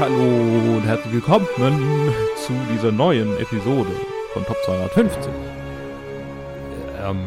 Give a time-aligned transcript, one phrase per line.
[0.00, 1.46] hallo und herzlich willkommen
[2.36, 3.90] zu dieser neuen Episode
[4.32, 5.30] von Top 250.
[7.04, 7.18] Ähm,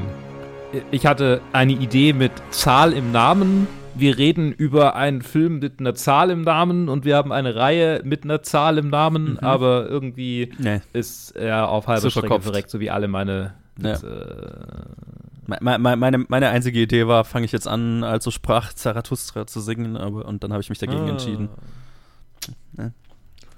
[0.92, 3.68] ich hatte eine Idee mit Zahl im Namen.
[3.96, 8.02] Wir reden über einen Film mit einer Zahl im Namen und wir haben eine Reihe
[8.04, 9.40] mit einer Zahl im Namen, Mhm.
[9.40, 10.82] aber irgendwie Nee.
[10.94, 13.54] ist er auf halber Zu Strecke verreckt, so wie alle meine.
[13.82, 13.92] Ja.
[13.92, 18.74] Mit, äh, Me- me- Meine, meine einzige Idee war, fange ich jetzt an, also sprach
[18.74, 21.10] Zarathustra zu singen, aber und dann habe ich mich dagegen ah.
[21.10, 21.50] entschieden.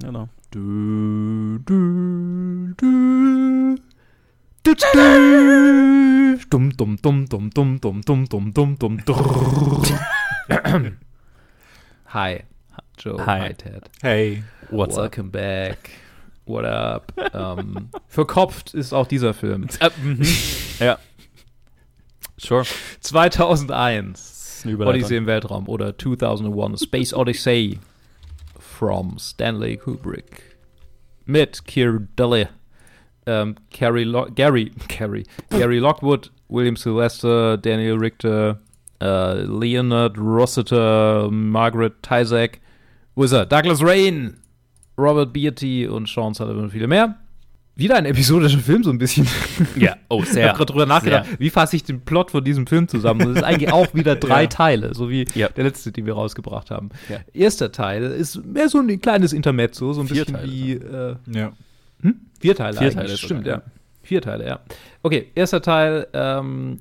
[0.01, 0.29] Genau.
[0.51, 3.75] Du, du, du.
[4.63, 6.37] Du, du.
[6.49, 10.97] Dumm, dumm, dumm, dumm, dumm, dumm, dumm, dumm, dumm, dumm.
[12.07, 12.43] Hi,
[12.97, 13.49] Joe Hi.
[13.49, 13.89] Whitehead.
[14.01, 14.43] Hey.
[14.69, 15.03] What's up?
[15.03, 15.91] Welcome back.
[16.45, 17.13] What up?
[17.33, 19.67] Ähm, verkopft ist auch dieser Film.
[20.03, 20.25] Mhm.
[20.79, 20.97] ja.
[22.37, 22.63] Sure.
[22.99, 24.19] 2001.
[24.19, 24.99] Das ist eine Überleitung.
[24.99, 27.79] Odyssey im Weltraum oder 2001 A Space Odyssey
[28.77, 30.57] from Stanley Kubrick
[31.25, 32.47] mit Keir Dulley,
[33.25, 38.59] ähm, Carrie Lo Gary, Carrie, Gary Lockwood, William Sylvester, Daniel Richter,
[39.01, 41.93] äh, Leonard Rossiter, Margaret
[43.23, 43.45] ist er?
[43.45, 44.37] Douglas Rain,
[44.97, 47.17] Robert Beatty und Sean Sullivan und viele mehr.
[47.77, 49.27] Wieder ein episodischer Film, so ein bisschen.
[49.75, 50.47] Ja, oh, Ich sehr.
[50.47, 53.21] habe gerade drüber nachgedacht, wie fasse ich den Plot von diesem Film zusammen?
[53.25, 54.47] Und es ist eigentlich auch wieder drei Ja.
[54.47, 55.49] Teile, so wie Ja.
[55.49, 56.89] der letzte, den wir rausgebracht haben.
[57.09, 57.19] Ja.
[57.33, 60.51] Erster Teil ist mehr so ein kleines Intermezzo, so ein Vier bisschen Teile.
[60.51, 61.51] wie äh, Ja.
[62.01, 62.15] hm?
[62.39, 62.77] vier Teile.
[62.77, 63.61] Vier Teile stimmt, ja.
[64.03, 64.59] Vier Teile, ja.
[65.03, 66.07] Okay, erster Teil.
[66.13, 66.79] Ähm,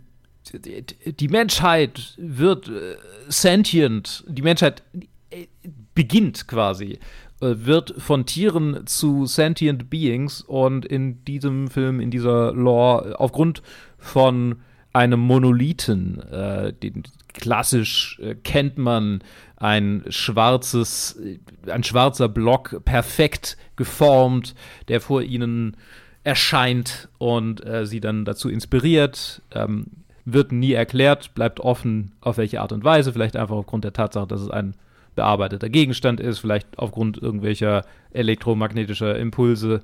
[0.52, 2.96] die, Menschheit wird äh,
[3.28, 4.22] sentient.
[4.28, 4.82] Die Menschheit
[5.30, 5.46] äh,
[5.94, 6.98] beginnt quasi
[7.44, 13.62] wird von Tieren zu sentient Beings und in diesem Film, in dieser Lore, äh, aufgrund
[13.98, 14.56] von
[14.92, 19.22] einem Monolithen, äh, den klassisch äh, kennt man
[19.56, 21.38] ein schwarzes, äh,
[21.70, 24.54] ein schwarzer Block, perfekt geformt,
[24.88, 25.76] der vor ihnen
[26.22, 29.42] erscheint und äh, sie dann dazu inspiriert.
[29.52, 29.86] Ähm,
[30.24, 34.26] wird nie erklärt, bleibt offen, auf welche Art und Weise, vielleicht einfach aufgrund der Tatsache,
[34.26, 34.74] dass es ein
[35.14, 39.82] bearbeiteter Gegenstand ist, vielleicht aufgrund irgendwelcher elektromagnetischer Impulse,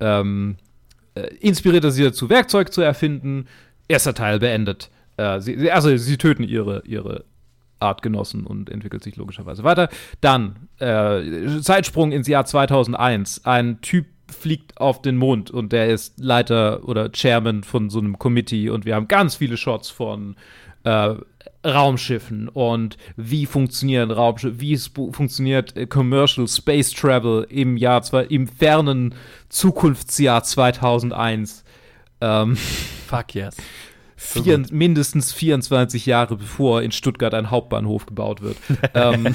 [0.00, 0.56] ähm,
[1.14, 3.46] äh, inspiriert er sie dazu, Werkzeug zu erfinden.
[3.88, 4.90] Erster Teil beendet.
[5.16, 7.24] Äh, sie, also sie töten ihre, ihre
[7.80, 9.88] Artgenossen und entwickelt sich logischerweise weiter.
[10.20, 13.44] Dann äh, Zeitsprung ins Jahr 2001.
[13.44, 18.18] Ein Typ fliegt auf den Mond und der ist Leiter oder Chairman von so einem
[18.18, 20.36] Committee und wir haben ganz viele Shots von
[20.84, 21.14] äh,
[21.64, 28.46] Raumschiffen und wie funktionieren Raumschiffe, wie funktioniert äh, Commercial Space Travel im Jahr zwei, im
[28.46, 29.14] fernen
[29.48, 31.64] Zukunftsjahr 2001.
[32.22, 33.56] Ähm, Fuck yes.
[34.16, 38.56] vier, mindestens 24 Jahre bevor in Stuttgart ein Hauptbahnhof gebaut wird.
[38.94, 39.34] ähm,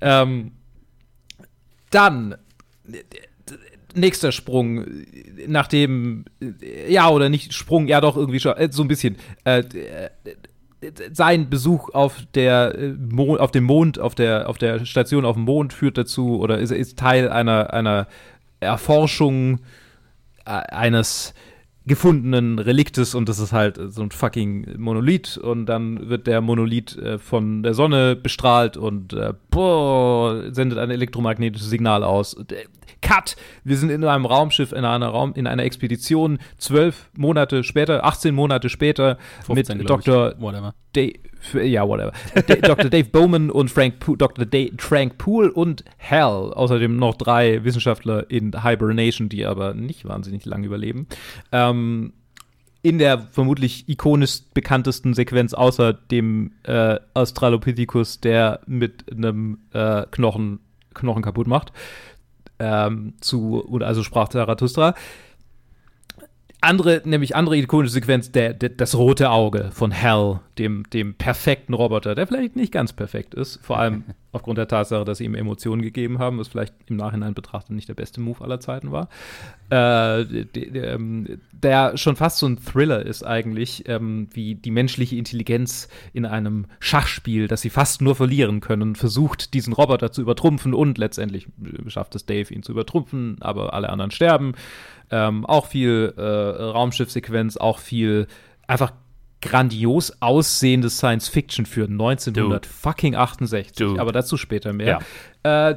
[0.00, 0.52] ähm,
[1.90, 2.36] dann
[3.98, 4.84] nächster Sprung,
[5.46, 6.24] nachdem
[6.88, 9.16] ja oder nicht Sprung, ja doch irgendwie schon äh, so ein bisschen.
[9.44, 10.10] Äh, äh,
[11.12, 15.34] sein Besuch auf der äh, Mo auf dem Mond, auf der auf der Station auf
[15.34, 18.06] dem Mond führt dazu oder ist, ist Teil einer einer
[18.60, 19.60] Erforschung
[20.44, 21.34] eines
[21.88, 26.96] gefundenen Reliktes und das ist halt so ein fucking Monolith und dann wird der Monolith
[26.96, 32.36] äh, von der Sonne bestrahlt und äh, boah, sendet ein elektromagnetisches Signal aus.
[33.00, 33.36] Cut!
[33.64, 38.34] Wir sind in einem Raumschiff, in einer Raum, in einer Expedition, zwölf Monate später, 18
[38.34, 39.90] Monate später 15, mit.
[39.90, 40.34] Dr.
[40.38, 40.74] Whatever.
[40.94, 41.12] Dave,
[41.62, 42.12] ja, whatever.
[42.62, 42.90] Dr.
[42.90, 44.46] Dave Bowman und Frank Poole, Dr.
[44.46, 46.52] Da Frank Poole und Hal.
[46.52, 51.06] Außerdem noch drei Wissenschaftler in Hibernation, die aber nicht wahnsinnig lang überleben.
[51.52, 52.12] Ähm,
[52.82, 60.60] in der vermutlich ikonisch bekanntesten Sequenz außer dem äh, Australopithecus, der mit einem äh, Knochen,
[60.94, 61.72] Knochen kaputt macht.
[62.58, 64.94] Ähm, zu, also sprach Zarathustra
[66.68, 71.72] andere, nämlich andere ikonische Sequenz, der, der, das rote Auge von Hal, dem, dem perfekten
[71.72, 75.34] Roboter, der vielleicht nicht ganz perfekt ist, vor allem aufgrund der Tatsache, dass sie ihm
[75.34, 79.08] Emotionen gegeben haben, was vielleicht im Nachhinein betrachtet nicht der beste Move aller Zeiten war.
[79.70, 84.70] Äh, der, der, ähm, der schon fast so ein Thriller ist eigentlich, ähm, wie die
[84.70, 90.20] menschliche Intelligenz in einem Schachspiel, das sie fast nur verlieren können, versucht, diesen Roboter zu
[90.20, 91.48] übertrumpfen und letztendlich
[91.86, 94.52] schafft es Dave, ihn zu übertrumpfen, aber alle anderen sterben.
[95.10, 98.26] Ähm, auch viel äh, Raumschiffsequenz, auch viel
[98.66, 98.92] einfach
[99.40, 103.76] grandios aussehendes Science Fiction für 1968.
[103.76, 104.00] Dude.
[104.00, 104.98] Aber dazu später mehr.
[105.44, 105.76] Äh,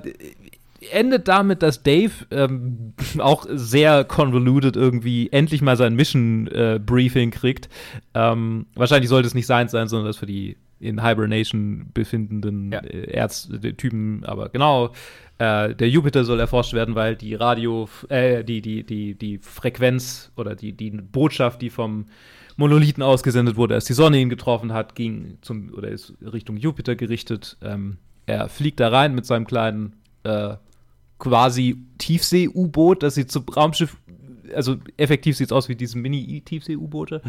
[0.92, 7.32] endet damit, dass Dave ähm, auch sehr convoluted irgendwie endlich mal sein Mission äh, Briefing
[7.32, 7.70] kriegt.
[8.14, 12.80] Ähm, wahrscheinlich sollte es nicht sein sein, sondern das für die in Hibernation befindenden Ja.
[12.80, 14.92] äh, Erztypen, aber genau,
[15.38, 20.32] äh, der Jupiter soll erforscht werden, weil die Radio, äh, die, die, die, die Frequenz
[20.36, 22.06] oder die, die Botschaft, die vom
[22.58, 26.96] Monolithen ausgesendet wurde, als die Sonne ihn getroffen hat, ging zum oder ist Richtung Jupiter
[26.96, 27.58] gerichtet.
[27.62, 30.56] Ähm, er fliegt da rein mit seinem kleinen äh,
[31.18, 33.98] quasi Tiefsee-U-Boot, das sieht zum Raumschiff,
[34.54, 37.22] also effektiv sieht es aus wie diese Mini-Tiefsee-U-Boote,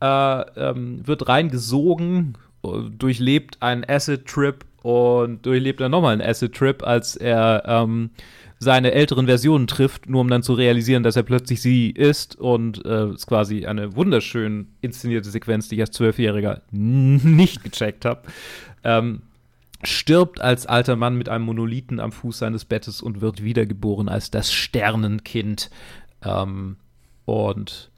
[0.00, 7.16] äh, ähm, wird reingesogen, äh, durchlebt einen Acid-Trip und durchlebt dann nochmal einen Acid-Trip, als
[7.16, 8.10] er ähm,
[8.58, 12.84] seine älteren Versionen trifft, nur um dann zu realisieren, dass er plötzlich sie ist und
[12.84, 18.22] äh, ist quasi eine wunderschön inszenierte Sequenz, die ich als Zwölfjähriger nicht gecheckt habe.
[18.82, 19.22] Ähm,
[19.82, 24.30] stirbt als alter Mann mit einem Monolithen am Fuß seines Bettes und wird wiedergeboren als
[24.30, 25.70] das Sternenkind.
[26.24, 26.76] Ähm,
[27.26, 27.90] und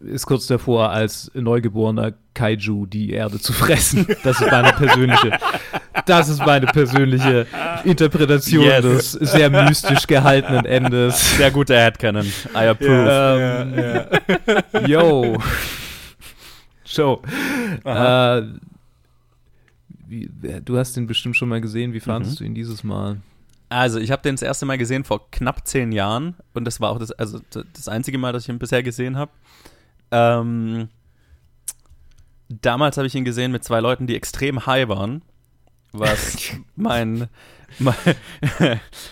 [0.00, 4.06] ist kurz davor, als neugeborener Kaiju die Erde zu fressen.
[4.22, 5.38] Das ist meine persönliche,
[6.06, 7.46] das ist meine persönliche
[7.84, 8.82] Interpretation Yes.
[8.82, 11.36] des sehr mystisch gehaltenen Endes.
[11.36, 12.26] Sehr guter Headcanon.
[12.54, 13.68] I approve.
[14.74, 15.38] Ähm, Yo.
[16.84, 17.22] Show.
[17.84, 18.42] Äh,
[20.06, 20.30] wie,
[20.64, 21.92] du hast den bestimmt schon mal gesehen.
[21.92, 23.16] Wie fandest du ihn dieses Mal?
[23.68, 26.90] Also, ich habe den das erste Mal gesehen vor knapp zehn Jahren und das war
[26.90, 29.32] auch das, also das einzige Mal, dass ich ihn bisher gesehen habe.
[30.10, 30.88] Ähm,
[32.48, 35.22] damals habe ich ihn gesehen mit zwei Leuten, die extrem high waren,
[35.92, 36.36] was
[36.76, 37.28] mein,
[37.78, 37.94] mein,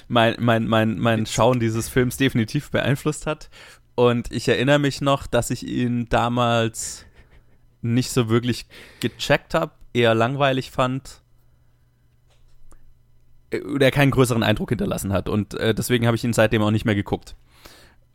[0.08, 3.50] mein, mein, mein, mein Schauen dieses Films definitiv beeinflusst hat.
[3.94, 7.04] Und ich erinnere mich noch, dass ich ihn damals
[7.82, 8.66] nicht so wirklich
[9.00, 11.21] gecheckt habe, eher langweilig fand
[13.74, 15.28] oder keinen größeren Eindruck hinterlassen hat.
[15.28, 17.36] Und äh, deswegen habe ich ihn seitdem auch nicht mehr geguckt.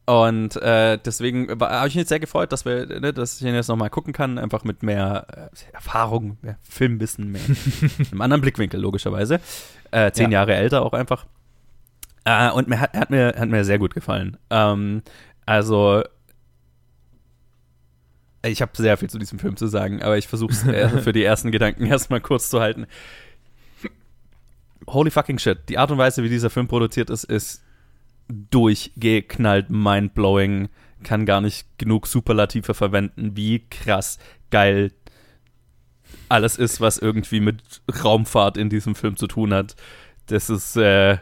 [0.05, 3.53] Und äh, deswegen habe ich mich jetzt sehr gefreut, dass wir, ne, dass ich ihn
[3.53, 7.41] jetzt nochmal gucken kann, einfach mit mehr äh, Erfahrung, mehr Filmwissen, mehr
[8.11, 9.41] einem anderen Blickwinkel, logischerweise.
[9.91, 10.39] Äh, zehn Ja.
[10.39, 11.25] Jahre älter auch einfach.
[12.23, 14.37] Äh, und mir hat, er hat mir hat mir sehr gut gefallen.
[14.49, 15.01] Ähm,
[15.45, 16.03] also
[18.43, 21.23] ich habe sehr viel zu diesem Film zu sagen, aber ich versuche es für die
[21.23, 22.85] ersten Gedanken erstmal kurz zu halten.
[24.87, 25.69] Holy fucking shit.
[25.69, 27.63] Die Art und Weise, wie dieser Film produziert ist, ist
[28.27, 30.69] durchgeknallt, mindblowing.
[31.03, 34.17] Kann gar nicht genug Superlative verwenden, wie krass
[34.49, 34.91] geil
[36.29, 37.61] alles ist, was irgendwie mit
[38.03, 39.75] Raumfahrt in diesem Film zu tun hat.
[40.27, 41.17] Das ist, äh,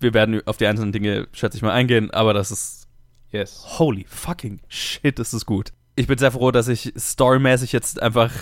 [0.00, 2.88] wir werden auf die einzelnen Dinge, schätze ich mal, eingehen, aber das ist
[3.30, 3.64] Yes.
[3.78, 5.72] holy fucking shit, ist es gut.
[5.96, 8.32] Ich bin sehr froh, dass ich storymäßig jetzt einfach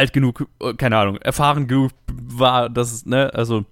[0.00, 3.64] alt genug, äh, keine Ahnung, erfahren genug war, dass es, ne, also,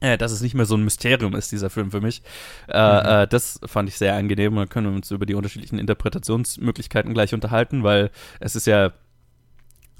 [0.00, 2.22] äh, dass es nicht mehr so ein Mysterium ist, dieser Film für mich.
[2.68, 4.54] Äh, äh, das fand ich sehr angenehm.
[4.56, 8.92] Da können wir uns über die unterschiedlichen Interpretationsmöglichkeiten gleich unterhalten, weil es ist ja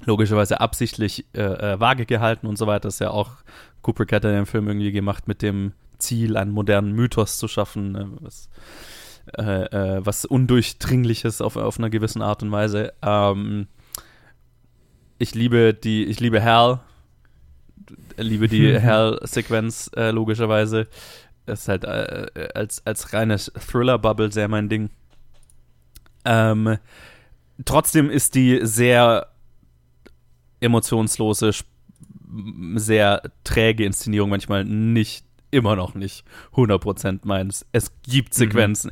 [0.05, 2.87] logischerweise absichtlich äh, vage gehalten und so weiter.
[2.87, 3.31] Das ist ja auch,
[3.81, 7.93] Kubrick hat ja den Film irgendwie gemacht mit dem Ziel, einen modernen Mythos zu schaffen,
[7.93, 8.49] ne, was,
[9.37, 9.63] äh,
[9.97, 12.93] äh, was Undurchdringliches auf, auf einer gewissen Art und Weise.
[13.01, 13.67] Ähm,
[15.19, 16.79] ich liebe die, ich liebe Hal,
[18.17, 20.87] liebe die Hal-Sequenz äh, logischerweise.
[21.45, 24.89] Das ist halt äh, als, als reines Thriller-Bubble sehr mein Ding.
[26.25, 26.77] Ähm,
[27.65, 29.27] trotzdem ist die sehr
[30.61, 31.51] emotionslose,
[32.75, 37.65] sehr träge Inszenierung manchmal nicht, immer noch nicht 100% meins.
[37.73, 38.91] Es gibt Sequenzen.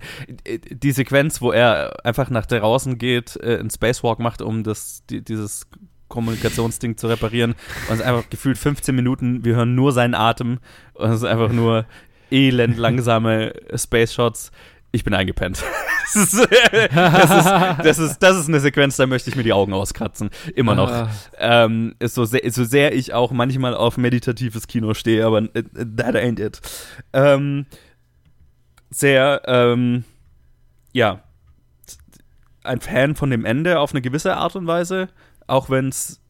[0.70, 5.24] Die Sequenz, wo er einfach nach draußen geht, äh, einen Spacewalk macht, um das, die,
[5.24, 5.68] dieses
[6.12, 7.54] Kommunikationsding zu reparieren.
[7.88, 10.60] Und es ist einfach gefühlt 15 Minuten, wir hören nur seinen Atem
[10.94, 11.86] und es ist einfach nur
[12.30, 14.52] elend langsame Space Shots.
[14.92, 15.64] Ich bin eingepennt.
[16.14, 16.50] Das ist,
[16.94, 20.30] das, ist, das, ist, das ist eine Sequenz, da möchte ich mir die Augen auskratzen.
[20.56, 20.92] Immer noch.
[20.92, 21.10] Ah.
[21.38, 25.64] Ähm, ist so, sehr, so sehr ich auch manchmal auf meditatives Kino stehe, aber äh,
[25.96, 26.60] that ain't it.
[27.14, 27.66] Ähm,
[28.90, 30.04] sehr, ähm,
[30.92, 31.24] ja,
[32.64, 35.08] ein Fan von dem Ende auf eine gewisse Art und Weise,
[35.48, 36.22] auch wenn es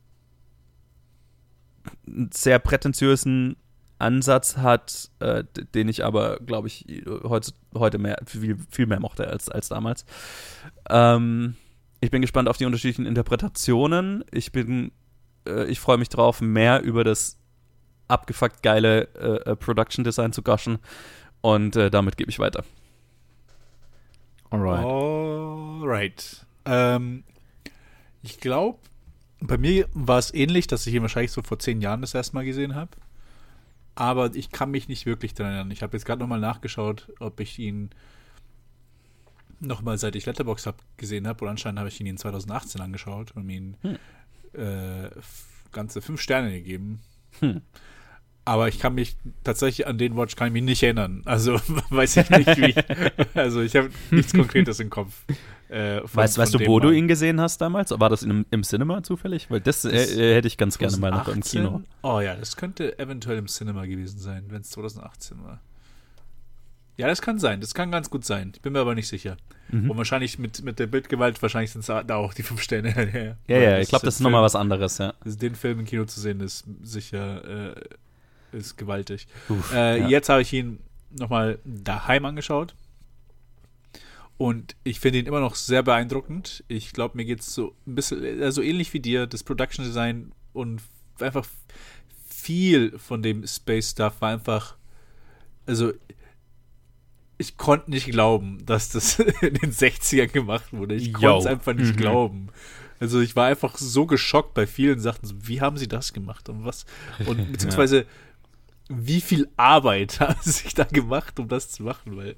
[2.08, 3.56] einen sehr prätentiösen
[4.02, 5.44] Ansatz hat, äh,
[5.76, 6.86] den ich aber, glaube ich,
[7.24, 10.06] heute, heute mehr, viel, viel mehr mochte als, als damals.
[10.90, 11.56] Ähm,
[12.02, 14.26] ich bin gespannt auf die unterschiedlichen Interpretationen.
[14.32, 14.92] Ich bin,
[15.48, 17.38] äh, ich freue mich drauf, mehr über das
[18.08, 20.80] abgefuckt geile äh, äh, Production Design zu guschen.
[21.42, 22.64] Und äh, damit gebe ich weiter.
[24.50, 24.86] Alright.
[24.86, 26.46] Alright.
[26.66, 27.24] Ähm,
[28.22, 28.80] ich glaube,
[29.42, 32.36] bei mir war es ähnlich, dass ich ihn wahrscheinlich so vor zehn Jahren das erste
[32.36, 32.92] Mal gesehen habe.
[33.96, 35.72] Aber ich kann mich nicht wirklich daran erinnern.
[35.72, 37.90] Ich habe jetzt gerade nochmal nachgeschaut, ob ich ihn
[39.60, 43.32] nochmal seit ich Letterboxd hab, gesehen habe, und anscheinend habe ich ihn in 2018 angeschaut
[43.36, 43.98] und ihm Hm.
[44.54, 45.10] äh,
[45.72, 47.02] ganze fünf Sterne gegeben.
[47.40, 47.62] Hm.
[48.44, 51.22] Aber ich kann mich tatsächlich an den Watch kann ich mich nicht erinnern.
[51.26, 52.76] Also weiß ich nicht wie.
[53.40, 55.14] also ich habe nichts Konkretes im Kopf.
[55.70, 56.96] Äh, von- Weißt, von weißt du, wo du Mal.
[56.96, 57.92] ihn gesehen hast damals?
[57.98, 59.50] War das im, im Cinema zufällig?
[59.52, 61.64] Weil das, äh, Das- äh, hätte ich ganz gerne mal noch im 2018?
[61.64, 61.82] Kino.
[62.02, 65.62] Oh ja, das könnte eventuell im Cinema gewesen sein, wenn es 2018 war.
[66.98, 67.62] Ja, das kann sein.
[67.62, 68.52] Das kann ganz gut sein.
[68.56, 69.38] Ich bin mir aber nicht sicher.
[69.70, 69.90] Mhm.
[69.92, 73.38] Und wahrscheinlich mit, mit der Bildgewalt, wahrscheinlich sind da auch die fünf Sterne her.
[73.48, 75.14] Ja, ja, ich glaube, das ist nochmal was anderes, ja.
[75.24, 77.82] Den Film im Kino zu sehen, ist sicher äh,
[78.52, 79.28] ist gewaltig.
[79.50, 80.08] Uff, Äh, ja.
[80.08, 80.80] Jetzt habe ich ihn
[81.18, 82.76] nochmal daheim angeschaut.
[84.38, 86.64] Und ich finde ihn immer noch sehr beeindruckend.
[86.68, 90.32] Ich glaube, mir geht es so ein bisschen, also ähnlich wie dir, das Production Design
[90.54, 90.82] und
[91.20, 91.46] einfach
[92.28, 94.76] viel von dem Space Stuff war einfach,
[95.68, 95.94] also
[97.38, 100.96] ich konnte nicht glauben, dass das in den 60ern gemacht wurde.
[100.96, 101.98] Ich konnte es einfach nicht Mhm.
[101.98, 102.48] glauben.
[103.00, 105.22] Also ich war einfach so geschockt bei vielen Sachen.
[105.48, 106.86] Wie haben sie das gemacht und was?
[107.26, 108.06] Und beziehungsweise
[108.94, 112.18] wie viel Arbeit haben sie sich da gemacht, um das zu machen?
[112.18, 112.36] Weil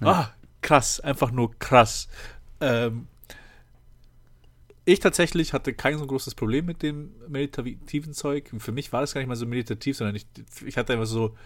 [0.00, 0.28] ah,
[0.60, 2.08] krass, einfach nur krass.
[2.60, 3.08] Ähm,
[4.84, 8.50] ich tatsächlich hatte kein so großes Problem mit dem meditativen Zeug.
[8.58, 10.26] Für mich war das gar nicht mal so meditativ, sondern ich,
[10.64, 11.36] ich hatte einfach so,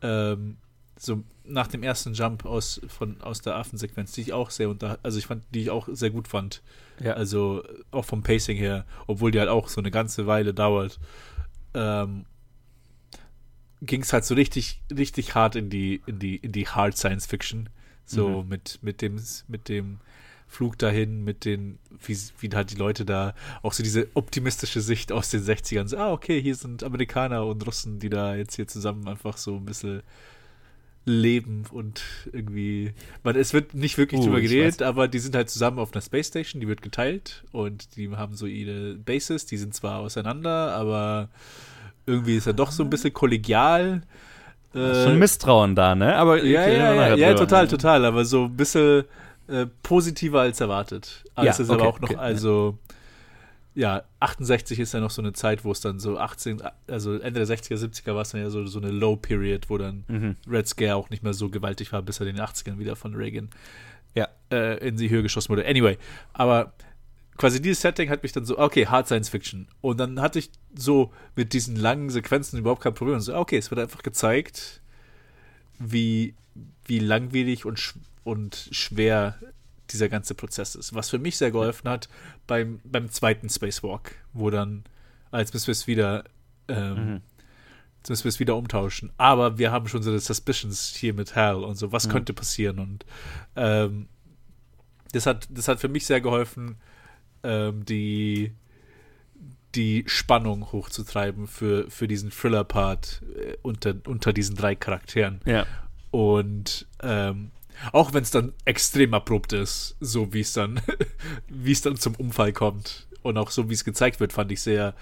[0.00, 0.56] ähm,
[0.98, 4.98] so nach dem ersten Jump aus, von, aus der Affensequenz, die ich auch sehr unter,
[5.02, 6.62] also ich fand, die ich auch sehr gut fand.
[6.98, 7.12] Ja.
[7.12, 10.98] Also auch vom Pacing her, obwohl die halt auch so eine ganze Weile dauert,
[11.74, 12.24] ähm,
[13.82, 17.26] ging es halt so richtig, richtig hart in die, in die, in die Hard Science
[17.26, 17.68] Fiction.
[18.04, 18.48] So Mhm.
[18.48, 19.98] mit, mit dem, mit dem
[20.48, 25.10] Flug dahin, mit den, wie, wie halt die Leute da, auch so diese optimistische Sicht
[25.10, 25.88] aus den 60ern.
[25.88, 29.56] So, ah, okay, hier sind Amerikaner und Russen, die da jetzt hier zusammen einfach so
[29.56, 30.02] ein bisschen
[31.04, 32.02] leben und
[32.32, 32.92] irgendwie.
[33.22, 36.02] Man, es wird nicht wirklich Uh, drüber geredet, aber die sind halt zusammen auf einer
[36.02, 40.74] Space Station, die wird geteilt und die haben so ihre Bases, die sind zwar auseinander,
[40.74, 41.28] aber
[42.06, 44.02] irgendwie ist er doch so ein bisschen kollegial.
[44.74, 46.16] Äh, Schon Misstrauen da, ne?
[46.16, 49.04] Aber ja, ja, ja, ja, total, total, aber so ein bisschen
[49.48, 51.24] äh, positiver als erwartet.
[51.34, 52.78] Alles Ja, ist aber okay, auch noch, okay, also
[53.74, 57.44] ja, 68 ist ja noch so eine Zeit, wo es dann so 18, also Ende
[57.44, 60.36] der 60er, 70er war es dann ja so, so eine Low Period, wo dann Mhm.
[60.50, 63.14] Red Scare auch nicht mehr so gewaltig war, bis er in den 80ern wieder von
[63.14, 63.50] Reagan
[64.14, 64.28] Ja.
[64.50, 65.66] äh, in die Höhe geschossen wurde.
[65.66, 65.98] Anyway,
[66.32, 66.72] aber
[67.36, 69.68] quasi dieses Setting hat mich dann so, okay, Hard Science Fiction.
[69.80, 73.16] Und dann hatte ich so mit diesen langen Sequenzen überhaupt kein Problem.
[73.16, 74.80] Und so, okay, es wird einfach gezeigt,
[75.78, 76.34] wie,
[76.86, 79.38] wie langwierig und, sch und schwer
[79.90, 80.94] dieser ganze Prozess ist.
[80.94, 82.08] Was für mich sehr geholfen hat
[82.46, 84.84] beim, beim zweiten Spacewalk, wo dann,
[85.30, 86.24] als müssen wir es wieder,
[86.68, 87.20] ähm, Mhm.
[87.98, 89.12] jetzt müssen wir es wieder umtauschen.
[89.16, 92.12] Aber wir haben schon so eine Suspicions hier mit Hal und so, was Mhm.
[92.12, 92.78] könnte passieren?
[92.80, 93.04] Und
[93.54, 94.08] ähm,
[95.12, 96.76] das hat, das hat für mich sehr geholfen,
[97.42, 98.52] ähm, die,
[99.74, 105.40] die Spannung hochzutreiben für, für diesen Thriller-Part äh, unter, unter diesen drei Charakteren.
[105.44, 105.66] Ja.
[106.10, 107.50] Und ähm,
[107.92, 110.80] auch wenn es dann extrem abrupt ist, so wie es dann,
[111.48, 114.62] wie es dann zum Unfall kommt und auch so wie es gezeigt wird, fand ich
[114.62, 114.94] sehr,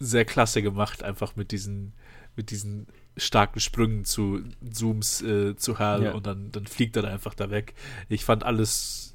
[0.00, 1.92] sehr klasse gemacht, einfach mit diesen,
[2.36, 2.86] mit diesen
[3.16, 6.12] starken Sprüngen zu Zooms äh, zu Hal Ja.
[6.12, 7.74] und dann, dann fliegt er einfach da weg.
[8.08, 9.14] Ich fand alles,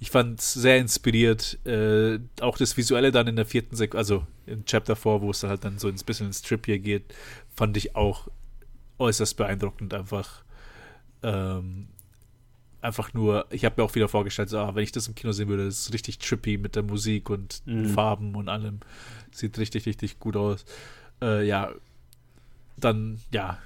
[0.00, 1.58] ich fand es sehr inspiriert.
[1.66, 5.40] Äh, auch das Visuelle dann in der vierten Sekunde, also im Chapter 4, wo es
[5.40, 7.14] dann halt dann so ein bisschen ins Strip hier geht,
[7.54, 8.28] fand ich auch
[8.98, 10.42] äußerst beeindruckend einfach.
[11.22, 11.88] Ähm,
[12.80, 15.32] einfach nur, ich habe mir auch wieder vorgestellt, so, ah, wenn ich das im Kino
[15.32, 17.86] sehen würde, das ist richtig trippy mit der Musik und Mhm.
[17.88, 18.80] Farben und allem.
[19.32, 20.66] Sieht richtig, richtig gut aus.
[21.22, 21.72] Äh, ja,
[22.76, 23.58] dann, ja,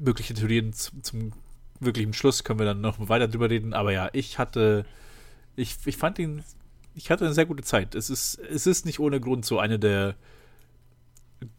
[0.00, 1.32] mögliche Theorien zum, zum
[1.80, 3.74] wirklichen Schluss können wir dann noch weiter drüber reden.
[3.74, 4.84] Aber ja, ich hatte,
[5.58, 6.42] ich, ich fand ihn,
[6.94, 7.94] ich hatte eine sehr gute Zeit.
[7.94, 10.14] Es ist, es ist nicht ohne Grund so eine der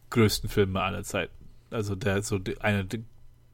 [0.10, 1.34] größten Filme aller Zeiten.
[1.70, 3.04] Also der, so die, eine, die,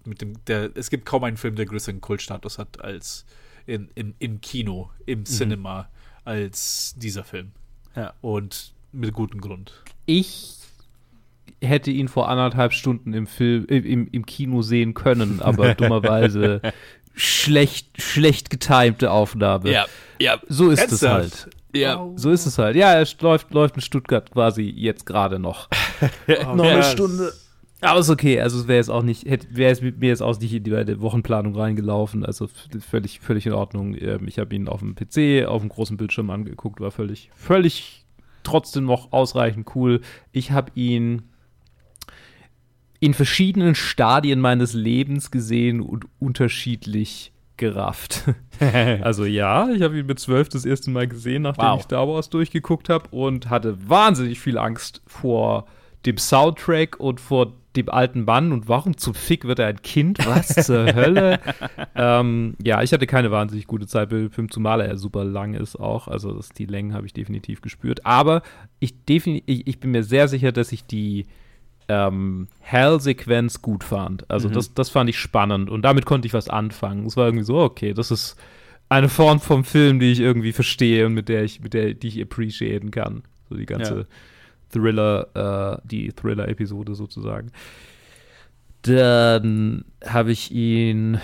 [0.05, 3.25] mit dem, der, es gibt kaum einen Film, der größeren Kultstatus hat als
[3.65, 5.89] in, im, im Kino, im Cinema,
[6.23, 7.51] als dieser Film.
[7.95, 8.13] Ja.
[8.21, 9.83] Und mit gutem Grund.
[10.05, 10.59] Ich
[11.61, 16.61] hätte ihn vor anderthalb Stunden im Film, äh, im, im Kino sehen können, aber dummerweise
[17.15, 19.71] schlecht, schlecht getimte Aufnahme.
[20.19, 20.39] ja.
[20.47, 21.49] So ist es halt.
[21.73, 22.07] Ja.
[22.15, 22.75] So ist es halt.
[22.75, 25.67] Ja, es läuft, läuft in Stuttgart quasi jetzt gerade noch.
[26.27, 26.91] noch eine Yes.
[26.91, 27.33] Stunde.
[27.81, 28.39] Aber ist okay.
[28.39, 31.01] Also es wäre jetzt auch nicht, wäre es mit mir jetzt auch nicht in die
[31.01, 32.25] Wochenplanung reingelaufen.
[32.25, 32.49] Also
[32.89, 33.95] völlig, völlig in Ordnung.
[33.99, 38.05] Ähm, Ich habe ihn auf dem PC, auf dem großen Bildschirm angeguckt, war völlig, völlig
[38.43, 40.01] trotzdem noch ausreichend cool.
[40.31, 41.23] Ich habe ihn
[42.99, 48.23] in verschiedenen Stadien meines Lebens gesehen und unterschiedlich gerafft.
[49.01, 51.77] also ja, ich habe ihn mit zwölf das erste Mal gesehen, nachdem Wow.
[51.79, 55.65] ich Star Wars durchgeguckt habe und hatte wahnsinnig viel Angst vor
[56.05, 60.25] dem Soundtrack und vor dem alten Mann und warum zum Fick wird er ein Kind?
[60.25, 61.39] Was zur Hölle?
[61.95, 65.53] ähm, ja, ich hatte keine wahnsinnig gute Zeit bei dem Film, zumal er super lang
[65.55, 66.07] ist auch.
[66.07, 68.05] Also das, die Längen habe ich definitiv gespürt.
[68.05, 68.43] Aber
[68.79, 71.25] ich, defini ich, ich bin mir sehr sicher, dass ich die
[71.87, 74.29] ähm, Hell-Sequenz gut fand.
[74.29, 77.05] Also das, das fand ich spannend und damit konnte ich was anfangen.
[77.05, 78.35] Es war irgendwie so, okay, das ist
[78.89, 82.07] eine Form vom Film, die ich irgendwie verstehe und mit der ich, mit der, die
[82.07, 83.23] ich appreciaten kann.
[83.49, 84.05] So die ganze Ja.
[84.71, 85.27] Thriller,
[85.83, 87.51] äh, die Thriller-Episode sozusagen.
[88.81, 91.19] Dann habe ich ihn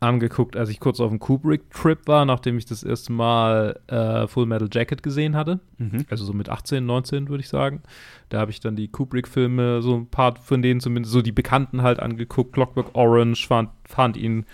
[0.00, 4.46] angeguckt, als ich kurz auf dem Kubrick-Trip war, nachdem ich das erste Mal äh, Full
[4.46, 5.58] Metal Jacket gesehen hatte.
[5.78, 6.04] Mhm.
[6.08, 7.82] Also so mit 18, 19 würde ich sagen.
[8.28, 11.82] Da habe ich dann die Kubrick-Filme, so ein paar von denen zumindest, so die Bekannten
[11.82, 12.52] halt angeguckt.
[12.52, 14.44] Clockwork Orange fand, fand ihn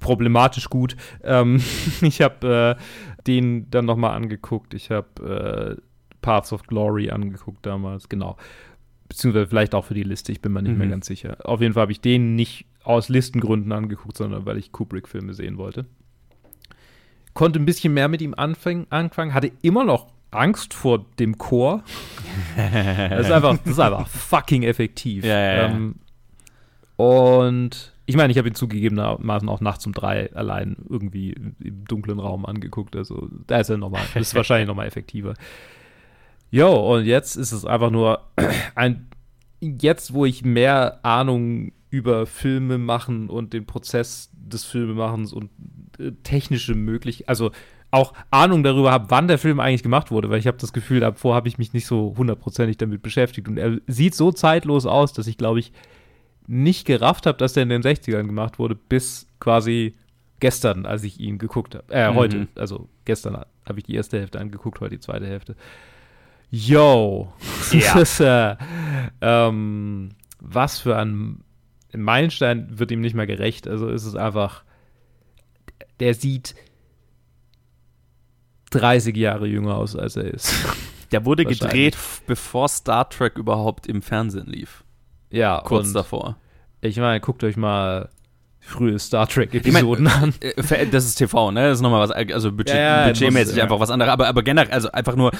[0.00, 0.96] problematisch gut.
[1.22, 1.60] Ähm,
[2.00, 4.74] ich habe äh, den dann nochmal angeguckt.
[4.74, 5.82] Ich habe äh,
[6.20, 8.36] Paths of Glory angeguckt damals, genau.
[9.08, 10.90] Beziehungsweise vielleicht auch für die Liste, ich bin mir nicht mehr Mhm.
[10.92, 11.36] ganz sicher.
[11.44, 15.56] Auf jeden Fall habe ich den nicht aus Listengründen angeguckt, sondern weil ich Kubrick-Filme sehen
[15.56, 15.86] wollte.
[17.32, 21.82] Konnte ein bisschen mehr mit ihm anfangen, anfangen, hatte immer noch Angst vor dem Chor.
[22.56, 25.24] das, ist einfach, das ist einfach fucking effektiv.
[25.24, 25.66] Ja, ja, ja.
[25.66, 25.96] Ähm,
[26.96, 32.20] und ich meine, ich habe ihn zugegebenermaßen auch nachts um drei allein irgendwie im dunklen
[32.20, 32.94] Raum angeguckt.
[32.96, 35.34] Also da ist er nochmal, das ist wahrscheinlich nochmal effektiver.
[36.50, 38.20] Jo, und jetzt ist es einfach nur
[38.74, 39.08] ein,
[39.60, 45.50] jetzt wo ich mehr Ahnung über Filme machen und den Prozess des Filmemachens und
[46.00, 47.52] äh, technische Möglichkeiten, also
[47.92, 50.98] auch Ahnung darüber habe, wann der Film eigentlich gemacht wurde, weil ich habe das Gefühl,
[50.98, 55.12] davor habe ich mich nicht so hundertprozentig damit beschäftigt und er sieht so zeitlos aus,
[55.12, 55.72] dass ich glaube ich
[56.48, 59.94] nicht gerafft habe, dass der in den 60ern gemacht wurde, bis quasi
[60.40, 61.84] gestern, als ich ihn geguckt habe.
[61.92, 62.14] Äh, Mhm.
[62.16, 65.54] heute, also gestern habe ich die erste Hälfte angeguckt, heute die zweite Hälfte.
[66.50, 67.32] Yo,
[67.70, 67.94] Ja.
[67.98, 68.56] das äh,
[69.20, 71.40] ähm, was für ein
[71.96, 73.66] Meilenstein wird ihm nicht mehr gerecht.
[73.68, 74.64] Also ist es einfach,
[76.00, 76.54] der sieht
[78.70, 80.52] 30 Jahre jünger aus, als er ist.
[81.12, 84.82] Der wurde gedreht, bevor Star Trek überhaupt im Fernsehen lief.
[85.30, 86.36] ja, Kurz davor.
[86.80, 88.08] ich meine, guckt euch mal
[88.58, 90.34] frühe Star Trek-Episoden an.
[90.40, 91.68] Äh, ver- Das ist TV, ne?
[91.68, 93.62] Das ist nochmal was, also Budget, Ja, ja, budgetmäßig ja.
[93.64, 94.10] einfach was anderes.
[94.12, 95.30] Aber, aber generell, also einfach nur,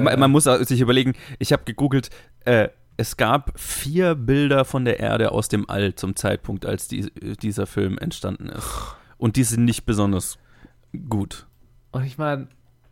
[0.00, 2.10] man, man muss sich überlegen, ich habe gegoogelt,
[2.44, 2.68] äh,
[3.02, 7.10] es gab vier Bilder von der Erde aus dem All zum Zeitpunkt, als die,
[7.42, 8.94] dieser Film entstanden ist.
[9.18, 10.38] Und die sind nicht besonders
[11.08, 11.46] gut.
[11.90, 12.46] Und ich meine,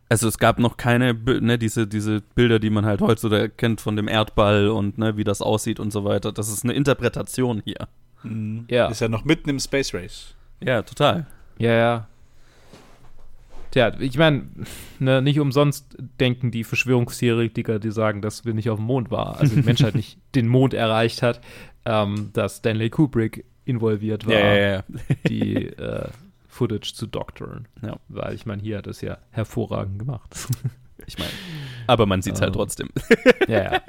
[0.09, 3.95] Also es gab noch keine, ne, diese, diese Bilder, die man halt heutzutage kennt von
[3.95, 6.33] dem Erdball und ne, wie das aussieht und so weiter.
[6.33, 7.87] Das ist eine Interpretation hier.
[8.23, 8.65] Mhm.
[8.69, 8.89] Ja.
[8.89, 10.35] Ist ja noch mitten im Space Race.
[10.61, 11.25] Ja, total.
[11.57, 12.07] ja, ja.
[13.71, 14.43] Tja, ich meine,
[14.99, 19.37] ne, nicht umsonst denken die Verschwörungstheoretiker, die sagen, dass wir nicht auf dem Mond waren,
[19.37, 21.41] also die Menschheit nicht den Mond erreicht hat,
[21.85, 24.83] ähm, dass Stanley Kubrick involviert war, ja.
[25.27, 26.07] die äh,
[26.47, 27.67] Footage zu doctoren.
[27.81, 27.97] Ja.
[28.09, 30.29] Weil ich meine, hier hat es ja hervorragend gemacht.
[31.07, 31.31] Ich meine.
[31.87, 32.89] Aber man sieht es halt Ähm, trotzdem.
[33.47, 33.81] ja, ja.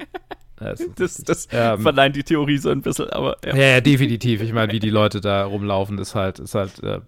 [0.56, 4.40] Das, Das, das Ähm, verneint die Theorie so ein bisschen, aber ja, ja, ja, definitiv.
[4.40, 7.00] Ich meine, wie die Leute da rumlaufen, ist halt, ist halt äh,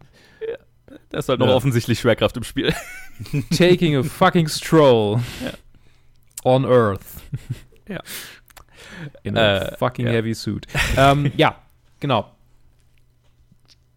[1.11, 1.54] da ist halt noch Ja.
[1.54, 2.72] offensichtlich Schwerkraft im Spiel.
[3.57, 5.52] taking a fucking stroll Ja.
[6.44, 7.00] on Earth.
[7.88, 8.00] Ja.
[9.24, 10.12] In a Äh, fucking ja.
[10.12, 10.66] heavy suit.
[10.96, 11.57] ähm, ja,
[12.00, 12.30] genau.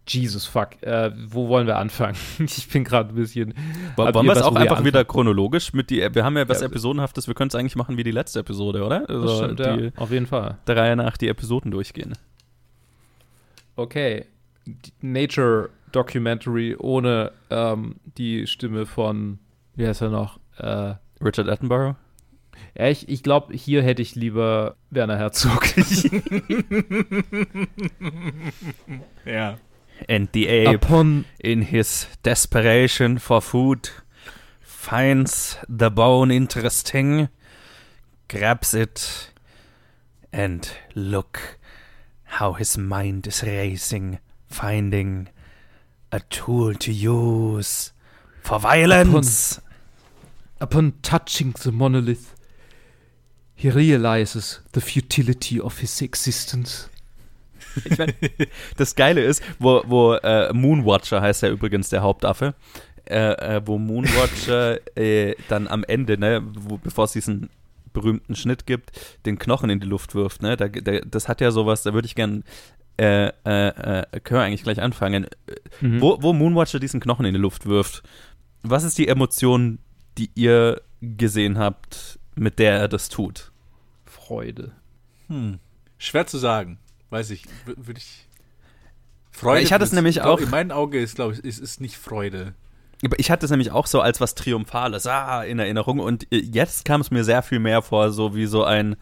[0.09, 0.81] Jesus fuck.
[0.83, 2.15] Äh, wo wollen wir anfangen?
[2.39, 3.53] ich bin gerade ein bisschen.
[3.95, 6.67] Wollen wir es auch einfach wieder chronologisch mit die, wir haben ja was Ja.
[6.67, 9.09] Episodenhaftes, wir können es eigentlich machen wie die letzte Episode, oder?
[9.09, 10.57] Also stimmt, die ja, auf jeden Fall.
[10.67, 12.13] der Reihe nach die Episoden durchgehen.
[13.75, 14.25] Okay.
[15.01, 19.39] Nature Documentary ohne ähm, die Stimme von,
[19.75, 20.39] wie heißt er noch?
[20.57, 21.95] Äh, Richard Attenborough?
[22.77, 25.67] ja, ich, ich glaube, hier hätte ich lieber Werner Herzog.
[29.25, 29.57] Ja.
[30.07, 33.91] And the ape, Upon in his desperation for food,
[34.61, 37.27] finds the bone interesting,
[38.29, 39.33] grabs it,
[40.31, 41.57] and look
[42.39, 45.29] how his mind is racing, finding
[46.11, 47.93] a tool to use
[48.43, 49.61] for violence.
[50.59, 52.33] Upon touching the monolith,
[53.53, 56.89] he realizes the futility of his existence.
[57.85, 58.13] Ich mein,
[58.77, 62.55] das Geile ist, wo, wo äh, Moonwatcher heißt ja übrigens der Hauptaffe,
[63.05, 67.49] äh, äh, wo Moonwatcher äh, dann am Ende, ne, wo, bevor es diesen
[67.93, 68.91] berühmten Schnitt gibt,
[69.25, 72.07] den Knochen in die Luft wirft, ne, da, da, das hat ja sowas, da würde
[72.07, 72.43] ich gern
[72.97, 75.27] äh, äh, äh, können wir eigentlich gleich anfangen.
[75.81, 76.01] Mhm.
[76.01, 78.03] Wo, wo Moonwatcher diesen Knochen in die Luft wirft,
[78.63, 79.79] was ist die Emotion,
[80.17, 83.51] die ihr gesehen habt, mit der er das tut?
[84.05, 84.71] Freude.
[85.27, 85.59] Hm.
[85.97, 86.79] Schwer zu sagen.
[87.09, 87.45] Weiß ich.
[87.65, 88.27] Würde ich.
[89.31, 89.59] Freude.
[89.59, 91.97] Ja, ich hatte es nämlich auch- In meinen Augen ist, glaube ich, ist, ist nicht
[91.97, 92.53] Freude.
[93.05, 95.99] Aber ich hatte es nämlich auch so als was Triumphales, ah, in Erinnerung.
[95.99, 98.95] Und äh, jetzt kam es mir sehr viel mehr vor, so wie so ein,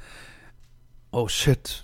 [1.11, 1.83] oh shit,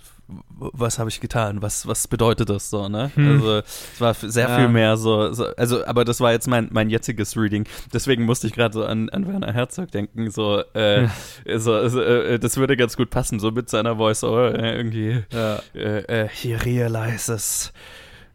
[0.58, 1.62] was habe ich getan?
[1.62, 3.10] Was, was bedeutet das so, ne?
[3.14, 3.28] Hm.
[3.32, 4.56] Also, es war sehr Ja.
[4.58, 7.66] viel mehr so, so, also, aber das war jetzt mein, mein jetziges Reading.
[7.92, 11.08] Deswegen musste ich gerade so an, an Werner Herzog denken, so, äh,
[11.56, 15.24] so, so äh, das würde ganz gut passen, so mit seiner Voice, so, äh, irgendwie,
[15.32, 15.60] Ja.
[15.74, 17.72] äh, äh, he realizes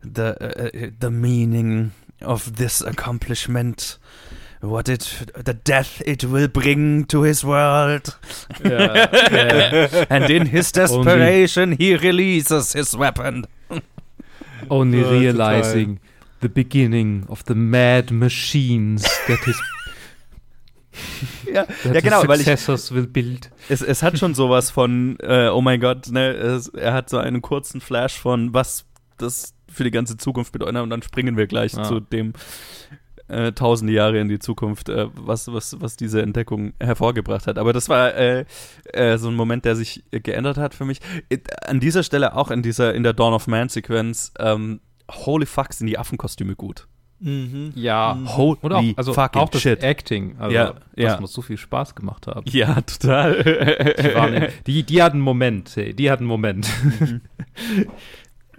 [0.03, 1.91] the, uh, the meaning
[2.23, 3.99] of this accomplishment.
[4.61, 8.17] What it, the death it will bring to his world.
[8.63, 9.07] ja.
[10.09, 13.45] And in his desperation, he releases his weapon.
[14.69, 15.99] Only realizing
[16.41, 19.61] the beginning of the mad machines that his,
[21.53, 23.51] Ja, that ja genau, weil ich, successors will build.
[23.69, 27.17] es, es hat schon sowas von, äh, oh mein Gott, ne, es, er hat so
[27.19, 28.85] einen kurzen Flash von, was
[29.17, 30.77] das für die ganze Zukunft bedeutet.
[30.77, 31.83] Und dann springen wir gleich Ja.
[31.83, 32.33] zu dem
[33.27, 37.57] äh, tausende Jahre in die Zukunft, äh, was, was, was diese Entdeckung hervorgebracht hat.
[37.57, 38.45] Aber das war äh,
[38.93, 40.99] äh, so ein Moment, der sich geändert hat für mich.
[41.65, 44.79] An dieser Stelle auch in dieser, in der Dawn of Man-Sequenz, ähm,
[45.11, 46.87] holy fuck, sind die Affenkostüme gut.
[47.19, 47.71] Mhm.
[47.75, 48.17] Ja.
[48.27, 49.83] Holy Und auch, also fucking auch das shit.
[49.83, 50.35] Acting.
[50.37, 51.19] Also, Ja, das ja.
[51.19, 52.45] muss so viel Spaß gemacht haben.
[52.49, 53.43] Ja, total.
[53.43, 55.75] Die, waren, die, die hatten einen Moment.
[55.75, 56.67] Hey, die hatten einen Moment.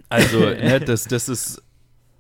[0.09, 1.63] Also, ne, das, das ist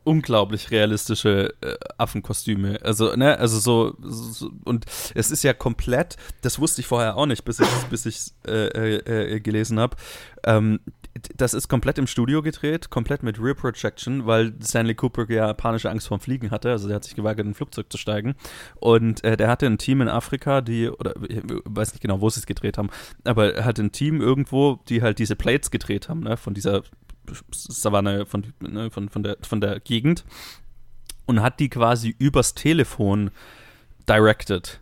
[0.08, 2.80] unglaublich realistische äh, Affenkostüme.
[2.82, 7.26] Also, ne, also so, so, und es ist ja komplett, das wusste ich vorher auch
[7.26, 9.96] nicht, bis ich bis ich äh, äh, gelesen habe.
[10.44, 10.80] Ähm,
[11.36, 15.90] das ist komplett im Studio gedreht, komplett mit Rear Projection, weil Stanley Kubrick ja panische
[15.90, 16.70] Angst vorm Fliegen hatte.
[16.70, 18.34] Also der hat sich geweigert, in ein Flugzeug zu steigen.
[18.76, 22.30] Und äh, der hatte ein Team in Afrika, die, oder ich weiß nicht genau, wo
[22.30, 22.88] sie es gedreht haben,
[23.24, 26.82] aber er hatte ein Team irgendwo, die halt diese Plates gedreht haben, ne, von dieser
[27.50, 30.24] Savanne, von, ne, von, von, der, von der Gegend.
[31.26, 33.30] Und hat die quasi übers Telefon
[34.08, 34.80] directed.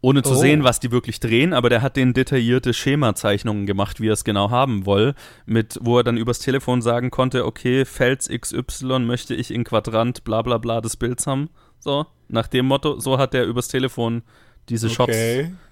[0.00, 0.34] Ohne zu Oh.
[0.34, 4.24] sehen, was die wirklich drehen, aber der hat denen detaillierte Schemazeichnungen gemacht, wie er es
[4.24, 5.14] genau haben will,
[5.46, 10.24] mit, wo er dann übers Telefon sagen konnte, okay, Fels XY möchte ich in Quadrant
[10.24, 11.50] bla bla bla des Bilds haben.
[11.78, 14.22] So, nach dem Motto, so hat er übers Telefon
[14.68, 15.16] diese Shots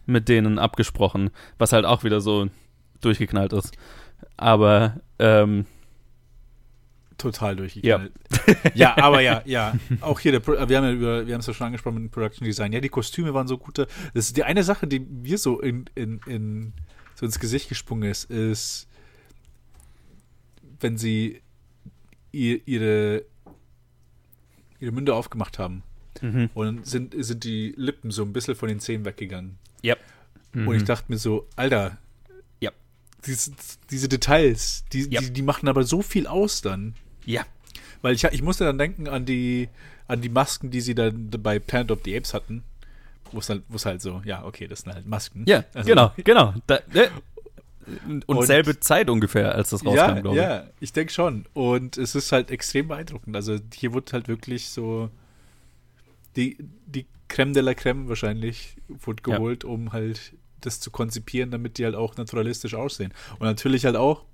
[0.06, 2.46] mit denen abgesprochen, was halt auch wieder so
[3.00, 3.76] durchgeknallt ist.
[4.36, 5.66] Aber, ähm,
[7.20, 8.12] Total durchgeknallt.
[8.46, 8.70] Ja.
[8.74, 9.74] ja, aber ja, ja.
[10.00, 12.04] Auch hier, der, Pro- wir haben ja über, wir haben es ja schon angesprochen mit
[12.04, 12.72] dem Production Design.
[12.72, 13.86] Ja, die Kostüme waren so gute.
[14.14, 16.72] Das ist die eine Sache, die mir so in, in, in
[17.14, 18.88] so ins Gesicht gesprungen ist, ist,
[20.80, 21.42] wenn sie
[22.32, 23.24] ihr, ihre,
[24.78, 25.82] ihre Münder aufgemacht haben.
[26.22, 26.48] mhm.
[26.54, 29.58] Und sind, sind die Lippen so ein bisschen von den Zähnen weggegangen.
[29.82, 29.96] ja.
[30.52, 31.96] Und ich dachte mir so, Alter,
[33.26, 33.52] diese,
[33.90, 35.20] diese Details, die, Ja.
[35.20, 36.94] die, die machen aber so viel aus dann.
[37.30, 37.46] Ja.
[38.02, 39.68] Weil ich, ich musste dann denken an die,
[40.08, 42.62] an die Masken, die sie dann bei Planet of the Apes hatten.
[43.32, 45.44] Wo es halt, halt so, ja, okay, das sind halt Masken.
[45.46, 46.54] Ja, Also- genau, genau.
[46.66, 47.08] Da, ne?
[48.06, 50.42] Und, Und- selbe Zeit ungefähr, als das rauskam, Ja, glaube ich.
[50.42, 51.46] ja, ich denke schon.
[51.54, 53.34] Und es ist halt extrem beeindruckend.
[53.36, 55.10] Also hier wurde halt wirklich so
[56.36, 59.36] die, die Creme de la Creme wahrscheinlich wurde Ja.
[59.36, 63.12] geholt, um halt das zu konzipieren, damit die halt auch naturalistisch aussehen.
[63.38, 64.24] Und natürlich halt auch,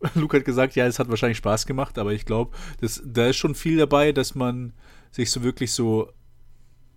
[0.14, 2.56] Luke hat gesagt, ja, es hat wahrscheinlich Spaß gemacht, aber ich glaube,
[3.04, 4.72] da ist schon viel dabei, dass man
[5.10, 6.12] sich so wirklich so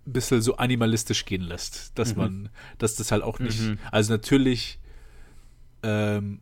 [0.06, 1.96] ein bisschen so animalistisch gehen lässt.
[1.98, 2.18] Dass Mhm.
[2.18, 3.78] man, dass das halt auch nicht, Mhm.
[3.90, 4.78] also natürlich
[5.84, 6.40] ähm,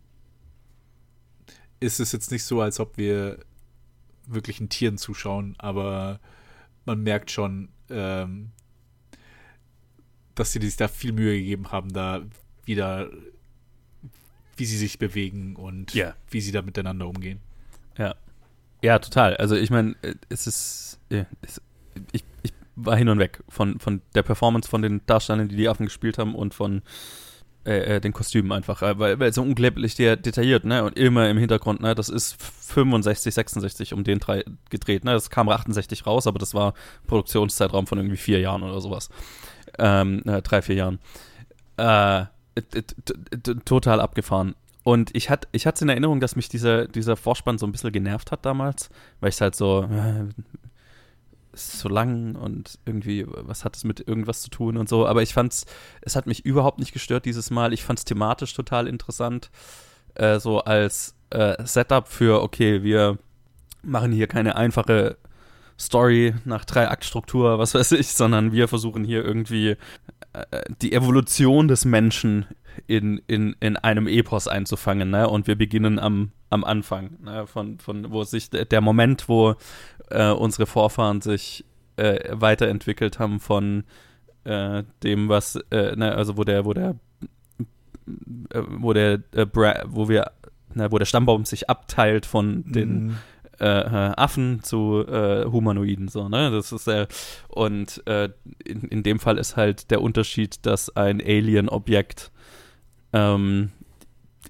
[1.80, 3.38] ist es jetzt nicht so, als ob wir
[4.26, 6.20] wirklichen Tieren zuschauen, aber
[6.84, 8.50] man merkt schon, ähm,
[10.34, 12.22] dass sie sich da viel Mühe gegeben haben, da
[12.64, 13.10] wieder,
[14.60, 16.14] wie sie sich bewegen und Ja.
[16.30, 17.40] wie sie da miteinander umgehen.
[17.98, 18.14] Ja.
[18.82, 19.36] Ja, total.
[19.38, 21.00] Also ich meine, äh, es ist,
[21.42, 21.60] es,
[22.12, 25.68] ich, ich war hin und weg von, von der Performance von den Darstellern, die die
[25.68, 26.82] Affen gespielt haben und von
[27.66, 31.28] äh, äh, den Kostümen einfach, äh, weil, weil so unglaublich der detailliert, ne, und immer
[31.28, 36.06] im Hintergrund, ne, das ist 65, 66 um den drei gedreht, ne, das kam 68
[36.06, 36.72] raus, aber das war
[37.06, 39.10] Produktionszeitraum von irgendwie vier Jahren oder sowas,
[39.78, 40.98] ähm, äh, drei, vier Jahren,
[41.76, 42.24] äh,
[43.64, 44.54] total abgefahren.
[44.82, 47.92] Und ich hatte ich hatte in Erinnerung, dass mich dieser, dieser Vorspann so ein bisschen
[47.92, 50.24] genervt hat damals, weil ich halt so, äh,
[51.52, 55.06] es so lang und irgendwie, was hat es mit irgendwas zu tun und so.
[55.06, 55.66] Aber ich fand's,
[56.00, 57.72] es hat mich überhaupt nicht gestört dieses Mal.
[57.72, 59.50] Ich fand's thematisch total interessant.
[60.14, 63.18] Äh, so als äh, Setup für, okay, wir
[63.82, 65.16] machen hier keine einfache
[65.80, 69.76] Story nach drei Aktstruktur, was weiß ich, sondern wir versuchen hier irgendwie
[70.32, 72.44] äh, die Evolution des Menschen
[72.86, 75.28] in, in, in einem Epos einzufangen, ne?
[75.28, 77.46] Und wir beginnen am, am Anfang, ne?
[77.46, 79.54] Von, von wo sich der Moment, wo
[80.10, 81.64] äh, unsere Vorfahren sich
[81.96, 83.84] äh, weiterentwickelt haben von
[84.44, 86.96] äh, dem, was, äh, ne, also wo der, wo der,
[88.50, 89.22] äh, wo der,
[89.86, 90.30] wo wir,
[90.74, 93.16] ne, wo der Stammbaum sich abteilt von den Mhm.
[93.60, 96.50] Äh, äh, Affen zu äh, Humanoiden, so, ne?
[96.50, 97.06] Das ist äh,
[97.48, 98.30] und äh,
[98.64, 102.30] in, in dem Fall ist halt der Unterschied, dass ein Alien-Objekt
[103.12, 103.70] ähm,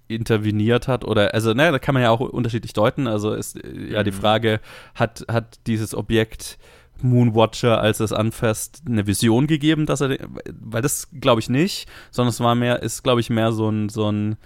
[0.09, 3.07] interveniert hat oder also ne, da kann man ja auch unterschiedlich deuten.
[3.07, 4.17] Also ist äh, ja die Mhm.
[4.17, 4.61] Frage,
[4.95, 6.59] hat, hat dieses Objekt
[7.03, 10.19] Moonwatcher, als es anfasst, eine Vision gegeben, dass er,
[10.53, 13.89] weil das glaube ich nicht, sondern es war mehr, ist glaube ich mehr so ein,
[13.89, 14.37] so ein,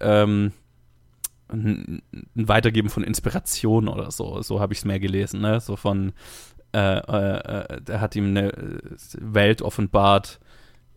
[0.00, 0.52] ähm,
[1.52, 4.42] ein, ein Weitergeben von Inspiration oder so.
[4.42, 5.60] So habe ich es mehr gelesen, ne?
[5.60, 6.12] So von,
[6.72, 7.38] äh, äh,
[7.74, 8.78] äh, der hat ihm eine äh,
[9.18, 10.40] Welt offenbart,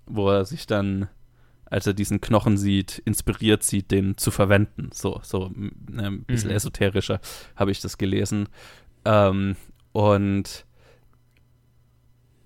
[0.05, 1.07] wo er sich dann,
[1.65, 4.89] als er diesen Knochen sieht, inspiriert sieht, den zu verwenden.
[4.93, 6.55] So, so ne, ein bisschen Mhm.
[6.57, 7.19] esoterischer
[7.55, 8.49] habe ich das gelesen.
[9.05, 9.55] Ähm,
[9.91, 10.65] und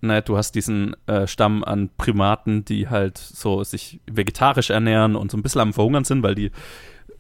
[0.02, 5.32] ne, du hast diesen äh, Stamm an Primaten, die halt so sich vegetarisch ernähren und
[5.32, 6.52] so ein bisschen am Verhungern sind, weil die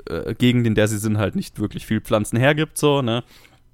[0.09, 3.23] äh, Gegend, in der sie sind, halt nicht wirklich viel Pflanzen hergibt, so, ne?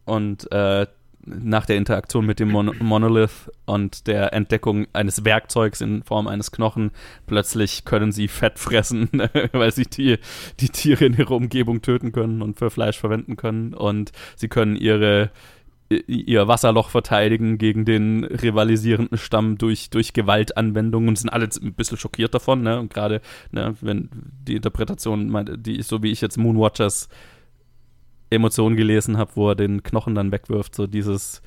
[0.06, 0.88] Und äh,
[1.26, 6.52] nach der Interaktion mit dem Mon Monolith und der Entdeckung eines Werkzeugs in Form eines
[6.52, 6.92] Knochen,
[7.28, 9.10] plötzlich können sie Fett fressen,
[9.52, 10.18] weil sie die,
[10.60, 13.74] die Tiere in ihrer Umgebung töten können und für Fleisch verwenden können.
[13.74, 15.32] Und sie können ihre
[15.90, 21.98] ihr Wasserloch verteidigen gegen den rivalisierenden Stamm durch, durch Gewaltanwendungen und sind alle ein bisschen
[21.98, 22.80] schockiert davon, ne?
[22.80, 24.10] Und gerade, ne, wenn
[24.48, 27.10] die Interpretation, die so wie ich jetzt Moonwatchers
[28.30, 31.42] Emotionen gelesen habe, wo er den Knochen dann wegwirft, so dieses,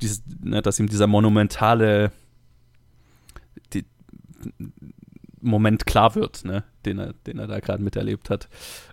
[0.00, 2.12] dieses, ne, dass ihm dieser monumentale
[3.72, 3.84] die,
[5.40, 8.48] Moment klar wird, ne, den er, den er da gerade miterlebt hat.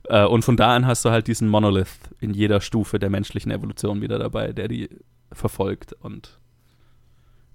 [0.06, 3.52] Äh, und von da an hast du halt diesen Monolith in jeder Stufe der menschlichen
[3.52, 4.90] Evolution wieder dabei, der die
[5.32, 6.40] verfolgt und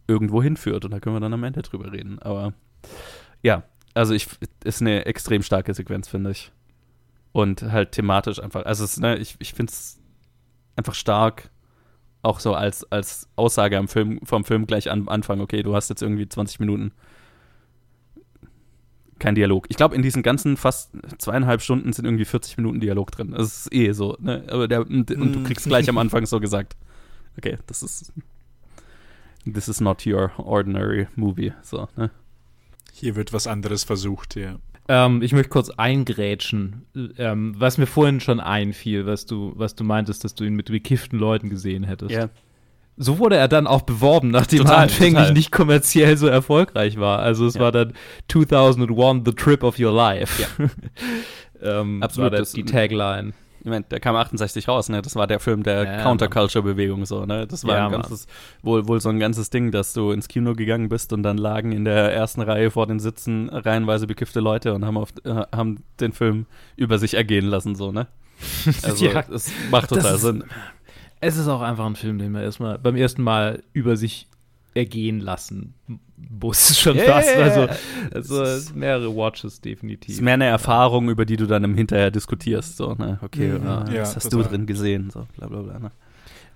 [0.06, 0.84] irgendwo hinführt.
[0.84, 2.18] Und da können wir dann am Ende drüber reden.
[2.20, 2.52] Aber
[3.42, 4.28] ja, also ich
[4.64, 6.52] ist eine extrem starke Sequenz, finde ich.
[7.32, 9.98] Und halt thematisch einfach, also es, ne, ich, ich finde es
[10.76, 11.50] einfach stark,
[12.22, 15.88] auch so als, als Aussage am Film, vom Film gleich am Anfang, okay, du hast
[15.88, 16.92] jetzt irgendwie 20 Minuten
[19.22, 19.66] kein Dialog.
[19.70, 23.30] Ich glaube, in diesen ganzen fast zweieinhalb Stunden sind irgendwie 40 Minuten Dialog drin.
[23.30, 24.44] Das ist eh so, ne?
[24.48, 25.44] Aber der, und, und du Mm.
[25.44, 26.76] kriegst gleich am Anfang so gesagt,
[27.38, 28.12] okay, das ist
[29.50, 32.10] this is not your ordinary movie, so, ne?
[32.92, 34.56] Hier wird was anderes versucht, ja.
[34.88, 36.82] Ähm, ich möchte kurz eingrätschen,
[37.16, 40.66] ähm, was mir vorhin schon einfiel, was du, was du meintest, dass du ihn mit
[40.70, 42.10] bekifften Leuten gesehen hättest.
[42.96, 45.32] So wurde er dann auch beworben, nachdem Total, er anfänglich total.
[45.32, 47.20] nicht kommerziell so erfolgreich war.
[47.20, 47.60] Also es Ja.
[47.62, 47.94] war dann
[48.30, 50.46] 2001 The Trip of Your Life.
[51.62, 53.32] ähm, Absolut, War das- die Tagline.
[53.64, 55.02] Ich meine, der kam 68 raus, ne?
[55.02, 57.46] Das war der Film der Ja, Counterculture-Bewegung, so, ne?
[57.46, 58.26] Das war Ja, ein ganzes,
[58.60, 61.70] wohl, wohl so ein ganzes Ding, dass du ins Kino gegangen bist und dann lagen
[61.70, 65.84] in der ersten Reihe vor den Sitzen reihenweise bekiffte Leute und haben, auf, äh, haben
[66.00, 68.08] den Film über sich ergehen lassen, so, ne?
[68.82, 69.22] Also, Ja.
[69.22, 70.42] das macht total Sinn.
[71.24, 74.26] Es ist auch einfach ein Film, den man erstmal beim ersten Mal über sich
[74.74, 75.74] ergehen lassen
[76.40, 77.36] muss schon Ja, fast.
[77.36, 77.68] Also,
[78.12, 80.14] also Es ist- mehrere Watches Es definitiv.
[80.14, 83.18] ist mehr eine Erfahrung, über die du dann im Hinterher diskutierst, so, ne?
[83.22, 83.66] Okay, Mhm.
[83.66, 84.44] ah, Ja, was hast total.
[84.44, 85.90] du drin gesehen, so, bla, bla, bla, ne?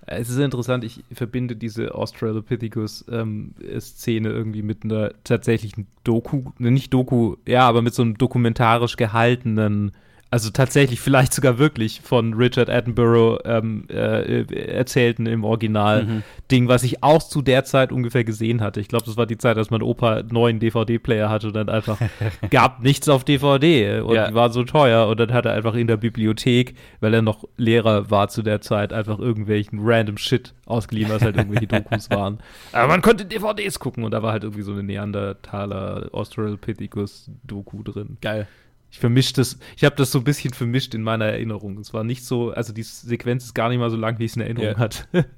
[0.05, 7.35] Es ist interessant, ich verbinde diese Australopithecus-Szene irgendwie mit einer tatsächlichen Doku, ne, nicht Doku,
[7.47, 9.91] ja, aber mit so einem dokumentarisch gehaltenen,
[10.29, 16.23] also tatsächlich vielleicht sogar wirklich von Richard Attenborough ähm, äh, erzählten im Original Mhm.
[16.51, 18.79] Ding, was ich auch zu der Zeit ungefähr gesehen hatte.
[18.79, 21.69] Ich glaube, das war die Zeit, als mein Opa einen neuen DVD-Player hatte und dann
[21.69, 21.97] einfach
[22.49, 24.33] gab nichts auf DVD und Ja.
[24.33, 28.09] waren so teuer und dann hat er einfach in der Bibliothek, weil er noch Lehrer
[28.11, 32.39] war zu der Zeit, einfach irgendwelchen random Shit ausgeliehen, was halt irgendwelche Dokus waren.
[32.71, 37.83] Aber man konnte DVDs gucken und da war halt irgendwie so eine Neandertaler Australopithecus Doku
[37.83, 38.17] drin.
[38.21, 38.47] Geil.
[38.89, 41.77] Ich vermische das, ich habe das so ein bisschen vermischt in meiner Erinnerung.
[41.77, 44.31] Es war nicht so, also die Sequenz ist gar nicht mal so lang, wie ich
[44.31, 44.77] es in Erinnerung Ja.
[44.77, 45.25] hatte.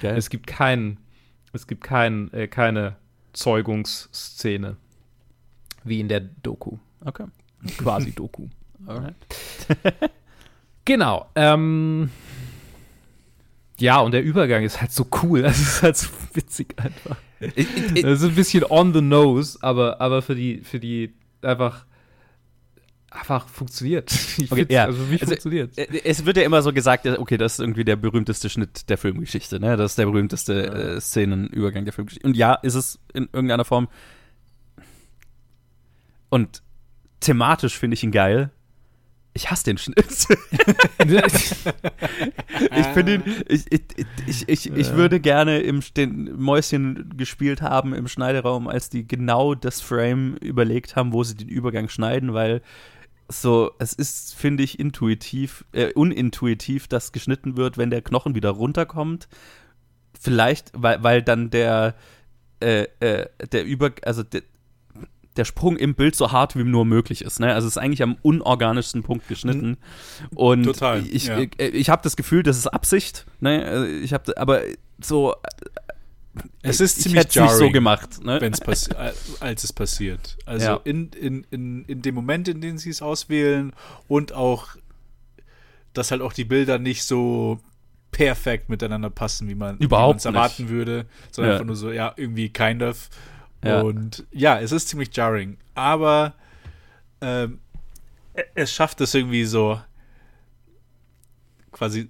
[0.00, 0.98] Es gibt kein,
[1.52, 2.96] es gibt kein, äh, keine
[3.32, 4.76] Zeugungsszene
[5.84, 7.26] wie in der Doku, okay.
[7.78, 8.46] quasi Doku.
[8.86, 9.16] Alright.
[10.84, 11.28] Genau.
[11.34, 12.10] Ähm,
[13.80, 15.42] ja, und der Übergang ist halt so cool.
[15.42, 17.16] Das ist halt so witzig einfach.
[17.40, 21.85] Das ist ein bisschen on the nose, aber, aber für die, für die einfach
[23.16, 24.10] einfach funktioniert.
[24.38, 24.84] Ich Okay, ja.
[24.84, 25.76] Also mich Also, funktioniert.
[25.78, 28.98] Äh, Es wird ja immer so gesagt, okay, das ist irgendwie der berühmteste Schnitt der
[28.98, 29.76] Filmgeschichte, ne?
[29.76, 32.26] Das ist der berühmteste äh, Szenenübergang der Filmgeschichte.
[32.26, 33.88] Und ja, ist es in irgendeiner Form.
[36.28, 36.62] Und
[37.20, 38.50] thematisch finde ich ihn geil.
[39.32, 39.98] Ich hasse den Schnitt.
[40.98, 43.82] ich finde ihn, ich, ich,
[44.26, 49.54] ich, ich, ich würde gerne im den Mäuschen gespielt haben im Schneideraum, als die genau
[49.54, 52.62] das Frame überlegt haben, wo sie den Übergang schneiden, weil
[53.28, 58.50] so, es ist, finde ich, intuitiv, äh, unintuitiv, dass geschnitten wird, wenn der Knochen wieder
[58.50, 59.28] runterkommt.
[60.18, 61.94] Vielleicht, weil, weil dann der,
[62.60, 64.42] äh, äh, der Über, also der,
[65.36, 67.40] der Sprung im Bild so hart wie nur möglich ist.
[67.40, 67.52] Ne?
[67.52, 69.76] Also es ist eigentlich am unorganischsten Punkt geschnitten.
[70.34, 71.38] Und Total, ich, ja.
[71.38, 73.26] ich, ich habe das Gefühl, das ist Absicht.
[73.40, 73.64] Ne?
[73.64, 74.62] Also Ich habe, aber
[75.02, 75.34] so.
[76.62, 77.72] Es ist ich ziemlich hätte es nicht so jarring.
[77.72, 78.22] gemacht.
[78.24, 78.40] Ne?
[78.40, 78.60] wenn's
[79.40, 80.36] als es passiert.
[80.46, 80.80] Also Ja.
[80.84, 83.72] in, in, in, in dem Moment, in dem sie es auswählen
[84.08, 84.76] und auch,
[85.92, 87.60] dass halt auch die Bilder nicht so
[88.12, 91.54] perfekt miteinander passen, wie man man's erwarten würde, sondern Ja.
[91.56, 93.08] einfach nur so, ja, irgendwie kind of.
[93.64, 93.80] Ja.
[93.82, 96.34] Und ja, es ist ziemlich jarring, aber
[97.20, 97.58] ähm,
[98.34, 99.80] e- es schafft es irgendwie so
[101.72, 102.08] quasi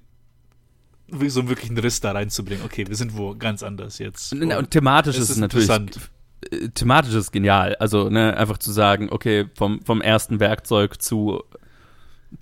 [1.29, 2.64] so wirklich einen Riss da reinzubringen.
[2.64, 4.35] Okay, wir sind wo ganz anders jetzt.
[4.35, 5.69] Na, Und thematisch ist es natürlich.
[5.71, 7.77] äh, Thematisch ist genial.
[7.77, 11.42] Also, ne, einfach zu sagen, okay, vom, vom ersten Werkzeug zu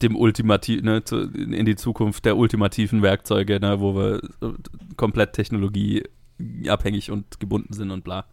[0.03, 4.53] dem Ultimativ, ne, zu, in die Zukunft der ultimativen Werkzeuge, ne, wo wir äh,
[4.96, 8.24] komplett technologieabhängig und gebunden sind und bla,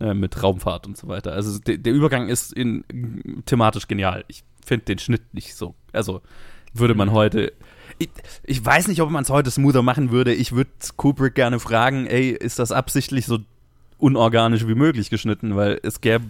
[0.00, 1.32] äh, mit Raumfahrt und so weiter.
[1.32, 2.84] Also de, der Übergang ist in,
[3.46, 4.24] thematisch genial.
[4.28, 5.74] Ich finde den Schnitt nicht so.
[5.92, 6.20] Also
[6.74, 7.52] würde man heute.
[7.98, 8.10] Ich,
[8.44, 10.32] ich weiß nicht, ob man es heute smoother machen würde.
[10.34, 13.38] Ich würde Kubrick gerne fragen, ey, ist das absichtlich so
[13.98, 15.56] unorganisch wie möglich geschnitten?
[15.56, 16.24] Weil es gäbe,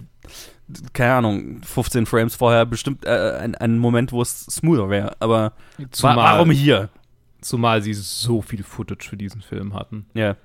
[0.94, 5.16] keine Ahnung, 15 Frames vorher bestimmt äh, ein- einen Moment, wo es smoother wäre.
[5.20, 5.52] Aber
[5.90, 6.88] Zumal, warum hier?
[7.40, 10.06] zumal sie so viel Footage für diesen Film hatten.
[10.14, 10.36] Ja.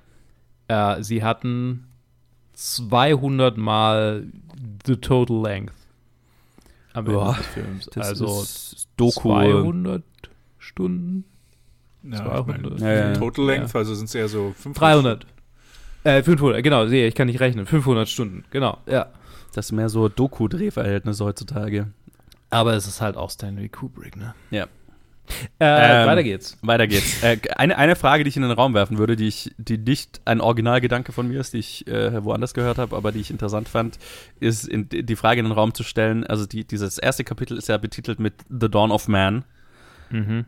[0.68, 1.86] Äh, sie hatten
[2.54, 4.26] 200 Mal
[4.86, 5.72] the total length
[6.92, 7.86] am Ende Boah, des Films.
[7.92, 9.30] Das also ist Doku.
[9.30, 10.02] 200
[10.64, 11.24] Stunden?
[12.02, 12.74] Ja, 200.
[12.74, 13.12] Ich mein, Ja, ja.
[13.14, 14.80] Total Length, also sind es eher so 500.
[14.80, 15.26] 300.
[16.04, 17.64] Äh, 500, genau, sehe, ich kann nicht rechnen.
[17.66, 19.06] 500 Stunden, genau, ja.
[19.54, 21.88] Das ist mehr so Doku-Drehverhältnisse heutzutage.
[22.50, 24.34] Aber es ist halt auch Stanley Kubrick, ne?
[24.50, 24.66] Ja.
[25.58, 26.58] Äh, Ähm, weiter geht's.
[26.60, 27.22] Weiter geht's.
[27.22, 30.20] äh, eine, eine Frage, die ich in den Raum werfen würde, die ich, die nicht
[30.24, 33.68] ein Originalgedanke von mir ist, die ich äh, woanders gehört habe, aber die ich interessant
[33.68, 33.98] fand,
[34.40, 36.24] ist in, die Frage in den Raum zu stellen.
[36.24, 39.44] Also die, dieses erste Kapitel ist ja betitelt mit The Dawn of Man.
[40.10, 40.46] Mhm.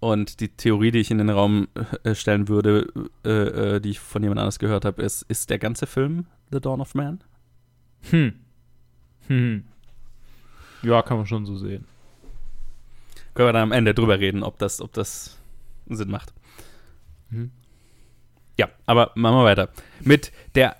[0.00, 1.68] Und die Theorie, die ich in den Raum
[2.04, 2.86] äh, stellen würde,
[3.24, 6.60] äh, äh, die ich von jemand anders gehört habe, ist, ist der ganze Film The
[6.60, 7.22] Dawn of Man?
[8.08, 8.32] Hm.
[9.26, 9.64] Hm.
[10.82, 11.84] Ja, kann man schon so sehen.
[13.34, 15.38] Können wir dann am Ende drüber reden, ob das, ob das
[15.88, 16.32] Sinn macht.
[17.28, 17.50] Mhm.
[18.56, 19.68] Ja, aber machen wir weiter.
[20.00, 20.76] Mit der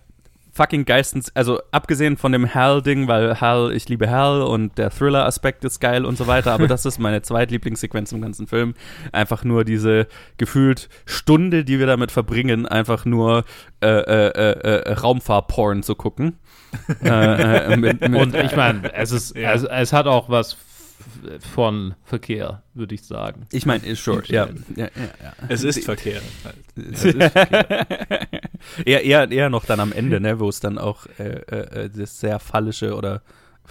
[0.52, 5.64] fucking geistens, also abgesehen von dem Hal-Ding, weil Hal, ich liebe Hal und der Thriller-Aspekt
[5.64, 8.74] ist geil und so weiter, aber das ist meine zweitlieblingssequenz im ganzen Film.
[9.12, 13.44] Einfach nur diese gefühlt Stunde, die wir damit verbringen, einfach nur
[13.80, 16.38] äh, äh, äh, äh, Raumfahr-Porn zu gucken.
[17.02, 19.52] äh, äh, mit, mit, Und ich meine, es ist, Ja.
[19.54, 20.56] es, es hat auch was
[21.54, 23.46] von Verkehr, würde ich sagen.
[23.52, 24.48] ich meine, sure, ja.
[24.76, 25.32] ja, ja, ja.
[25.48, 26.20] Es ist Verkehr.
[26.44, 26.56] Halt.
[26.92, 27.86] Es ist Verkehr.
[28.84, 31.90] Eher, eher, eher noch dann am Ende, ne, wo es dann auch äh, äh, äh,
[31.90, 33.22] das sehr phallische oder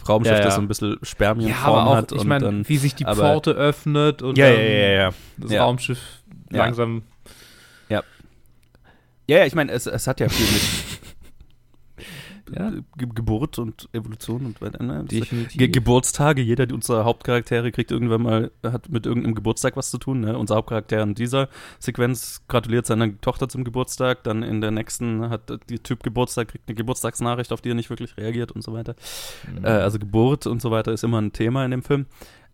[0.07, 0.45] Raumschiff, Ja, ja.
[0.45, 2.11] das so ein bisschen ja, Spermienform aber auch, hat.
[2.13, 5.09] ich und meine, wie sich die aber- Pforte öffnet und ja, ja, ja, ja, ja.
[5.37, 5.63] das Ja.
[5.63, 5.99] Raumschiff
[6.51, 6.59] Ja.
[6.65, 7.03] langsam.
[7.89, 8.03] Ja,
[9.27, 10.61] ja, ich meine, es, es hat ja viel mit
[12.55, 14.83] Ja, Ge Geburt und Evolution und weiter.
[14.83, 15.05] Ne?
[15.07, 20.21] Ge Geburtstage, jeder unserer Hauptcharaktere kriegt irgendwann mal, hat mit irgendeinem Geburtstag was zu tun.
[20.21, 20.37] Ne?
[20.37, 25.49] Unser Hauptcharakter in dieser Sequenz gratuliert seiner Tochter zum Geburtstag, dann in der nächsten hat
[25.49, 28.95] der Typ Geburtstag, kriegt eine Geburtstagsnachricht, auf die er nicht wirklich reagiert und so weiter.
[29.51, 29.65] Mhm.
[29.65, 32.05] Äh, also Geburt und so weiter ist immer ein Thema in dem Film.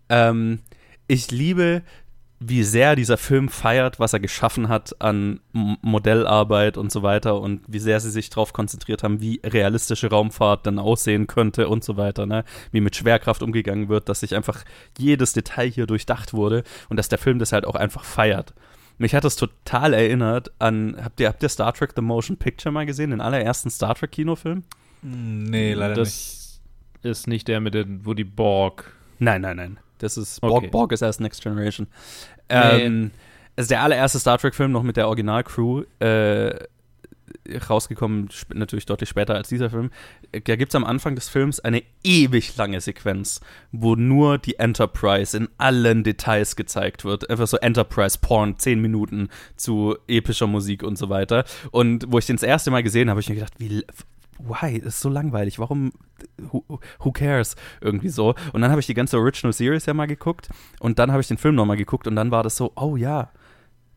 [0.09, 0.59] Ähm,
[1.07, 1.83] ich liebe,
[2.39, 7.61] wie sehr dieser Film feiert, was er geschaffen hat an Modellarbeit und so weiter und
[7.67, 11.95] wie sehr sie sich darauf konzentriert haben, wie realistische Raumfahrt dann aussehen könnte und so
[11.95, 12.43] weiter, ne?
[12.71, 14.65] Wie mit Schwerkraft umgegangen wird, dass sich einfach
[14.97, 18.53] jedes Detail hier durchdacht wurde und dass der Film das halt auch einfach feiert.
[18.97, 22.71] Mich hat das total erinnert an, habt ihr, habt ihr Star Trek The Motion Picture
[22.71, 24.63] mal gesehen, den allerersten Star Trek Kinofilm?
[25.01, 26.01] Nee, leider nicht.
[26.01, 26.61] das
[27.01, 28.91] ist nicht der mit den, wo die Borg.
[29.19, 29.77] Nein, nein, nein.
[30.05, 30.51] Das ist Okay.
[30.51, 31.87] Borg, Borg ist erst Next Generation.
[32.49, 33.11] Ähm,
[33.55, 35.83] es ist der allererste Star Trek-Film noch mit der Originalcrew.
[35.99, 36.55] Äh,
[37.69, 39.91] rausgekommen, natürlich deutlich später als dieser Film.
[40.31, 43.39] Da gibt es am Anfang des Films eine ewig lange Sequenz,
[43.71, 47.29] wo nur die Enterprise in allen Details gezeigt wird.
[47.29, 51.45] Einfach so Enterprise-Porn, 10 Minuten zu epischer Musik und so weiter.
[51.71, 53.83] Und wo ich den das erste Mal gesehen habe, habe ich mir gedacht, wie.
[54.39, 54.77] Why?
[54.77, 55.59] Ist so langweilig.
[55.59, 55.91] Warum?
[56.51, 56.63] Who,
[56.99, 57.55] who cares?
[57.81, 58.35] Irgendwie so.
[58.53, 60.49] Und dann habe ich die ganze Original Series ja mal geguckt.
[60.79, 62.07] Und dann habe ich den Film nochmal geguckt.
[62.07, 63.31] Und dann war das so, oh ja,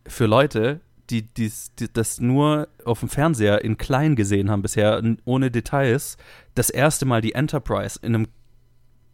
[0.06, 0.80] für Leute,
[1.10, 6.16] die, die's- die das nur auf dem Fernseher in klein gesehen haben bisher, ohne Details,
[6.54, 8.28] das erste Mal die Enterprise in einem,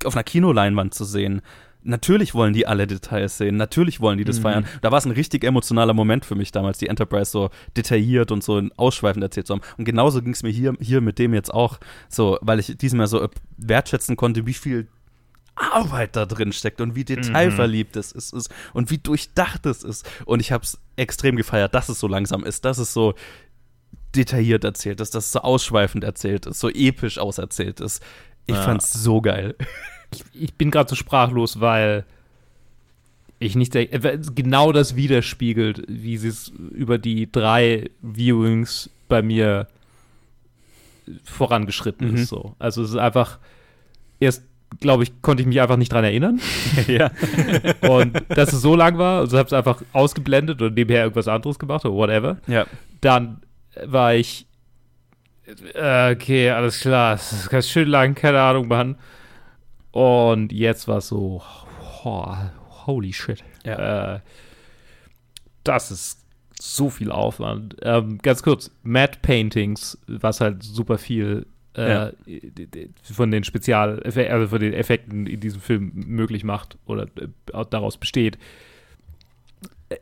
[0.04, 1.40] auf einer Kinoleinwand zu sehen.
[1.86, 4.42] Natürlich wollen die alle Details sehen, natürlich wollen die das Mhm.
[4.42, 4.66] feiern.
[4.80, 8.42] Da war es ein richtig emotionaler Moment für mich damals, die Enterprise so detailliert und
[8.42, 9.62] so ausschweifend erzählt zu haben.
[9.76, 11.78] Und genauso ging es mir hier, hier mit dem jetzt auch
[12.08, 13.28] so, weil ich diesmal so
[13.58, 14.88] wertschätzen konnte, wie viel
[15.56, 20.04] Arbeit da drin steckt und wie detailverliebt es ist, ist und wie durchdacht es ist.
[20.24, 23.14] Und ich habe es extrem gefeiert, dass es so langsam ist, dass es so
[24.16, 28.02] detailliert erzählt ist, dass es so ausschweifend erzählt ist, so episch auserzählt ist.
[28.46, 28.62] Ich Ja.
[28.62, 29.54] fand's so geil.
[30.34, 32.04] Ich bin gerade so sprachlos, weil
[33.38, 33.88] ich nicht äh,
[34.34, 39.66] genau das widerspiegelt, wie sie es über die drei Viewings bei mir
[41.24, 42.16] vorangeschritten Mhm.
[42.16, 42.28] ist.
[42.28, 42.54] So.
[42.58, 43.38] Also es ist einfach,
[44.20, 44.44] erst
[44.80, 46.40] glaube ich, konnte ich mich einfach nicht dran erinnern.
[46.88, 47.10] ja.
[47.88, 51.58] Und dass es so lang war, also habe es einfach ausgeblendet und nebenher irgendwas anderes
[51.58, 52.38] gemacht oder whatever.
[52.46, 52.66] ja.
[53.00, 53.42] Dann
[53.84, 54.46] war ich,
[55.74, 58.96] äh, okay, alles klar, es ist ganz schön lang, keine Ahnung, Mann.
[59.94, 61.40] Und jetzt war es so,
[62.02, 62.34] oh,
[62.84, 63.44] holy shit.
[63.64, 64.16] Ja.
[64.16, 64.20] Äh,
[65.62, 66.24] das ist
[66.60, 67.76] so viel Aufwand.
[67.82, 72.10] Ähm, ganz kurz, Matte Paintings, was halt super viel äh, Ja.
[73.04, 77.96] von den Spezial, also von den Effekten in diesem Film möglich macht oder äh, daraus
[77.96, 78.36] besteht.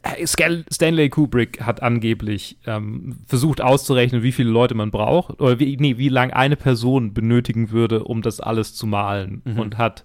[0.03, 5.77] Äh, Stanley Kubrick hat angeblich ähm, versucht auszurechnen, wie viele Leute man braucht oder wie,
[5.77, 9.59] nee, wie lange eine Person benötigen würde, um das alles zu malen Mhm.
[9.59, 10.05] und hat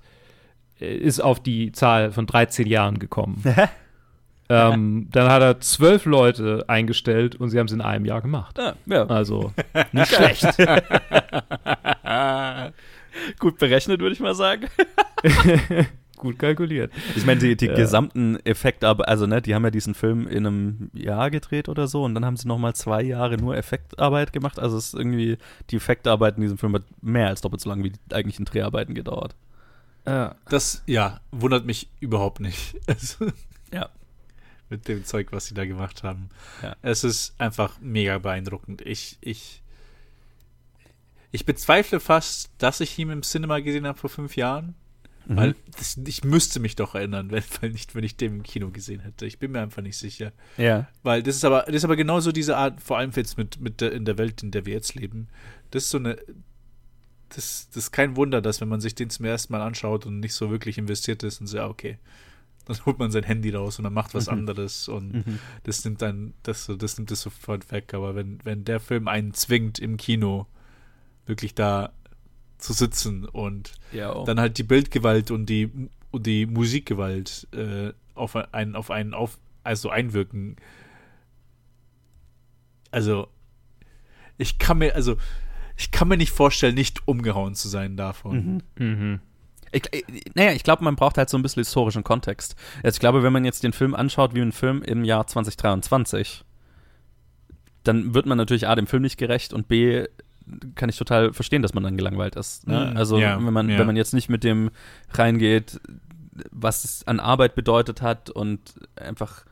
[0.80, 3.44] äh, ist auf die Zahl von 13 Jahren gekommen.
[4.50, 8.58] ähm, dann hat er zwölf Leute eingestellt und sie haben es in einem Jahr gemacht.
[8.58, 9.06] Ja, ja.
[9.08, 9.52] Also
[9.92, 10.46] nicht schlecht.
[13.40, 14.68] Gut berechnet, würde ich mal sagen.
[16.18, 16.92] Gut kalkuliert.
[17.16, 17.76] Ich meine, die, die Ja.
[17.76, 21.88] gesamten Effekte, aber also ne, die haben ja diesen Film in einem Jahr gedreht oder
[21.88, 24.60] so und dann haben sie nochmal zwei Jahre nur Effektarbeit gemacht.
[24.60, 25.38] Also es ist irgendwie,
[25.70, 28.94] die Effektarbeit in diesem Film hat mehr als doppelt so lange wie die eigentlichen Dreharbeiten
[28.96, 29.36] gedauert.
[30.06, 30.36] Ja.
[30.50, 32.76] Das, ja, wundert mich überhaupt nicht.
[32.88, 33.28] Also,
[33.74, 33.90] Ja.
[34.70, 36.30] mit dem Zeug, was sie da gemacht haben.
[36.64, 36.76] Ja.
[36.82, 38.82] Es ist einfach mega beeindruckend.
[38.82, 39.62] Ich, ich,
[41.32, 44.76] ich bezweifle fast, dass ich ihn im Cinema gesehen habe vor fünf Jahren.
[45.28, 45.36] Mhm.
[45.38, 48.70] Weil das, ich müsste mich doch erinnern, wenn, weil nicht, wenn ich den im Kino
[48.72, 49.26] gesehen hätte.
[49.26, 50.32] Ich bin mir einfach nicht sicher.
[50.58, 50.88] Ja.
[51.04, 53.82] Weil das ist aber, das ist aber genauso diese Art, vor allem jetzt mit, mit
[53.82, 55.28] der, in der Welt, in der wir jetzt leben.
[55.72, 56.18] Das ist so eine.
[57.30, 60.22] Das, das ist kein Wunder, dass wenn man sich den zum ersten Mal anschaut und
[60.22, 61.98] nicht so wirklich investiert ist und so, ja, okay.
[62.66, 64.34] Dann holt man sein Handy raus und dann macht was Mhm.
[64.34, 65.40] anderes und Mhm.
[65.64, 67.94] das nimmt dann, das, das nimmt es sofort weg.
[67.94, 70.48] Aber wenn, wenn der Film einen zwingt, im Kino
[71.26, 71.92] wirklich da
[72.58, 74.26] zu sitzen und Ja, oh.
[74.26, 79.38] dann halt die Bildgewalt und die und die Musikgewalt äh, auf einen auf einen auf
[79.64, 80.56] also einwirken.
[82.92, 83.28] Also
[84.38, 85.18] ich kann mir also
[85.76, 88.62] ich kann mir nicht vorstellen, nicht umgehauen zu sein davon.
[88.78, 88.86] Mhm.
[88.86, 89.20] Mhm.
[89.72, 92.56] Ich, ich, naja, ich glaube, man braucht halt so ein bisschen historischen Kontext.
[92.84, 96.44] Also ich glaube, wenn man jetzt den Film anschaut wie ein Film im Jahr 2023,
[97.84, 100.06] dann wird man natürlich A, dem Film nicht gerecht und B,
[100.76, 102.68] kann ich total verstehen, dass man dann gelangweilt ist.
[102.68, 102.92] Ne?
[102.92, 102.98] Mhm.
[102.98, 103.80] Also Ja, wenn, man, ja.
[103.80, 104.72] wenn man jetzt nicht mit dem
[105.12, 105.80] reingeht,
[106.52, 109.46] was es an Arbeit bedeutet hat und einfach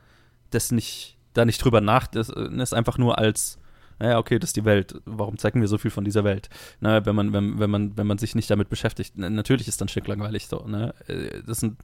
[0.50, 3.58] das nicht, da nicht drüber nach, das ist einfach nur als
[3.98, 5.00] naja, okay, das ist die Welt.
[5.06, 6.50] Warum zeigen wir so viel von dieser Welt?
[6.80, 9.16] Ne, wenn man, wenn, wenn man, wenn man sich nicht damit beschäftigt.
[9.16, 10.94] Natürlich ist dann schick langweilig so, ne?
[11.06, 11.78] Äh, Das ist ein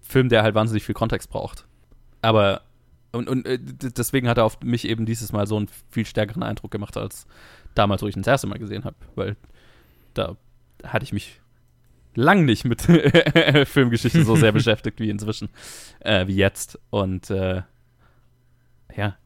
[0.00, 1.64] Film, der halt wahnsinnig viel Kontext braucht.
[2.20, 2.62] Aber
[3.12, 6.42] und, und äh, deswegen hat er auf mich eben dieses Mal so einen viel stärkeren
[6.42, 7.26] Eindruck gemacht als
[7.74, 8.96] damals, wo ich ihn das erste Mal gesehen habe.
[9.14, 9.36] Weil
[10.14, 10.36] da
[10.84, 11.40] hatte ich mich
[12.14, 12.82] lang nicht mit
[13.68, 15.48] Filmgeschichte so sehr beschäftigt wie inzwischen,
[16.00, 16.78] äh, wie jetzt.
[16.90, 17.62] Und äh,
[18.94, 19.16] ja,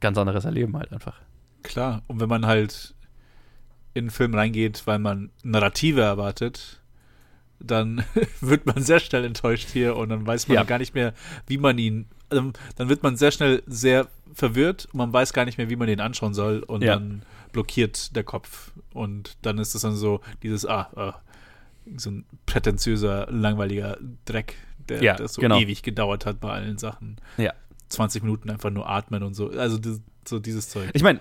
[0.00, 1.20] ganz anderes Erleben halt einfach.
[1.62, 2.94] Klar, und wenn man halt
[3.94, 6.80] in einen Film reingeht, weil man Narrative erwartet,
[7.58, 8.04] dann
[8.40, 10.62] wird man sehr schnell enttäuscht hier und dann weiß man Ja.
[10.64, 11.12] gar nicht mehr,
[11.46, 15.44] wie man ihn, ähm, dann wird man sehr schnell sehr verwirrt und man weiß gar
[15.44, 16.94] nicht mehr, wie man den anschauen soll und Ja.
[16.94, 17.22] dann
[17.52, 21.14] blockiert der Kopf und dann ist es dann so dieses, ah, ah
[21.96, 24.56] so ein prätentiöser, langweiliger Dreck,
[24.88, 25.58] der, Ja, der so genau.
[25.58, 27.16] ewig gedauert hat bei allen Sachen.
[27.36, 27.52] Ja.
[27.88, 30.90] 20 Minuten einfach nur atmen und so, also das, so dieses Zeug.
[30.92, 31.20] Ich meine,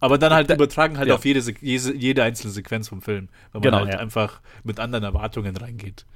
[0.00, 1.14] Aber dann halt Da- übertragen halt ja.
[1.14, 3.28] auf jede, jede, jede einzelne Sequenz vom Film.
[3.52, 3.98] Weil man Genau, halt ja.
[3.98, 6.06] einfach mit anderen Erwartungen reingeht.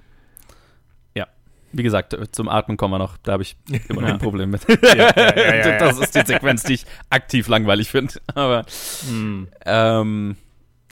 [1.73, 3.17] Wie gesagt, zum Atmen kommen wir noch.
[3.23, 3.57] Da habe ich
[3.89, 4.63] immer noch ein Problem mit.
[4.83, 5.79] ja, ja, ja.
[5.79, 8.15] Das ist die Sequenz, die ich aktiv langweilig finde.
[8.35, 8.65] Aber
[9.09, 9.49] Hm.
[9.65, 10.37] ähm,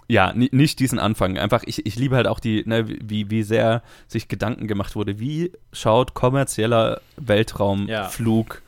[0.08, 1.38] ja, ni- nicht diesen Anfang.
[1.38, 5.20] Einfach, ich, ich liebe halt auch die, ne, wie, wie sehr sich Gedanken gemacht wurde.
[5.20, 8.62] Wie schaut kommerzieller Weltraumflug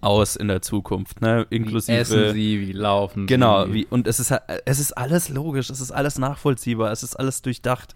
[0.00, 1.20] aus in der Zukunft?
[1.20, 1.46] Ne?
[1.50, 1.98] Wie Inklusive.
[1.98, 3.72] essen sie, wie laufen Genau, sie.
[3.74, 4.32] wie, und es ist,
[4.66, 7.94] es ist alles logisch, es ist alles nachvollziehbar, es ist alles durchdacht.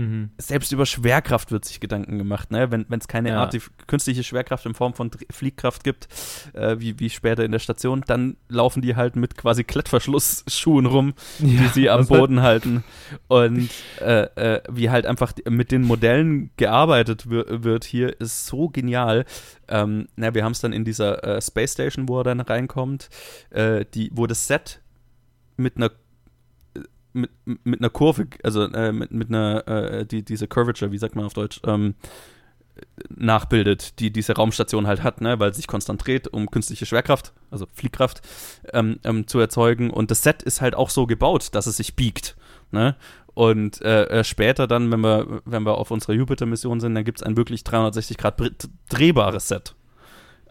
[0.00, 0.30] Mhm.
[0.38, 2.70] Selbst über Schwerkraft wird sich Gedanken gemacht, ne?
[2.70, 3.40] Wenn es keine Ja.
[3.42, 3.54] Art
[3.86, 6.08] künstliche Schwerkraft in Form von Dr- Fliehkraft gibt,
[6.54, 11.12] äh, wie, wie später in der Station, dann laufen die halt mit quasi Klettverschlussschuhen rum,
[11.38, 12.84] die Ja, sie am was halt- Boden halten.
[13.28, 13.68] Und
[14.00, 14.22] äh,
[14.56, 19.24] äh, wie halt einfach mit den Modellen gearbeitet wir wird hier, ist so genial.
[19.68, 23.10] Ähm, na, wir haben es dann in dieser äh, Space Station, wo er dann reinkommt,
[23.50, 24.80] äh, die, wo das Set
[25.56, 25.90] mit einer
[27.12, 31.16] mit, mit einer Kurve, also äh, mit, mit einer, äh, die, diese Curvature, wie sagt
[31.16, 31.94] man auf Deutsch, ähm,
[33.08, 37.32] nachbildet, die diese Raumstation halt hat, ne, weil sie sich konstant dreht, um künstliche Schwerkraft,
[37.50, 38.22] also Fliehkraft,
[38.72, 39.90] ähm, ähm, zu erzeugen.
[39.90, 42.36] Und das Set ist halt auch so gebaut, dass es sich biegt.
[42.70, 42.96] Ne?
[43.34, 47.20] Und äh, äh, später dann, wenn wir, wenn wir auf unserer Jupiter-Mission sind, dann gibt
[47.20, 48.40] es ein wirklich 360 Grad
[48.88, 49.74] drehbares Set.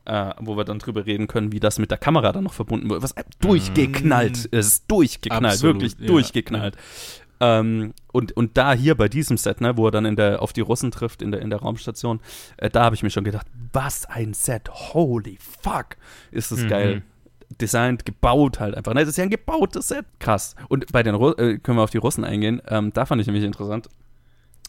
[0.05, 2.89] Äh, wo wir dann drüber reden können, wie das mit der Kamera dann noch verbunden
[2.89, 3.03] wird.
[3.03, 6.77] Was äh, durchgeknallt ist, durchgeknallt, Absolut, wirklich ja, durchgeknallt.
[7.41, 10.51] Ähm, und, und da hier bei diesem Set, ne, wo er dann in der, auf
[10.51, 12.19] die Russen trifft in der, in der Raumstation,
[12.57, 15.97] äh, da habe ich mir schon gedacht, was ein Set, holy fuck,
[16.31, 16.67] ist das Mhm.
[16.67, 17.01] geil.
[17.61, 18.93] Designt, gebaut halt einfach.
[18.93, 20.05] Ne, das ist ja ein gebautes Set.
[20.19, 20.55] Krass.
[20.67, 22.61] Und bei den Ru äh, können wir auf die Russen eingehen.
[22.67, 23.89] Ähm, da fand ich nämlich interessant.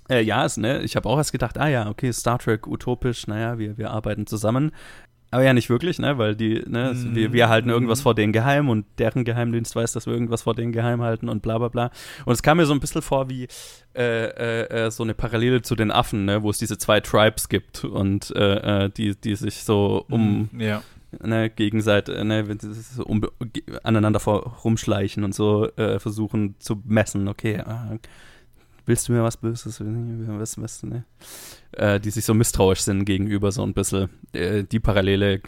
[0.09, 3.27] Äh, ja, ist, ne, ich habe auch erst gedacht, ah ja, okay, Star Trek utopisch,
[3.27, 4.73] naja, wir, wir arbeiten zusammen.
[5.33, 7.15] Aber ja, nicht wirklich, ne, weil die, ne, Mhm.
[7.15, 10.55] wir, wir halten irgendwas vor denen geheim und deren Geheimdienst weiß, dass wir irgendwas vor
[10.55, 11.91] denen geheim halten und bla bla bla.
[12.25, 13.47] Und es kam mir so ein bisschen vor wie
[13.95, 17.49] äh, äh, äh, so eine Parallele zu den Affen, ne, wo es diese zwei Tribes
[17.49, 20.83] gibt und äh, äh, die, die sich so um Ja.
[21.23, 23.25] ne, gegenseitig, ne, wenn sie so um,
[23.85, 27.97] aneinander vor, rumschleichen und so äh, versuchen zu messen, okay, ah,
[28.87, 31.05] willst du mir was Böses, was, was, ne?
[31.73, 34.11] Äh, die sich so misstrauisch sind gegenüber so ein bisschen.
[34.33, 35.41] Äh, die Parallele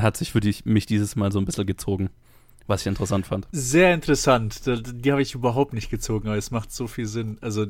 [0.00, 2.10] hat sich für die, mich dieses Mal so ein bisschen gezogen,
[2.66, 3.48] was ich interessant fand.
[3.52, 4.66] Sehr interessant.
[4.66, 7.38] Da- Die habe ich überhaupt nicht gezogen, aber es macht so viel Sinn.
[7.40, 7.66] Also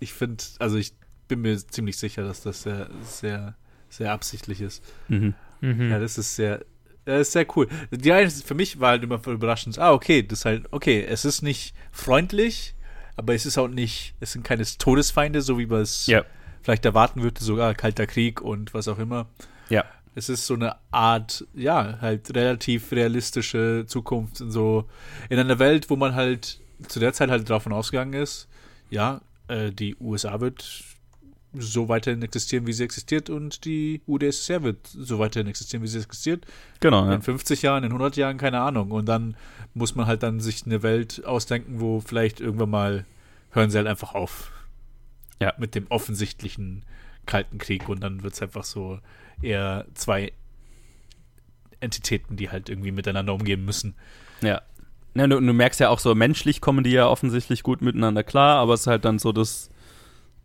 [0.00, 0.92] ich finde, also ich
[1.28, 3.56] bin mir ziemlich sicher, dass das sehr, sehr,
[3.88, 4.82] sehr absichtlich ist.
[5.08, 5.34] Mhm.
[5.60, 5.90] Mhm.
[5.90, 6.64] Ja, das ist sehr,
[7.06, 7.68] das ist sehr cool.
[7.90, 9.78] Die eine, für mich war halt immer überraschend.
[9.78, 12.74] Ah, okay, das ist halt, okay, es ist nicht freundlich,
[13.16, 16.24] aber es ist auch nicht, es sind keine Todesfeinde, so wie man es Ja.
[16.62, 19.26] vielleicht erwarten würde, sogar Kalter Krieg und was auch immer.
[19.68, 19.84] Ja.
[20.16, 24.88] Es ist so eine Art, ja, halt relativ realistische Zukunft in so,
[25.28, 28.48] in einer Welt, wo man halt zu der Zeit halt davon ausgegangen ist,
[28.90, 30.84] ja, äh, die USA wird
[31.58, 35.98] so weiterhin existieren, wie sie existiert und die UdSSR wird so weiterhin existieren, wie sie
[35.98, 36.46] existiert.
[36.80, 37.14] Genau, ja.
[37.14, 38.90] In 50 Jahren, in 100 Jahren, keine Ahnung.
[38.90, 39.36] Und dann
[39.72, 43.04] muss man halt dann sich eine Welt ausdenken, wo vielleicht irgendwann mal
[43.50, 44.52] hören sie halt einfach auf.
[45.40, 45.54] Ja.
[45.58, 46.84] Mit dem offensichtlichen
[47.26, 48.98] Kalten Krieg und dann wird es einfach so
[49.40, 50.32] eher zwei
[51.80, 53.94] Entitäten, die halt irgendwie miteinander umgehen müssen.
[54.42, 54.62] Ja.
[55.14, 58.58] ja du, du merkst ja auch so, menschlich kommen die ja offensichtlich gut miteinander klar,
[58.58, 59.70] aber es ist halt dann so das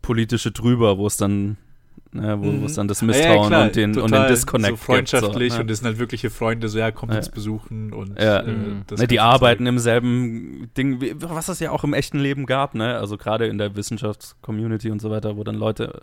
[0.01, 1.57] politische drüber, wo es dann,
[2.11, 4.75] ne, wo, wo es dann das Misstrauen klar, und, den, und den total Disconnect so
[4.77, 5.51] freundschaftlich gibt.
[5.53, 5.71] So, und ne?
[5.71, 7.17] das sind halt wirkliche Freunde, so ja, kommt Ja.
[7.19, 8.39] uns besuchen und Ja.
[8.39, 8.81] äh, Mhm.
[8.87, 12.45] das ne, die arbeiten im selben Ding, wie- was es ja auch im echten Leben
[12.45, 12.97] gab, ne?
[12.97, 16.01] Also gerade in der Wissenschaftscommunity und so weiter, wo dann Leute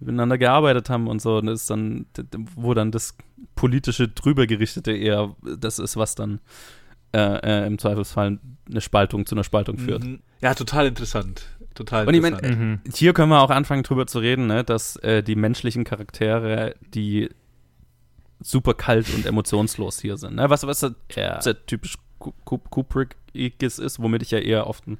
[0.00, 2.06] miteinander gearbeitet haben und so, und das ist dann,
[2.56, 3.16] wo dann das
[3.54, 6.40] politische drüber gerichtete eher das ist, was dann
[7.14, 7.18] äh,
[7.64, 8.38] äh, im Zweifelsfall
[8.70, 10.02] eine Spaltung zu einer Spaltung führt.
[10.02, 10.20] Mhm.
[10.40, 11.44] Ja, total interessant.
[11.74, 12.60] Total Und ich mein, interessant.
[12.60, 12.80] Mhm.
[12.94, 17.30] Hier können wir auch anfangen drüber zu reden, ne, dass äh, die menschlichen Charaktere, die
[18.40, 20.34] super kalt und emotionslos hier sind.
[20.34, 20.50] Ne?
[20.50, 20.90] Was, was ja.
[21.14, 21.40] Ja.
[21.40, 24.98] sehr typisch Ku- Ku- Kubrickes ist, womit ich ja eher oft ein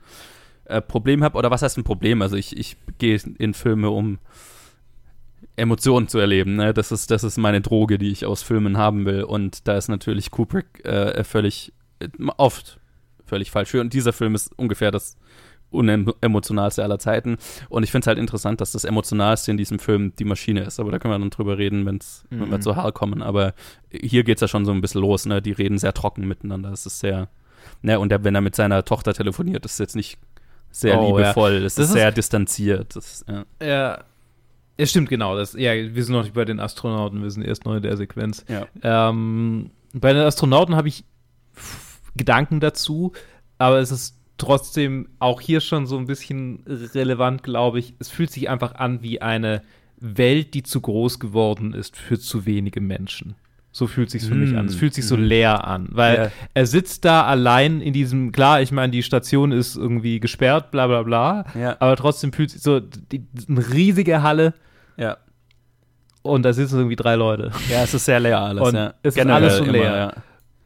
[0.64, 1.36] äh, Problem habe.
[1.38, 2.22] Oder was heißt ein Problem?
[2.22, 4.18] Also ich, ich gehe in Filme, um
[5.56, 6.56] Emotionen zu erleben.
[6.56, 6.72] Ne?
[6.72, 9.24] Das, ist, das ist meine Droge, die ich aus Filmen haben will.
[9.24, 12.08] Und da ist natürlich Kubrick äh, völlig, äh,
[12.38, 12.78] oft
[13.26, 13.74] völlig falsch.
[13.74, 15.16] Und dieser Film ist ungefähr das
[15.72, 17.36] unemotionalste aller Zeiten.
[17.68, 20.78] Und ich finde es halt interessant, dass das Emotionalste in diesem Film die Maschine ist.
[20.80, 22.62] Aber da können wir dann drüber reden, wenn's, wenn wir Mhm.
[22.62, 23.22] zu Hall kommen.
[23.22, 23.54] Aber
[23.90, 25.26] hier geht es ja schon so ein bisschen los.
[25.26, 25.42] Ne?
[25.42, 26.70] Die reden sehr trocken miteinander.
[26.72, 27.28] Es ist sehr.
[27.82, 27.98] Ne?
[27.98, 30.18] Und der, wenn er mit seiner Tochter telefoniert, ist es jetzt nicht
[30.70, 31.24] sehr Oh, ja.
[31.28, 31.52] liebevoll.
[31.56, 32.96] Es Das ist ist- sehr distanziert.
[32.96, 33.44] Das, ja.
[33.62, 34.04] Ja.
[34.78, 35.36] Es stimmt, genau.
[35.36, 37.96] Das, ja, wir sind noch nicht bei den Astronauten, wir sind erst noch in der
[37.98, 38.44] Sequenz.
[38.48, 38.66] Ja.
[38.82, 41.04] Ähm, bei den Astronauten habe ich
[42.16, 43.12] Gedanken dazu,
[43.58, 46.64] aber es ist trotzdem auch hier schon so ein bisschen
[46.94, 47.94] relevant, glaube ich.
[47.98, 49.62] Es fühlt sich einfach an wie eine
[49.98, 53.34] Welt, die zu groß geworden ist für zu wenige Menschen.
[53.74, 54.66] So fühlt sich für mich an.
[54.66, 56.30] Es fühlt sich so leer an, weil Ja.
[56.52, 60.86] er sitzt da allein in diesem, klar, ich meine, die Station ist irgendwie gesperrt, bla
[60.88, 61.76] bla bla, Ja.
[61.80, 64.52] aber trotzdem fühlt sich so die, eine riesige Halle
[64.98, 65.16] Ja.
[66.22, 67.50] und da sitzen irgendwie drei Leute.
[67.70, 68.62] Ja, es ist sehr leer alles.
[68.68, 68.92] Und ja.
[69.02, 69.96] es ist alles immer, leer.
[69.96, 70.12] Ja.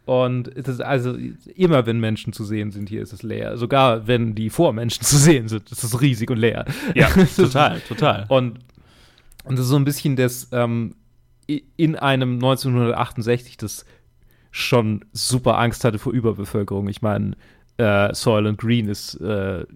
[0.06, 1.16] Und es ist also
[1.56, 3.58] immer, wenn Menschen zu sehen sind, hier ist es leer.
[3.58, 6.64] Sogar wenn die vor Menschen zu sehen sind, ist es riesig und leer.
[6.94, 8.24] Ja, total, total.
[8.28, 8.60] Und,
[9.44, 10.94] und das ist so ein bisschen das ähm,
[11.76, 13.84] in einem 1968, das
[14.52, 16.88] schon super Angst hatte vor Überbevölkerung.
[16.88, 17.32] Ich meine,
[17.76, 19.66] äh, Soylent Green ist äh,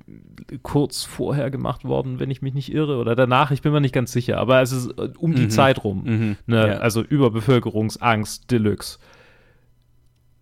[0.62, 3.94] kurz vorher gemacht worden, wenn ich mich nicht irre, oder danach, ich bin mir nicht
[3.94, 5.50] ganz sicher, aber es ist äh, um die Mhm.
[5.50, 6.02] Zeit rum.
[6.04, 6.36] Mhm.
[6.46, 6.68] Ne?
[6.68, 6.76] Ja.
[6.78, 8.98] Also Überbevölkerungsangst Deluxe.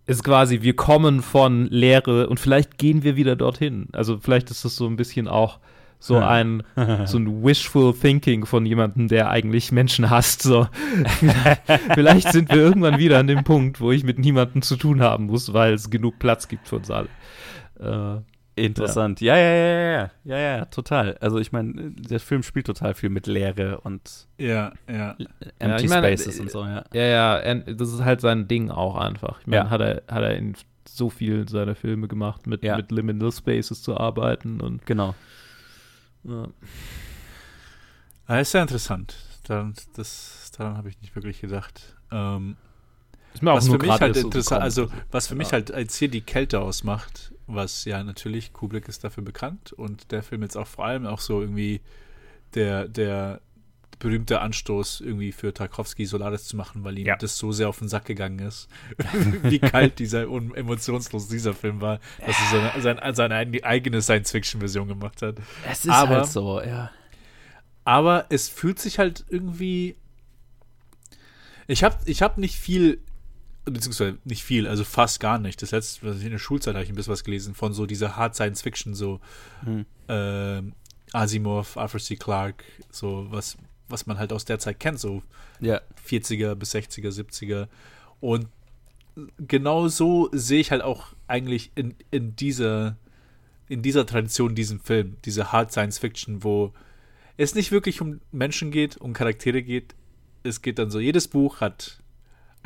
[0.08, 3.88] Ist quasi, wir kommen von Leere und vielleicht gehen wir wieder dorthin.
[3.92, 5.58] Also vielleicht ist das so ein bisschen auch
[6.00, 6.28] so Ja.
[6.28, 6.62] ein
[7.06, 10.42] so ein wishful thinking von jemandem, der eigentlich Menschen hasst.
[10.42, 10.66] So.
[11.94, 15.26] vielleicht sind wir irgendwann wieder an dem Punkt, wo ich mit niemandem zu tun haben
[15.26, 17.08] muss, weil es genug Platz gibt für uns alle.
[17.80, 18.20] Äh,
[18.64, 19.20] Interessant.
[19.20, 21.16] Ja, ja, ja, ja, ja, ja, ja, total.
[21.20, 25.16] Also ich meine, der Film spielt total viel mit Leere und Ja, ja.
[25.58, 26.84] Empty ich meine, Spaces äh, und so, ja.
[26.92, 27.02] Ja,
[27.42, 29.40] ja, das ist halt sein Ding auch einfach.
[29.40, 29.70] Ich meine, Ja.
[29.70, 30.54] hat, er, hat er in
[30.88, 32.76] so vielen seiner Filme gemacht, mit, Ja.
[32.76, 35.14] mit Liminal Spaces zu arbeiten und Genau.
[36.24, 36.46] ja.
[38.26, 39.16] Ah, ist sehr interessant.
[39.44, 41.94] Daran, das, daran habe ich nicht wirklich gedacht.
[42.12, 42.56] Ähm,
[43.32, 44.62] ist mir auch was nur für mich gerade halt so interessant, gekommen.
[44.64, 45.52] also was für mich Ja.
[45.54, 50.22] halt als hier die Kälte ausmacht, was ja natürlich Kubrick ist dafür bekannt und der
[50.22, 51.80] Film jetzt auch vor allem auch so irgendwie
[52.54, 53.40] der, der
[53.98, 57.16] berühmte Anstoß irgendwie für Tarkovsky Solaris zu machen, weil ihm Ja.
[57.16, 58.68] das so sehr auf den Sack gegangen ist,
[59.42, 64.86] wie kalt dieser und emotionslos dieser Film war, dass er seine, seine, seine eigene Science-Fiction-Version
[64.86, 65.36] gemacht hat.
[65.68, 66.92] Es ist Aber- halt so, ja.
[67.84, 69.96] Aber es fühlt sich halt irgendwie.
[71.66, 73.00] Ich habe ich hab nicht viel,
[73.70, 75.60] beziehungsweise nicht viel, also fast gar nicht.
[75.62, 77.86] Das letzte, was ich in der Schulzeit habe ich ein bisschen was gelesen von so
[77.86, 79.20] dieser Hard Science Fiction, so
[79.64, 79.86] Hm.
[80.08, 80.72] ähm,
[81.12, 82.16] Asimov, Arthur C.
[82.16, 83.56] Clarke, so was,
[83.88, 85.22] was man halt aus der Zeit kennt, so
[85.60, 85.80] Ja.
[86.06, 87.68] 40er bis 60er, 70er.
[88.20, 88.48] Und
[89.38, 92.96] genau so sehe ich halt auch eigentlich in, in dieser
[93.70, 96.72] in dieser Tradition diesen Film, diese Hard Science Fiction, wo
[97.36, 99.94] es nicht wirklich um Menschen geht, um Charaktere geht.
[100.42, 102.02] Es geht dann so, jedes Buch hat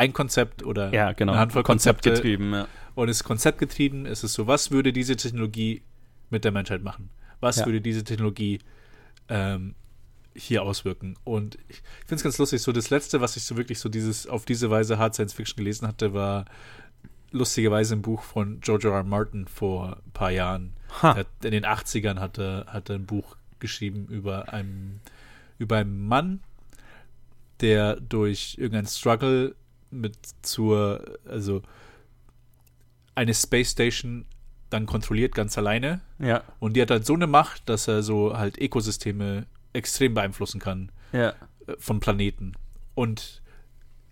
[0.02, 1.32] ein Konzept oder Ja, genau.
[1.32, 2.68] eine Handvoll Konzepte getrieben, ja.
[2.94, 4.04] und es ist konzeptgetrieben.
[4.06, 5.82] Es ist so, was würde diese Technologie
[6.30, 7.08] mit der Menschheit machen?
[7.40, 7.66] Was Ja.
[7.66, 8.58] würde diese Technologie
[9.28, 9.74] ähm,
[10.34, 11.14] hier auswirken?
[11.24, 11.76] Und ich
[12.06, 14.70] finde es ganz lustig, so das letzte, was ich so wirklich so dieses auf diese
[14.70, 16.44] Weise Hard Science Fiction gelesen hatte, war
[17.30, 18.94] lustigerweise ein Buch von George R.
[18.94, 19.04] R.
[19.04, 20.72] Martin vor ein paar Jahren.
[21.02, 21.14] Ha.
[21.16, 25.00] Hat, in den 80ern hat er, hat er ein Buch geschrieben über einen,
[25.58, 26.40] über einen Mann,
[27.60, 29.54] der durch irgendeinen Struggle
[29.92, 31.62] mit zur, also
[33.14, 34.24] eine Space Station
[34.70, 36.00] dann kontrolliert, ganz alleine.
[36.18, 36.42] Ja.
[36.58, 40.90] Und die hat halt so eine Macht, dass er so halt Ökosysteme extrem beeinflussen kann
[41.12, 41.30] Ja.
[41.66, 42.52] äh, von Planeten.
[42.94, 43.42] Und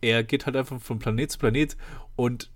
[0.01, 1.76] er geht halt einfach von Planet zu Planet
[2.16, 2.51] und,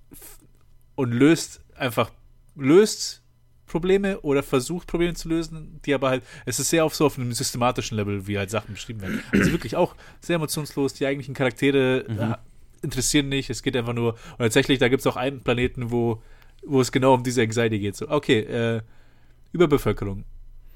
[0.95, 2.11] und löst einfach,
[2.55, 3.23] löst
[3.67, 7.19] Probleme oder versucht Probleme zu lösen, die aber halt, es ist sehr oft so auf
[7.19, 9.23] einem systematischen Level, wie halt Sachen beschrieben werden.
[9.33, 12.37] Also wirklich auch sehr emotionslos, die eigentlichen Charaktere äh,
[12.85, 16.23] interessieren nicht, es geht einfach nur, und tatsächlich, da gibt es auch einen Planeten, wo,
[16.65, 17.97] wo es genau um diese Anxiety geht.
[17.97, 18.83] So, okay, äh,
[19.53, 20.25] Überbevölkerung,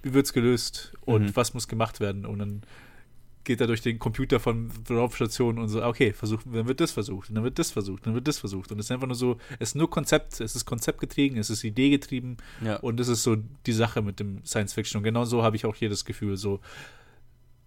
[0.03, 1.37] wie wird es gelöst und Mhm.
[1.37, 2.25] was muss gemacht werden?
[2.27, 2.63] Und dann
[3.45, 6.93] geht er durch den Computer von der Raumstation und so, okay, versuchen, dann wird das
[6.93, 8.71] versucht, dann wird das versucht, dann wird das versucht.
[8.71, 11.65] Und es ist einfach nur so, es ist nur Konzept, es ist konzeptgetrieben, es ist
[11.65, 12.77] ideengetrieben Ja.
[12.77, 13.37] und das ist so
[13.67, 14.99] die Sache mit dem Science Fiction.
[14.99, 16.61] Und genau so habe ich auch hier das Gefühl, so,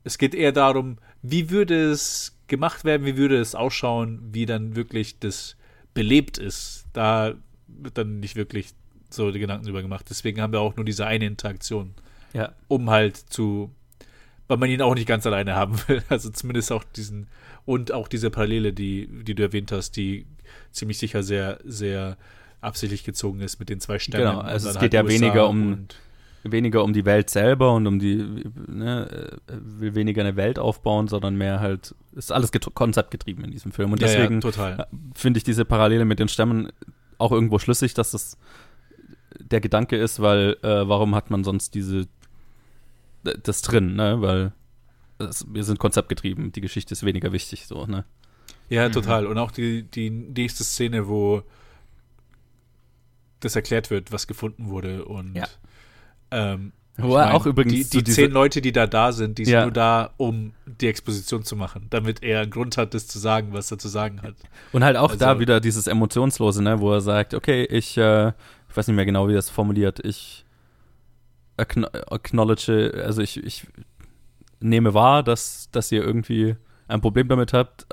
[0.04, 4.76] es geht eher darum, wie würde es gemacht werden, wie würde es ausschauen, wie dann
[4.76, 5.56] wirklich das
[5.95, 6.86] belebt ist.
[6.93, 7.34] Da
[7.68, 8.68] wird dann nicht wirklich
[9.10, 10.06] so die Gedanken drüber gemacht.
[10.10, 11.95] Deswegen haben wir auch nur diese eine Interaktion
[12.34, 12.52] Ja.
[12.68, 13.72] um halt zu,
[14.47, 16.04] weil man ihn auch nicht ganz alleine haben will.
[16.10, 17.28] Also zumindest auch diesen
[17.66, 20.26] und auch diese Parallele, die, die du erwähnt hast, die
[20.72, 22.18] ziemlich sicher sehr, sehr
[22.60, 24.26] absichtlich gezogen ist mit den zwei Stämmen.
[24.28, 25.88] Genau, also es geht ja weniger um-
[26.44, 28.16] Weniger um die Welt selber und um die,
[28.68, 33.52] ne, äh, will weniger eine Welt aufbauen, sondern mehr halt, ist alles get- konzeptgetrieben in
[33.52, 33.92] diesem Film.
[33.92, 34.88] Und Ja, ja, deswegen total.
[35.14, 36.72] finde ich diese Parallele mit den Stämmen
[37.20, 38.38] auch irgendwo schlüssig, dass das
[39.39, 42.08] der Gedanke ist, weil äh, warum hat man sonst diese
[43.44, 44.20] das drin, ne?
[44.22, 44.52] Weil
[45.20, 48.04] es, wir sind konzeptgetrieben, die Geschichte ist weniger wichtig, so, ne?
[48.70, 48.94] Ja, Mhm.
[48.94, 49.28] total.
[49.28, 51.44] Und auch die, die nächste Szene, wo
[53.42, 55.46] das erklärt wird, was gefunden wurde und Ja.
[56.32, 59.46] Ähm, Wo er auch übrigens die, die diese- zehn Leute, die da da sind, die
[59.46, 59.62] sind Ja.
[59.64, 63.50] nur da, um die Exposition zu machen, damit er einen Grund hat, das zu sagen,
[63.54, 64.36] was er zu sagen hat.
[64.72, 68.30] Und halt auch Also- da wieder dieses Emotionslose, ne, wo er sagt, okay, ich, äh,
[68.70, 70.46] ich weiß nicht mehr genau, wie er es formuliert, ich
[71.58, 73.68] acknow- acknowledge, also ich, ich
[74.60, 76.56] nehme wahr, dass, dass ihr irgendwie
[76.88, 77.88] ein Problem damit habt,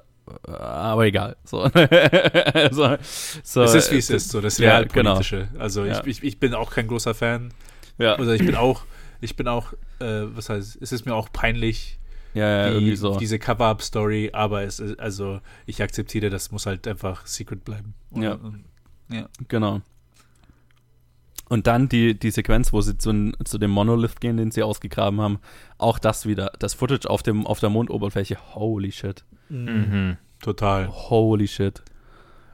[0.47, 1.37] aber egal.
[1.45, 1.63] So.
[2.71, 2.97] so,
[3.43, 5.49] so, es ist, wie es ist, so das ja, Realpolitische.
[5.59, 6.01] Also Ja.
[6.01, 7.53] ich, ich, ich bin auch kein großer Fan.
[7.99, 8.83] Ja, Also ich bin auch,
[9.21, 11.99] ich bin auch, äh, was heißt, es ist mir auch peinlich,
[12.35, 13.17] ja, ja, die, irgendwie so.
[13.19, 17.95] diese Cover-Up-Story, aber es ist, also ich akzeptiere, das muss halt einfach secret bleiben.
[18.11, 18.35] Und, Ja.
[18.35, 18.65] und,
[19.11, 19.29] ja.
[19.49, 19.81] Genau.
[21.49, 25.21] Und dann die, die Sequenz, wo sie zu, zu dem Monolith gehen, den sie ausgegraben
[25.21, 25.39] haben.
[25.79, 26.53] Auch das wieder.
[26.59, 28.37] Das Footage auf, dem, auf der Mondoberfläche.
[28.55, 29.25] Holy shit.
[29.49, 30.19] Mhm.
[30.43, 30.89] Total.
[30.89, 31.83] Holy shit.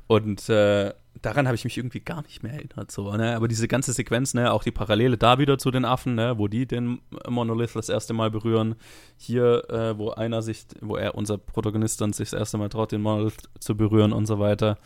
[0.07, 2.91] Und äh, daran habe ich mich irgendwie gar nicht mehr erinnert.
[2.91, 3.37] So, ne?
[3.37, 6.49] Aber diese ganze Sequenz, ne, auch die Parallele da wieder zu den Affen, ne, wo
[6.49, 8.75] die den Monolith das erste Mal berühren.
[9.17, 12.93] Hier, äh, wo einer sich, wo er, unser Protagonist dann sich das erste Mal traut,
[12.93, 14.79] den Monolith zu berühren und so weiter.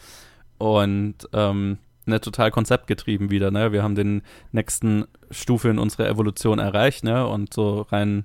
[0.59, 3.73] Und ähm, ne, total konzeptgetrieben wieder, ne?
[3.73, 4.23] Wir haben den
[4.53, 7.27] nächsten Stufe in unserer Evolution erreicht, ne?
[7.27, 8.25] Und so rein,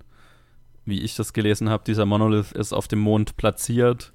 [0.85, 4.13] wie ich das gelesen habe, dieser Monolith ist auf dem Mond platziert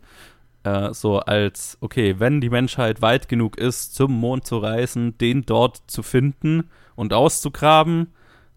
[0.65, 5.43] äh, so als, okay, wenn die Menschheit weit genug ist, zum Mond zu reisen, den
[5.43, 8.09] dort zu finden und auszugraben,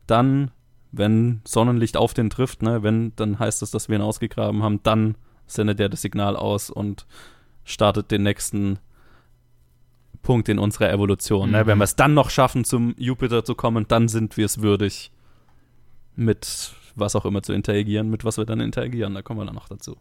[0.07, 0.51] dann,
[0.91, 4.81] wenn Sonnenlicht auf den trifft, ne, wenn, dann heißt es, dass wir ihn ausgegraben haben,
[4.83, 5.15] dann
[5.47, 7.05] sendet er das Signal aus und
[7.63, 8.79] startet den nächsten
[10.21, 11.51] Punkt in unserer Evolution.
[11.51, 11.63] Ne?
[11.63, 11.67] Mhm.
[11.67, 15.11] Wenn wir es dann noch schaffen, zum Jupiter zu kommen, dann sind wir es würdig,
[16.15, 19.13] mit was auch immer zu interagieren, mit was wir dann interagieren.
[19.13, 19.97] Da kommen wir dann noch dazu.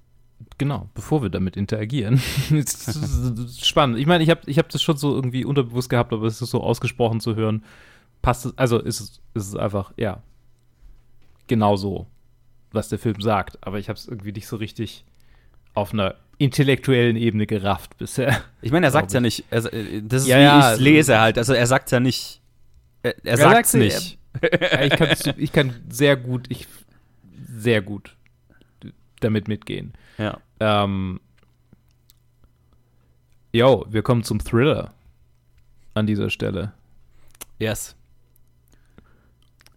[0.58, 2.20] Genau, bevor wir damit interagieren.
[2.50, 3.98] Es Spannend.
[3.98, 6.50] Ich meine, ich habe ich hab das schon so irgendwie unterbewusst gehabt, aber es ist
[6.50, 7.64] so ausgesprochen zu hören.
[8.22, 10.22] Passt es, also ist es, ist es einfach, ja,
[11.46, 12.06] genau so,
[12.72, 13.58] was der Film sagt.
[13.66, 15.04] Aber ich habe es irgendwie nicht so richtig
[15.74, 18.42] auf einer intellektuellen Ebene gerafft bisher.
[18.62, 20.64] Ich meine, er sagt Glaub ja nicht, er, äh, das ist Ja, wie ja, ich
[20.64, 22.40] also- lese halt, also er sagt ja nicht,
[23.02, 24.18] er, er Er sagt's sagt's, nicht.
[24.42, 26.66] Ja, ich, kann, ich kann sehr gut, ich
[27.48, 28.16] sehr gut
[29.20, 29.92] damit mitgehen.
[30.18, 30.38] Ja.
[30.60, 31.20] Ähm,
[33.52, 34.92] yo, wir kommen zum Thriller
[35.94, 36.72] an dieser Stelle.
[37.58, 37.96] Yes.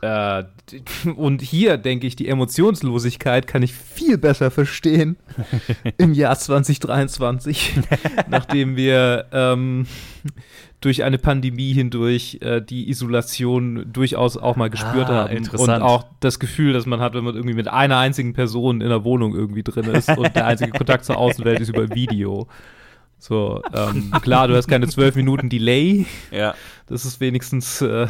[0.03, 0.43] Äh,
[1.15, 5.15] und hier denke ich, die Emotionslosigkeit kann ich viel besser verstehen
[5.97, 7.79] im Jahr 2023,
[8.29, 9.87] nachdem wir ähm,
[10.83, 15.37] durch eine Pandemie hindurch äh, die Isolation durchaus auch mal gespürt Ah, haben.
[15.37, 15.81] interessant.
[15.81, 18.89] Und auch das Gefühl, dass man hat, wenn man irgendwie mit einer einzigen Person in
[18.89, 22.47] der Wohnung irgendwie drin ist und der einzige Kontakt zur Außenwelt ist über Video.
[23.17, 26.55] So, ähm, klar, du hast keine zwölf Minuten Delay, Ja.
[26.87, 28.07] das ist wenigstens, äh,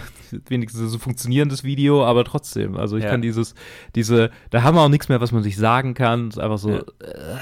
[0.49, 2.75] wenigstens so funktionierendes Video, aber trotzdem.
[2.75, 3.11] Also ich Ja.
[3.11, 3.53] kann dieses,
[3.93, 6.29] diese, da haben wir auch nichts mehr, was man sich sagen kann.
[6.29, 6.79] Es ist einfach so, Ja.
[6.79, 7.37] äh,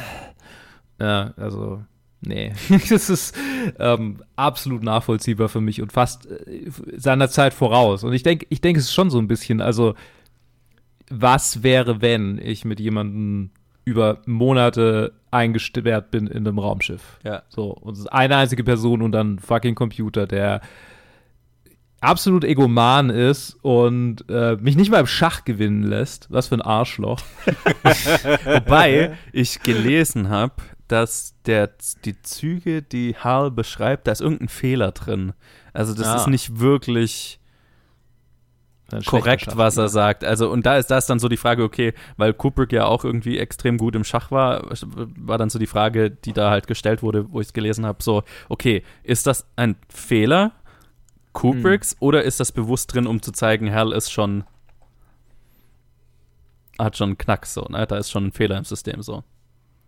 [1.00, 1.82] ja, also,
[2.22, 2.54] nee.
[2.90, 3.36] das ist
[3.80, 8.04] ähm, absolut nachvollziehbar für mich und fast äh, seiner Zeit voraus.
[8.04, 9.96] Und ich denke, ich denke, es ist schon so ein bisschen, also,
[11.10, 13.52] was wäre, wenn ich mit jemandem
[13.84, 17.20] über Monate eingesperrt bin in einem Raumschiff?
[17.24, 17.44] Ja.
[17.50, 20.62] So, und es ist eine einzige Person und dann fucking Computer, der
[22.02, 26.28] absolut egoman ist und äh, mich nicht mal im Schach gewinnen lässt.
[26.30, 27.22] Was für ein Arschloch.
[28.44, 30.56] Wobei ich gelesen habe,
[30.92, 31.70] dass der,
[32.06, 35.34] die Züge, die Hal beschreibt, da ist irgendein Fehler drin.
[35.74, 36.16] Also das Ah.
[36.18, 37.40] ist nicht wirklich
[39.06, 40.26] korrekt, was er sagt.
[40.26, 43.06] Also, und da ist, da ist dann so die Frage, okay, weil Kubrick ja auch
[43.06, 44.68] irgendwie extrem gut im Schach war,
[45.18, 48.04] war dann so die Frage, die da halt gestellt wurde, wo ich es gelesen habe,
[48.04, 50.52] so, okay, ist das ein Fehler
[51.32, 54.44] Kubricks oder ist das bewusst drin, um zu zeigen, Hal ist schon
[56.78, 57.86] hat schon einen Knacks so, ne?
[57.88, 59.24] Da ist schon ein Fehler im System so.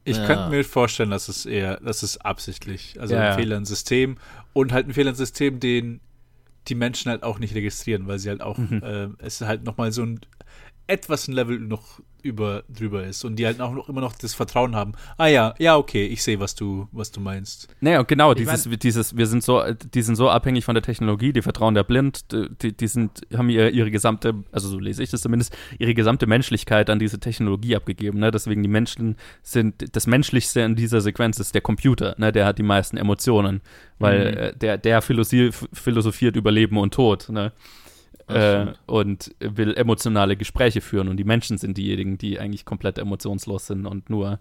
[0.05, 0.25] Ich Ja.
[0.25, 2.97] könnte mir vorstellen, dass es eher, das ist absichtlich.
[2.99, 3.33] Also Ja, ein.
[3.35, 4.17] Fehler im System
[4.53, 6.01] und halt ein Fehler im System, den
[6.67, 8.81] die Menschen halt auch nicht registrieren, weil sie halt auch, Mhm.
[8.83, 10.19] äh, es halt nochmal so ein
[10.87, 14.33] etwas ein Level noch über drüber ist und die halt auch noch immer noch das
[14.33, 14.93] Vertrauen haben.
[15.17, 17.67] Ah ja, ja, okay, ich sehe, was du, was du meinst.
[17.81, 19.61] Naja, genau, Ich dieses, dieses, wir sind so,
[19.93, 23.49] die sind so abhängig von der Technologie, die vertrauen der blind, die, die sind, haben
[23.49, 27.75] ihre, ihre gesamte, also so lese ich das zumindest, ihre gesamte Menschlichkeit an diese Technologie
[27.75, 28.31] abgegeben, ne?
[28.31, 32.31] Deswegen die Menschen sind, das Menschlichste in dieser Sequenz ist der Computer, ne?
[32.31, 33.59] Der hat die meisten Emotionen,
[33.99, 34.37] weil Mhm.
[34.37, 37.51] äh, der, der philosophiert, philosophiert über Leben und Tod, ne?
[38.27, 43.67] Äh, und will emotionale Gespräche führen und die Menschen sind diejenigen, die eigentlich komplett emotionslos
[43.67, 44.39] sind und nur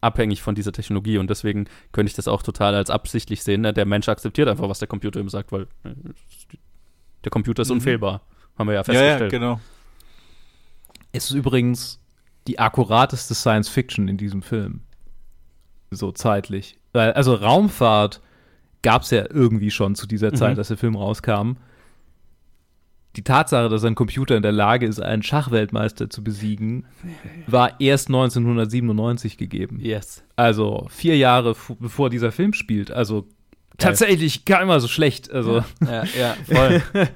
[0.00, 3.60] abhängig von dieser Technologie und deswegen könnte ich das auch total als absichtlich sehen.
[3.60, 3.74] Ne?
[3.74, 5.90] Der Mensch akzeptiert einfach, was der Computer ihm sagt, weil äh,
[7.24, 7.74] Der Computer ist Mhm.
[7.74, 8.22] unfehlbar.
[8.58, 9.30] Haben wir ja Ja, ja, festgestellt.
[9.32, 9.60] genau.
[11.12, 12.00] Es ist übrigens
[12.46, 14.80] die akkurateste Science Fiction in diesem Film.
[15.90, 16.78] So zeitlich.
[16.92, 18.20] Weil, also Raumfahrt
[18.82, 20.56] gab es ja irgendwie schon zu dieser Zeit, Mhm.
[20.56, 21.56] dass der Film rauskam.
[23.16, 26.86] Die Tatsache, dass ein Computer in der Lage ist, einen Schachweltmeister zu besiegen,
[27.48, 29.80] war erst 1997 gegeben.
[29.80, 30.22] Yes.
[30.36, 32.92] Also vier Jahre bevor dieser Film spielt.
[32.92, 33.26] Also
[33.78, 35.30] tatsächlich gar immer so schlecht.
[35.32, 36.82] Also, Ja, ja, voll.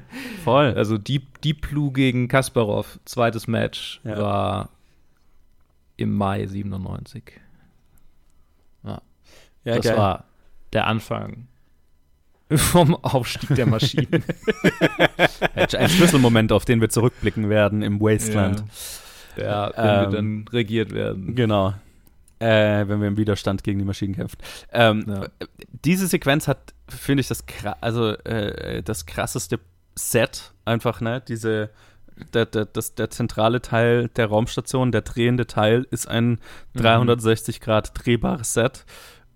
[0.45, 0.74] voll.
[0.76, 4.18] also Deep, Deep Blue gegen Kasparov, zweites Match, Ja.
[4.18, 4.68] war
[5.97, 7.22] im Mai 97.
[8.82, 9.01] ja,
[9.64, 9.97] das geil.
[9.97, 10.24] war
[10.72, 11.47] der Anfang
[12.51, 14.22] vom Aufstieg der Maschinen.
[15.78, 18.64] ein Schlüsselmoment, auf den wir zurückblicken werden im Wasteland.
[19.36, 21.34] ja, wenn Ähm, wir dann regiert werden.
[21.34, 21.74] Genau.
[22.40, 24.38] Äh, wenn wir im Widerstand gegen die Maschinen kämpfen.
[24.72, 25.26] Ähm, Ja.
[25.84, 27.45] Diese Sequenz hat, finde ich, das,
[27.80, 29.61] also, äh, das krasseste
[29.95, 31.22] Set einfach, ne?
[31.26, 31.70] Diese,
[32.34, 36.38] der, der, das, der zentrale Teil der Raumstation, der drehende Teil, ist ein
[36.76, 38.84] 360 Grad drehbares Set.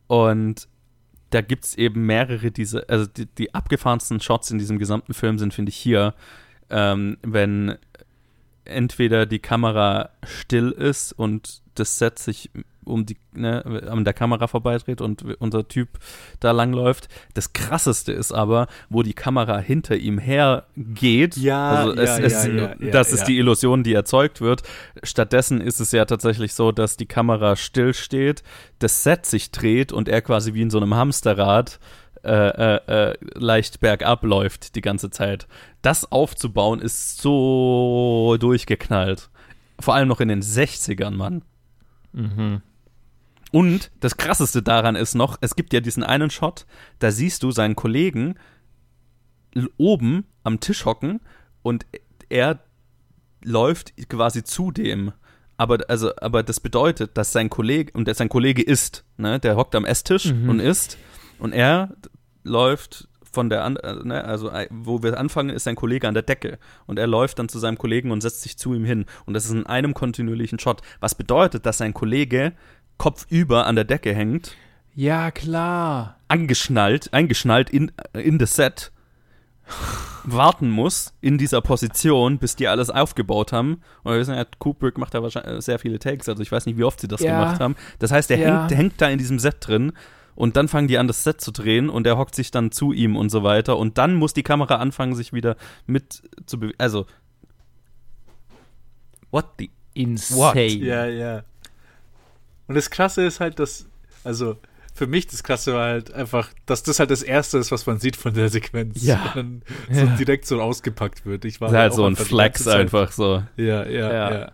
[0.09, 0.69] Und
[1.31, 5.39] da gibt es eben mehrere diese, also die, die abgefahrensten Shots in diesem gesamten Film
[5.39, 6.15] sind, finde ich, hier,
[6.71, 7.77] ähm, wenn
[8.69, 12.51] entweder die Kamera still ist und das Set sich
[12.89, 15.89] um die, ne, an der Kamera vorbeidreht und unser Typ
[16.41, 17.09] da langläuft.
[17.35, 21.37] Das krasseste ist aber, wo die Kamera hinter ihm her geht.
[21.37, 24.63] Ja, also es, ja, es, ja, ja, das ist die Illusion, die erzeugt wird.
[25.03, 28.43] Stattdessen ist es ja tatsächlich so, dass die Kamera still steht,
[28.79, 31.79] das Set sich dreht und er quasi wie in so einem Hamsterrad
[32.25, 35.47] äh, äh, äh, leicht bergab läuft die ganze Zeit.
[35.83, 39.31] Das aufzubauen ist so durchgeknallt.
[39.81, 41.43] Vor allem noch in den 60ern, Mann.
[42.13, 42.63] Mhm.
[43.53, 46.67] Und das krasseste daran ist noch, es gibt ja diesen einen Shot,
[46.99, 48.35] da siehst du seinen Kollegen
[49.77, 51.21] oben am Tisch hocken
[51.63, 51.87] und
[52.29, 52.61] er
[53.43, 55.13] läuft quasi zu dem.
[55.57, 59.41] Aber, also, aber das bedeutet, dass sein Kollege, und der, sein Kollege isst, ne?
[59.41, 60.49] der hockt am Esstisch Mhm.
[60.51, 60.99] und isst
[61.39, 61.91] und er
[62.45, 66.15] läuft von der, an, äh, ne, also äh, wo wir anfangen, ist sein Kollege an
[66.15, 69.05] der Decke und er läuft dann zu seinem Kollegen und setzt sich zu ihm hin
[69.27, 72.53] und das ist in einem kontinuierlichen Shot, was bedeutet, dass sein Kollege
[72.97, 74.57] kopfüber an der Decke hängt,
[74.95, 76.17] Ja, klar.
[76.29, 78.93] angeschnallt, eingeschnallt in, in das Set,
[80.25, 83.83] warten muss in dieser Position, bis die alles aufgebaut haben.
[84.03, 86.79] Und wir wissen ja, Kubrick macht da wahrscheinlich sehr viele Takes, also ich weiß nicht,
[86.79, 87.33] wie oft sie das Ja.
[87.33, 87.77] gemacht haben.
[87.99, 88.47] Das heißt, der Ja.
[88.61, 89.93] hängt, der hängt da in diesem Set drin
[90.39, 92.93] und dann fangen die an, das Set zu drehen und er hockt sich dann zu
[92.93, 96.79] ihm und so weiter und dann muss die Kamera anfangen, sich wieder mit zu bewegen.
[96.79, 97.07] Also,
[99.33, 100.63] what the Insane.
[100.67, 101.43] Ja, ja.
[102.69, 103.87] Und das Krasse ist halt, dass,
[104.23, 104.57] also
[104.95, 107.99] für mich das Krasse war halt einfach, dass das halt das Erste ist, was man
[107.99, 109.03] sieht von der Sequenz.
[109.05, 109.33] Ja.
[109.35, 110.17] Und dann so Ja.
[110.17, 111.45] direkt so ausgepackt wird.
[111.47, 113.43] Ich war Das ist halt so ein Flex einfach so.
[113.57, 114.33] Ja, ja, Ja.
[114.33, 114.53] ja.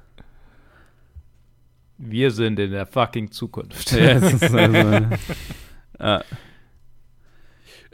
[1.99, 3.93] Wir sind in der fucking Zukunft.
[3.93, 5.07] Ja, es ist also,
[6.05, 6.25] ja.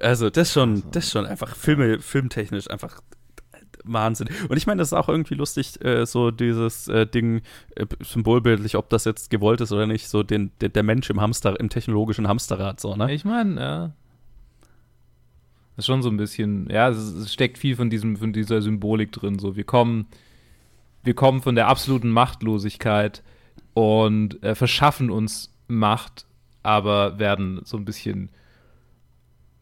[0.00, 3.00] also das schon, das schon einfach Filme, filmtechnisch einfach
[3.84, 4.28] Wahnsinn.
[4.48, 7.42] Und ich meine, das ist auch irgendwie lustig, äh, so dieses äh, Ding
[7.76, 11.20] äh, symbolbildlich, ob das jetzt gewollt ist oder nicht, so den, der, der Mensch im
[11.20, 13.12] Hamster, im technologischen Hamsterrad, so, ne?
[13.12, 13.92] Ich meine, ja.
[15.76, 19.12] Das ist schon so ein bisschen, ja, es steckt viel von diesem, von dieser Symbolik
[19.12, 19.38] drin.
[19.38, 20.08] So, wir kommen,
[21.02, 23.22] wir kommen von der absoluten Machtlosigkeit
[23.72, 26.26] und äh, verschaffen uns Macht,
[26.62, 28.30] aber werden so ein bisschen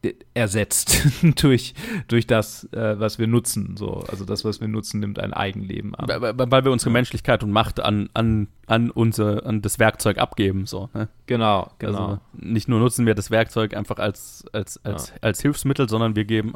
[0.01, 1.01] äh, ersetzt
[1.41, 1.73] durch,
[2.07, 3.75] durch das, äh, was wir nutzen.
[3.75, 6.07] So, also das, was wir nutzen, nimmt ein Eigenleben an.
[6.07, 10.65] Weil, weil wir unsere Menschlichkeit und Macht an, an, an, unser, an das Werkzeug abgeben,
[10.65, 11.09] so, ne?
[11.25, 11.97] Genau, genau.
[12.07, 16.23] Also nicht nur nutzen wir das Werkzeug einfach als, als, als, als Hilfsmittel, sondern wir
[16.25, 16.53] geben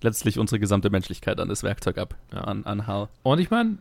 [0.00, 2.40] letztlich unsere gesamte Menschlichkeit an das Werkzeug ab, Ja.
[2.42, 3.08] an, an Hal.
[3.22, 3.76] Und ich meine,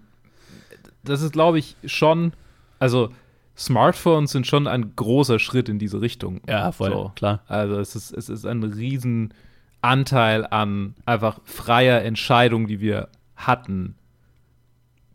[1.05, 2.33] das ist, glaube ich, schon,
[2.79, 3.11] also
[3.57, 6.41] Smartphones sind schon ein großer Schritt in diese Richtung.
[6.47, 7.11] Ja, voll, So.
[7.15, 7.41] klar.
[7.47, 9.33] Also es ist, es ist ein riesen
[9.81, 13.95] Anteil an einfach freier Entscheidung, die wir hatten,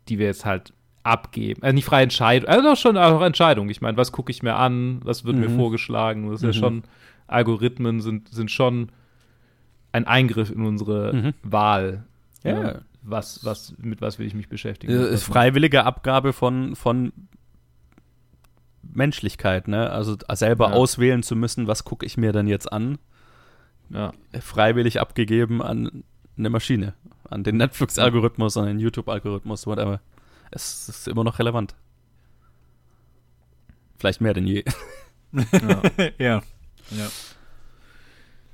[0.09, 0.73] die wir jetzt halt
[1.03, 1.61] abgeben.
[1.63, 3.69] Also nicht freie Entscheidung, also doch schon auch Entscheidung.
[3.69, 5.57] Ich meine, was gucke ich mir an, was wird mir Mhm.
[5.57, 6.25] vorgeschlagen?
[6.29, 6.47] Das ist Mhm.
[6.47, 6.83] ja schon,
[7.27, 8.91] Algorithmen sind, sind schon
[9.91, 11.33] ein Eingriff in unsere Mhm.
[11.43, 12.03] Wahl.
[12.43, 12.53] Ja.
[12.59, 12.81] Ne?
[13.03, 14.93] Was, was, mit was will ich mich beschäftigen?
[14.93, 17.11] Das ist Was- freiwillige Abgabe von, von
[18.93, 19.89] Menschlichkeit, ne?
[19.89, 20.73] Also selber Ja.
[20.73, 22.97] auswählen zu müssen, was gucke ich mir denn jetzt an,
[23.89, 24.11] Ja.
[24.39, 26.03] freiwillig abgegeben an
[26.37, 26.93] eine Maschine,
[27.29, 29.99] an den Netflix-Algorithmus, an den YouTube-Algorithmus, whatever.
[30.51, 31.75] Es ist immer noch relevant.
[33.97, 34.63] Vielleicht mehr denn je.
[35.33, 35.81] ja.
[36.17, 36.41] ja.
[36.91, 37.07] ja.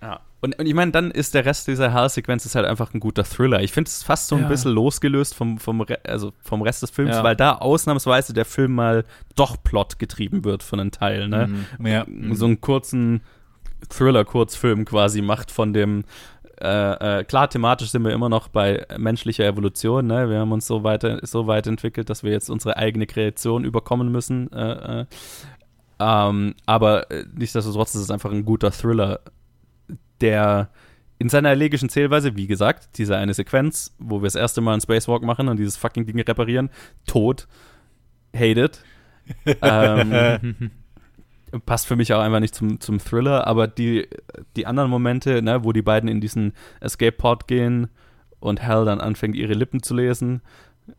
[0.01, 0.19] Ja.
[0.39, 3.61] Und, und ich meine, dann ist der Rest dieser Hell-Sequenz halt einfach ein guter Thriller.
[3.63, 4.47] Ich finde es fast so ein Ja.
[4.47, 7.23] bisschen losgelöst vom, vom, Re also vom Rest des Films, Ja.
[7.23, 9.03] weil da ausnahmsweise der Film mal
[9.35, 11.27] doch Plot getrieben wird von einem Teil.
[11.27, 11.49] Ne?
[11.79, 11.87] Mhm.
[11.87, 12.05] Ja.
[12.33, 13.21] so einen kurzen
[13.89, 16.03] Thriller-Kurzfilm quasi macht von dem
[16.59, 20.07] äh, äh, klar, thematisch sind wir immer noch bei menschlicher Evolution.
[20.07, 20.27] Ne?
[20.27, 24.11] Wir haben uns so weit, so weit entwickelt, dass wir jetzt unsere eigene Kreation überkommen
[24.11, 24.51] müssen.
[24.51, 25.05] Äh, äh.
[25.99, 29.19] Ähm, aber äh, nichtsdestotrotz ist es einfach ein guter Thriller,
[30.21, 30.69] der
[31.19, 34.81] in seiner elegischen Zählweise, wie gesagt, diese eine Sequenz, wo wir das erste Mal einen
[34.81, 36.69] Spacewalk machen und dieses fucking Ding reparieren,
[37.07, 37.47] tot,
[38.35, 38.83] hated.
[39.61, 40.71] ähm,
[41.65, 44.07] passt für mich auch einfach nicht zum, zum Thriller, aber die,
[44.55, 47.87] die anderen Momente, ne, wo die beiden in diesen Escape-Pod gehen
[48.39, 50.41] und Hal dann anfängt, ihre Lippen zu lesen,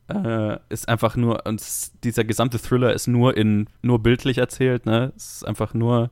[0.09, 4.85] äh, ist einfach nur, und es- dieser gesamte Thriller ist nur in, nur bildlich erzählt,
[4.85, 5.13] ne?
[5.17, 6.11] Es ist einfach nur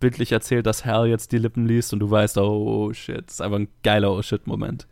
[0.00, 3.40] bildlich erzählt, dass Hal jetzt die Lippen liest und du weißt, oh shit, das ist
[3.40, 4.86] einfach ein geiler Oh shit Moment.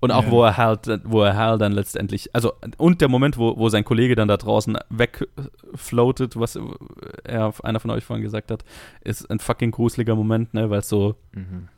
[0.00, 0.30] Und auch, Ja.
[0.30, 3.84] wo er Hal, wo er Hal dann letztendlich, also, und der Moment, wo, wo sein
[3.84, 6.58] Kollege dann da draußen wegfloatet, was
[7.24, 8.64] er, einer von euch vorhin gesagt hat,
[9.02, 11.68] ist ein fucking gruseliger Moment, ne, weil es so Mhm.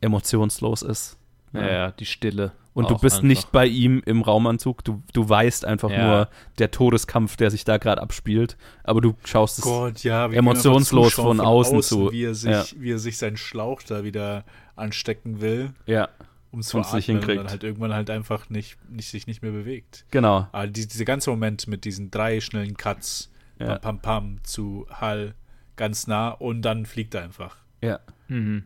[0.00, 1.18] emotionslos ist.
[1.52, 2.52] Ja, ja, die Stille.
[2.74, 3.28] Und du bist einfach.
[3.28, 6.06] nicht bei ihm im Raumanzug, du, du weißt einfach Ja.
[6.06, 9.64] nur der Todeskampf, der sich da gerade abspielt, aber du schaust es.
[9.64, 12.10] Gott, ja, emotionslos zuschauen von außen zu.
[12.12, 12.64] Wie er, sich, Ja.
[12.78, 14.44] wie er sich seinen Schlauch da wieder
[14.74, 16.08] anstecken will, Ja,
[16.50, 17.38] um es nicht atmen und hinkriegt.
[17.40, 20.06] dann halt irgendwann halt einfach nicht, nicht sich nicht mehr bewegt.
[20.10, 20.48] genau.
[20.52, 23.76] Aber die, dieser ganze Moment mit diesen drei schnellen Cuts, Ja.
[23.78, 25.34] pam, pam, pam, zu Hall
[25.76, 27.56] ganz nah und dann fliegt er einfach.
[27.82, 28.00] Ja.
[28.28, 28.64] Mhm.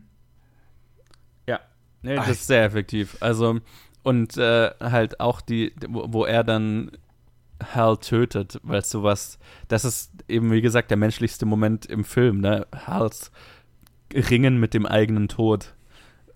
[1.45, 1.59] Ja.
[2.01, 2.27] Nee, Ach.
[2.27, 3.17] das ist sehr effektiv.
[3.19, 3.59] Also,
[4.03, 6.91] und äh, halt auch die, wo, er dann
[7.73, 12.67] Hal tötet, weil sowas, das ist eben, wie gesagt, der menschlichste Moment im Film, ne?
[12.85, 13.31] Hals
[14.13, 15.73] Ringen mit dem eigenen Tod.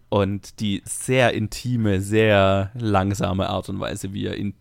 [0.10, 4.56] Und die sehr intime, sehr langsame Art und Weise, wie er ihn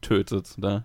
[0.00, 0.84] tötet, ne?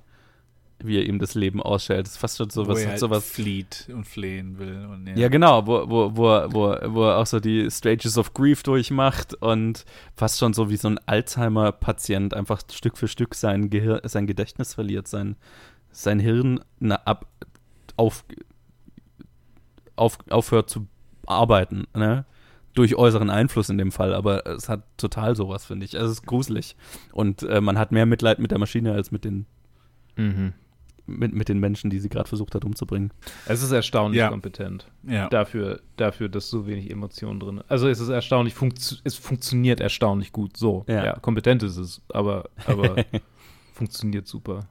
[0.84, 2.06] Wie er ihm das Leben ausschält.
[2.06, 4.86] Das ist fast schon wo sowas, er hat halt sowas flieht und flehen will.
[4.86, 5.16] Und ja.
[5.16, 8.34] ja, genau, wo, wo, wo, er- wo, er- wo er auch so die Stages of
[8.34, 13.70] Grief durchmacht und fast schon so wie so ein Alzheimer-Patient einfach Stück für Stück sein,
[13.70, 15.36] Gehir sein Gedächtnis verliert, sein,
[15.92, 17.28] sein Hirn na, ab,
[17.98, 18.24] auf,
[19.96, 20.88] auf, aufhört zu
[21.26, 22.26] arbeiten, ne?
[22.74, 25.98] Durch äußeren Einfluss in dem Fall, aber es hat total sowas, finde ich.
[25.98, 26.78] Also es ist gruselig.
[27.12, 29.46] Und äh, man hat mehr Mitleid mit der Maschine als mit den,
[30.16, 30.54] Mhm.
[31.12, 33.12] Mit, mit den Menschen, die sie gerade versucht hat umzubringen.
[33.46, 34.30] Es ist erstaunlich Ja.
[34.30, 34.88] kompetent.
[35.04, 35.30] ja.
[35.30, 40.32] Dafür, dafür, dass so wenig Emotionen drin Also es ist erstaunlich, funktio es funktioniert erstaunlich
[40.32, 40.58] gut.
[40.58, 40.84] So.
[40.88, 41.06] Ja.
[41.06, 42.96] Ja, kompetent ist es, aber, aber
[43.74, 44.68] funktioniert super.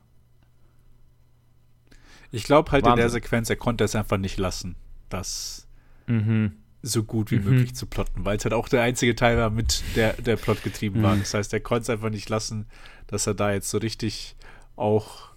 [2.32, 3.22] Ich glaube halt in der Wahnsinn.
[3.22, 4.76] Sequenz, er konnte es einfach nicht lassen,
[5.08, 5.66] das
[6.06, 6.52] Mhm.
[6.82, 7.44] so gut wie Mhm.
[7.44, 10.62] möglich zu plotten, weil es halt auch der einzige Teil war, mit der der Plot
[10.62, 11.14] getrieben war.
[11.16, 11.20] Mhm.
[11.20, 12.66] Das heißt, er konnte es einfach nicht lassen,
[13.08, 14.36] dass er da jetzt so richtig
[14.76, 15.29] auch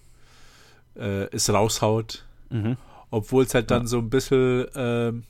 [0.95, 2.77] äh, es raushaut, Mhm.
[3.11, 5.23] obwohl es halt dann so ein bisschen ähm,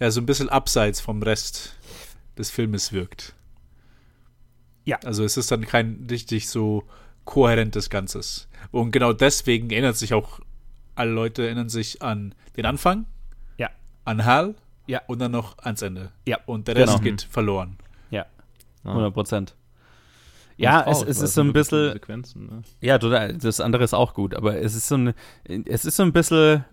[0.00, 1.76] ja so ein bisschen abseits vom Rest
[2.38, 3.34] des Filmes wirkt.
[4.84, 4.98] Ja.
[5.04, 6.84] Also es ist dann kein richtig so
[7.24, 8.48] kohärentes Ganzes.
[8.70, 10.40] Und genau deswegen erinnert sich auch
[10.94, 13.06] alle Leute erinnern sich an den Anfang,
[13.58, 13.70] Ja.
[14.04, 14.54] an Hal
[14.86, 15.00] Ja.
[15.06, 16.10] und dann noch ans Ende.
[16.26, 17.02] Ja, Und der Rest genau.
[17.04, 17.76] geht verloren.
[18.10, 18.26] Ja,
[18.84, 18.90] Ah.
[18.92, 19.54] 100 Prozent.
[20.62, 22.00] Ja, es, es ist so ein bisschen,
[22.34, 22.62] ne?
[22.80, 25.14] ja, total, das andere ist auch gut, aber es ist so ein,
[25.66, 26.64] es ist so ein bisschen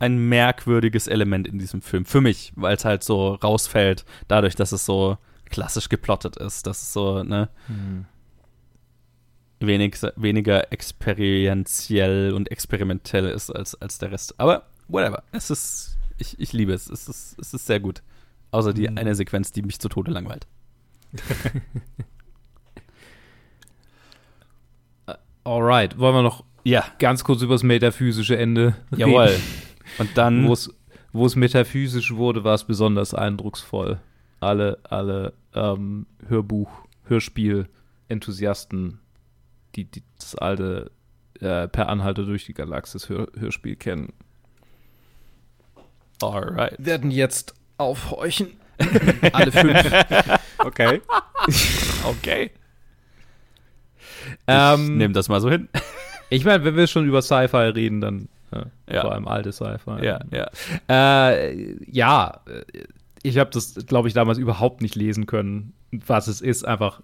[0.00, 2.04] ein merkwürdiges Element in diesem Film.
[2.04, 5.18] Für mich, weil es halt so rausfällt, dadurch, dass es so
[5.50, 8.04] klassisch geplottet ist, dass es so, ne, Mhm.
[9.60, 14.34] wenig, weniger experientiell und experimentell ist als, als der Rest.
[14.38, 18.02] Aber whatever, es ist, ich, ich liebe es, es ist, es ist sehr gut.
[18.50, 18.98] Außer die Mhm.
[18.98, 20.46] eine Sequenz, die mich zu Tode langweilt.
[25.48, 29.00] Alright, wollen wir noch Ja, ganz kurz über das metaphysische Ende reden?
[29.00, 29.34] jawohl.
[29.98, 30.72] Und dann Wo es,
[31.12, 33.98] wo es metaphysisch wurde, war es besonders eindrucksvoll.
[34.40, 36.68] Alle, alle ähm, Hörbuch,
[37.04, 39.00] Hörspiel-Enthusiasten,
[39.74, 40.90] die, die das alte
[41.40, 44.12] äh, Per Anhalter durch die Galaxis Hör, Hörspiel kennen,
[46.22, 46.74] Alright.
[46.78, 48.48] werden jetzt aufhorchen.
[49.32, 49.82] alle fünf.
[50.58, 51.00] Okay.
[52.04, 52.50] Okay.
[54.28, 55.68] Ich ähm, nehme das mal so hin.
[56.30, 59.02] ich meine, wenn wir schon über Sci-Fi reden, dann äh, Ja.
[59.02, 60.04] vor allem alte Sci-Fi.
[60.04, 60.48] Ja, ja.
[60.88, 62.40] Äh, ja,
[63.22, 66.64] ich habe das, glaube ich, damals überhaupt nicht lesen können, was es ist.
[66.64, 67.00] Einfach,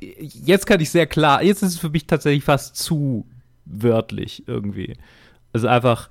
[0.00, 3.26] jetzt kann ich sehr klar, jetzt ist es für mich tatsächlich fast zu
[3.64, 4.96] wörtlich irgendwie.
[5.52, 6.08] Also einfach,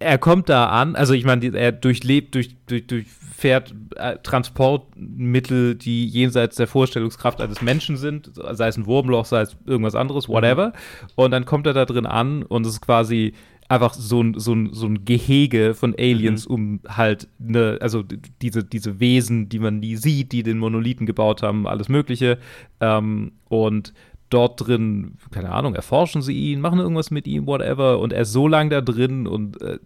[0.00, 6.06] er kommt da an, also ich meine, er durchlebt, durch, durch, durchfährt äh, Transportmittel, die
[6.06, 10.72] jenseits der Vorstellungskraft eines Menschen sind, sei es ein Wurmloch, sei es irgendwas anderes, whatever.
[11.16, 13.34] Und dann kommt er da drin an und es ist quasi
[13.68, 16.54] einfach so ein, so ein, so ein Gehege von Aliens, mhm.
[16.54, 18.02] um halt ne, also
[18.40, 22.38] diese, diese Wesen, die man nie sieht, die den Monolithen gebaut haben, alles Mögliche.
[22.80, 23.92] Ähm, und
[24.30, 28.32] dort drin, keine Ahnung, erforschen sie ihn, machen irgendwas mit ihm, whatever, und er ist
[28.32, 29.78] so lang da drin und äh,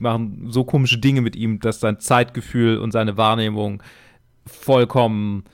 [0.00, 3.82] machen so komische Dinge mit ihm, dass sein Zeitgefühl und seine Wahrnehmung
[4.46, 5.44] vollkommen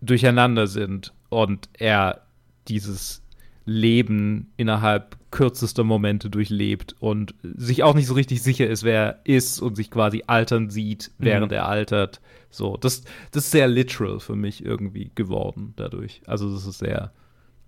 [0.00, 2.22] durcheinander sind und er
[2.68, 3.22] dieses
[3.64, 9.20] Leben innerhalb kürzester Momente durchlebt und sich auch nicht so richtig sicher ist, wer er
[9.24, 11.58] ist und sich quasi altern sieht, während mhm.
[11.58, 12.20] er altert.
[12.50, 16.22] So, das, das ist sehr literal für mich irgendwie geworden dadurch.
[16.26, 17.12] Also, das ist sehr,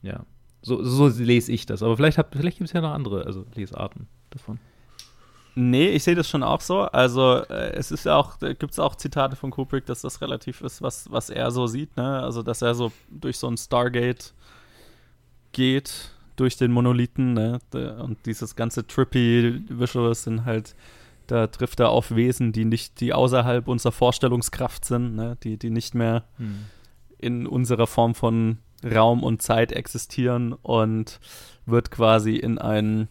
[0.03, 0.25] ja.
[0.63, 1.83] So, so lese ich das.
[1.83, 4.59] Aber vielleicht, vielleicht gibt es ja noch andere also Lesarten davon.
[5.55, 6.83] Nee, ich sehe das schon auch so.
[6.83, 10.61] Also äh, es ist ja auch, gibt es auch Zitate von Kubrick, dass das relativ
[10.61, 12.21] ist, was, was er so sieht, ne?
[12.23, 14.33] Also dass er so durch so ein Stargate
[15.53, 17.59] geht, durch den Monolithen, ne?
[17.73, 20.77] Und dieses ganze trippy Visuals sind halt,
[21.27, 25.37] da trifft er auf Wesen, die nicht, die außerhalb unserer Vorstellungskraft sind, ne?
[25.43, 26.67] Die, die nicht mehr hm.
[27.19, 31.21] in unserer Form von Raum und Zeit existieren und
[31.67, 33.09] wird quasi in ein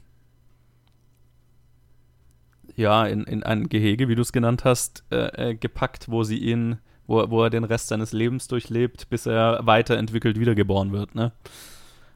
[2.79, 6.37] ja, in, in ein Gehege, wie du es genannt hast, äh, äh, gepackt, wo sie
[6.37, 11.33] ihn, wo, wo er den Rest seines Lebens durchlebt, bis er weiterentwickelt wiedergeboren wird, ne?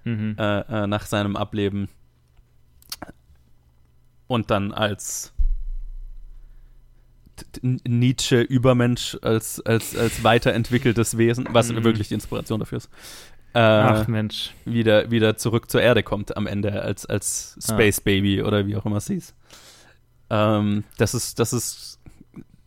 [0.06, 0.38] Mhm.
[0.40, 1.90] Äh, äh nach seinem Ableben.
[4.28, 5.34] Und dann als
[7.62, 11.84] Nietzsche-Übermensch, als, als, als weiterentwickeltes Wesen, was mhm.
[11.84, 12.90] wirklich die Inspiration dafür ist,
[13.54, 14.54] äh, Ach Mensch.
[14.66, 18.04] Wieder, wieder zurück zur Erde kommt am Ende als, als Space ah.
[18.06, 19.34] Baby oder wie auch immer es hieß.
[20.30, 22.00] Ähm, das ist, das ist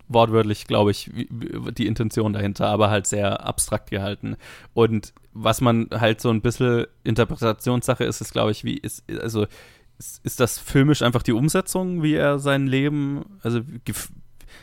[0.09, 4.37] wortwörtlich, glaube ich, die Intention dahinter, aber halt sehr abstrakt gehalten.
[4.75, 9.47] Und was man halt so ein bisschen Interpretationssache ist, ist, glaube ich, wie ist, also
[9.99, 13.61] ist, ist das filmisch einfach die Umsetzung, wie er sein Leben, also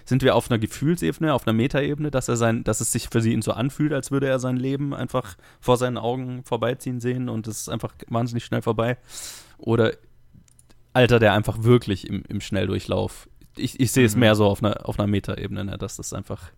[0.06, 3.26] sind wir auf einer Gefühlsebene, auf einer Metaebene, dass er sein, dass es sich für
[3.26, 7.48] ihn so anfühlt, als würde er sein Leben einfach vor seinen Augen vorbeiziehen sehen und
[7.48, 8.98] es ist einfach wahnsinnig schnell vorbei.
[9.58, 9.94] Oder
[10.94, 13.30] altert er einfach wirklich im, im Schnelldurchlauf?
[13.56, 14.22] Ich, ich sehe es mhm.
[14.22, 16.52] mehr so auf einer, auf einer Metaebene, ne, dass das einfach,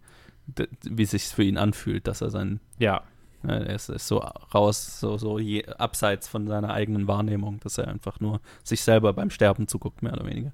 [0.84, 2.60] wie es sich für ihn anfühlt, dass er sein.
[2.80, 3.04] Ja.
[3.43, 7.78] Ne, er ist, ist, so raus, so, so je, abseits von seiner eigenen Wahrnehmung, dass
[7.78, 10.54] er einfach nur sich selber beim Sterben zuguckt, mehr oder weniger.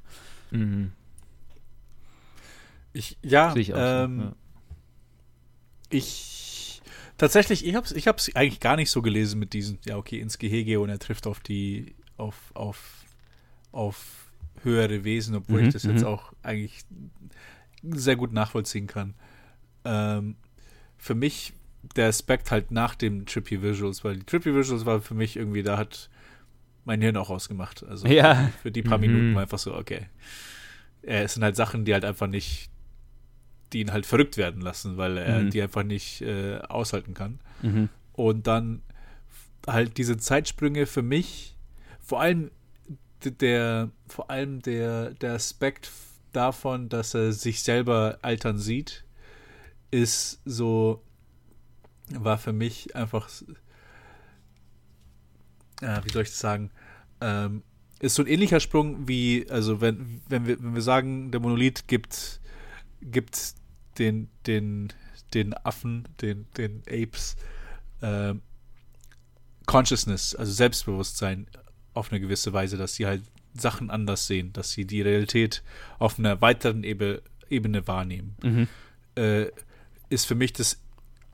[0.51, 0.91] Mhm.
[2.93, 4.35] Ich, ja, ich, ähm, so, ja.
[5.89, 6.81] ich
[7.17, 10.37] tatsächlich, ich hab's, ich hab's eigentlich gar nicht so gelesen mit diesen, ja, okay, ins
[10.37, 13.05] Gehege und er trifft auf die, auf, auf,
[13.71, 14.31] auf
[14.63, 16.07] höhere Wesen, obwohl mhm, ich das jetzt mhm.
[16.07, 16.83] auch eigentlich
[17.83, 19.13] sehr gut nachvollziehen kann.
[19.85, 20.35] Ähm,
[20.97, 21.53] für mich
[21.95, 25.63] der Aspekt halt nach dem Trippy Visuals, weil die Trippy Visuals war für mich irgendwie,
[25.63, 26.09] da hat
[26.85, 27.83] mein Hirn auch ausgemacht.
[27.83, 28.49] Also ja.
[28.61, 29.07] für die paar mhm.
[29.07, 30.07] Minuten war einfach so, okay.
[31.01, 32.70] es sind halt Sachen, die halt einfach nicht
[33.73, 35.49] die ihn halt verrückt werden lassen, weil er mhm.
[35.49, 37.39] die einfach nicht äh, aushalten kann.
[37.61, 37.89] Mhm.
[38.13, 38.81] Und dann
[39.67, 41.55] halt diese Zeitsprünge für mich,
[41.99, 42.51] vor allem
[43.23, 45.91] der, vor allem der, der Aspekt
[46.33, 49.03] davon, dass er sich selber altern sieht,
[49.91, 51.03] ist so,
[52.09, 53.29] war für mich einfach,
[55.81, 56.71] äh, wie soll ich das sagen,
[57.19, 57.63] ähm,
[57.99, 61.85] ist so ein ähnlicher Sprung wie, also wenn, wenn wir, wenn wir sagen, der Monolith
[61.87, 62.41] gibt,
[63.01, 63.53] gibt
[63.97, 64.93] den, den,
[65.33, 67.35] den Affen, den, den Apes,
[68.01, 68.33] äh,
[69.65, 71.47] Consciousness, also Selbstbewusstsein
[71.93, 73.23] auf eine gewisse Weise, dass sie halt
[73.53, 75.61] Sachen anders sehen, dass sie die Realität
[75.99, 78.35] auf einer weiteren Ebe, Ebene wahrnehmen.
[78.41, 78.67] Mhm.
[79.15, 79.47] Äh,
[80.09, 80.79] ist für mich das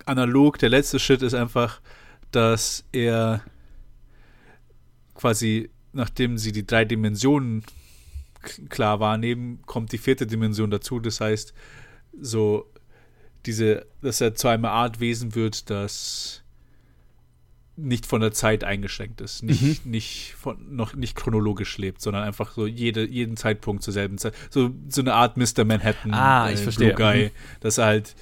[0.06, 1.82] analog, der letzte Schritt ist einfach,
[2.32, 3.44] dass er
[5.16, 7.64] quasi, nachdem sie die drei Dimensionen
[8.70, 11.00] klar wahrnehmen, kommt die vierte Dimension dazu.
[11.00, 11.54] Das heißt,
[12.20, 12.72] so
[13.46, 16.44] diese, dass er zu einer Art Wesen wird, das
[17.78, 19.92] nicht von der Zeit eingeschränkt ist, nicht, mhm.
[19.92, 24.34] nicht von, noch nicht chronologisch lebt, sondern einfach so jede, jeden Zeitpunkt zur selben Zeit.
[24.50, 25.64] So, so eine Art Mr.
[25.64, 26.94] Manhattan, ah, ich äh, verstehe.
[26.94, 27.32] Blue Guy, mhm.
[27.60, 28.16] dass er halt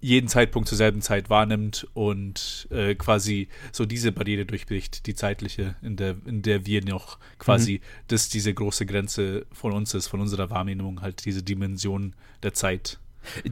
[0.00, 5.74] jeden Zeitpunkt zur selben Zeit wahrnimmt und äh, quasi so diese Barriere durchbricht, die zeitliche,
[5.82, 8.04] in der, in der wir noch quasi, mhm.
[8.06, 12.14] dass diese große Grenze von uns ist, von unserer Wahrnehmung, halt diese Dimension
[12.44, 13.00] der Zeit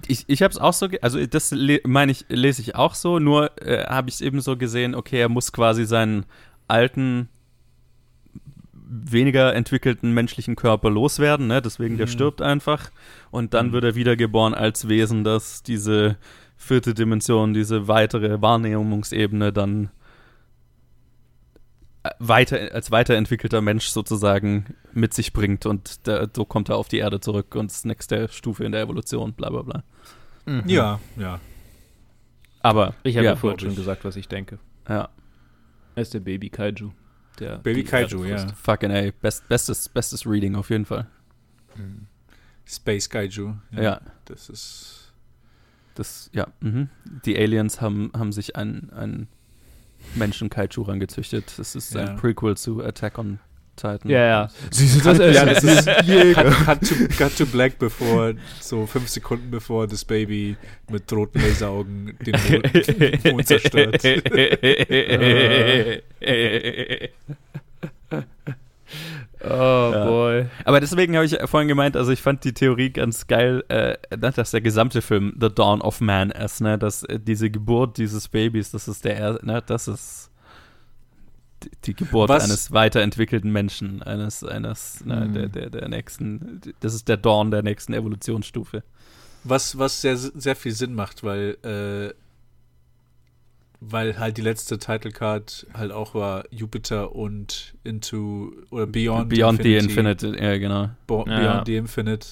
[0.07, 1.55] ich, ich habe es auch so, also das
[1.85, 5.20] meine ich, lese ich auch so, nur äh, habe ich es eben so gesehen, okay,
[5.20, 6.27] er muss quasi seinen
[6.69, 7.28] alten
[8.89, 11.61] weniger entwickelten menschlichen Körper loswerden, ne?
[11.61, 12.11] deswegen der Mhm.
[12.11, 12.90] stirbt einfach
[13.31, 13.73] und dann Mhm.
[13.73, 16.16] wird er wiedergeboren als Wesen, das diese
[16.57, 19.90] vierte Dimension, diese weitere Wahrnehmungsebene dann
[22.19, 26.99] weiter, als weiterentwickelter Mensch sozusagen mit sich bringt und da, so kommt er auf die
[26.99, 29.85] Erde zurück und ist nächste Stufe in der Evolution, bla bla bla.
[30.47, 30.62] Mhm.
[30.66, 31.41] Ja, ja.
[32.61, 34.59] Aber Ich habe ja, ja, vorhin schon gesagt, was ich denke.
[34.89, 35.09] ja,
[35.95, 36.91] Er ist der Baby Kaiju.
[37.39, 38.47] Der Baby Kaiju, ja.
[38.49, 41.07] fucking ey, best, bestes, bestes Reading auf jeden Fall.
[42.65, 43.55] Space Kaiju.
[43.70, 44.01] Ja.
[44.24, 45.12] Das ist.
[45.95, 46.89] Das, ja, mhm.
[47.24, 49.28] Die Aliens haben, haben sich einen, einen
[50.15, 51.53] Menschen-Kaiju rangezüchtet.
[51.59, 52.05] Das ist Ja.
[52.07, 53.39] ein Prequel zu Attack on
[53.77, 54.11] Titan.
[54.11, 54.51] Ja, ja.
[54.70, 56.45] Sie sind das Ja, das ist Jäger.
[56.45, 60.57] cut, cut, to, cut to black, bevor, so fünf Sekunden bevor das Baby
[60.91, 64.03] mit roten Laseraugen den Mond, Mond zerstört.
[69.48, 70.05] Oh Ja.
[70.06, 70.47] boy.
[70.64, 74.51] Aber deswegen habe ich vorhin gemeint, also ich fand die Theorie ganz geil, äh, dass
[74.51, 76.78] der gesamte Film The Dawn of Man ist, ne?
[76.78, 79.62] Dass äh, diese Geburt dieses Babys, das ist der, er- ne?
[79.66, 80.31] Das ist
[81.62, 85.32] die, die Geburt Was- eines weiterentwickelten Menschen, eines, eines, ne, Mhm.
[85.32, 88.82] der, der, der nächsten, das ist der Dawn der nächsten Evolutionsstufe.
[89.44, 92.12] Was, was sehr, sehr viel Sinn macht, weil, äh,
[93.81, 99.62] weil halt die letzte Title Card halt auch war Jupiter und Into oder Beyond, Beyond
[99.62, 100.90] the Infinite, ja, genau.
[101.07, 101.39] Bo Ja.
[101.40, 102.27] Beyond the Infinite.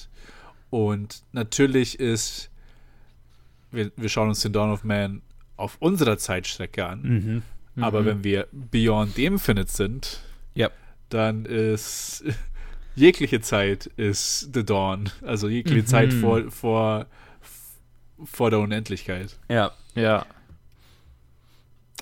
[0.69, 2.49] Und natürlich ist,
[3.71, 5.21] wir, wir schauen uns den Dawn of Man
[5.57, 7.01] auf unserer Zeitstrecke an.
[7.75, 7.83] Mhm.
[7.83, 8.05] Aber Mhm.
[8.05, 10.21] wenn wir Beyond the Infinite sind,
[10.53, 10.69] Ja.
[11.09, 12.23] dann ist
[12.95, 15.09] jegliche Zeit ist The Dawn.
[15.21, 15.85] Also jegliche Mhm.
[15.87, 17.05] Zeit vor, vor,
[18.23, 19.37] vor der Unendlichkeit.
[19.49, 19.71] Ja.
[19.93, 20.25] Ja.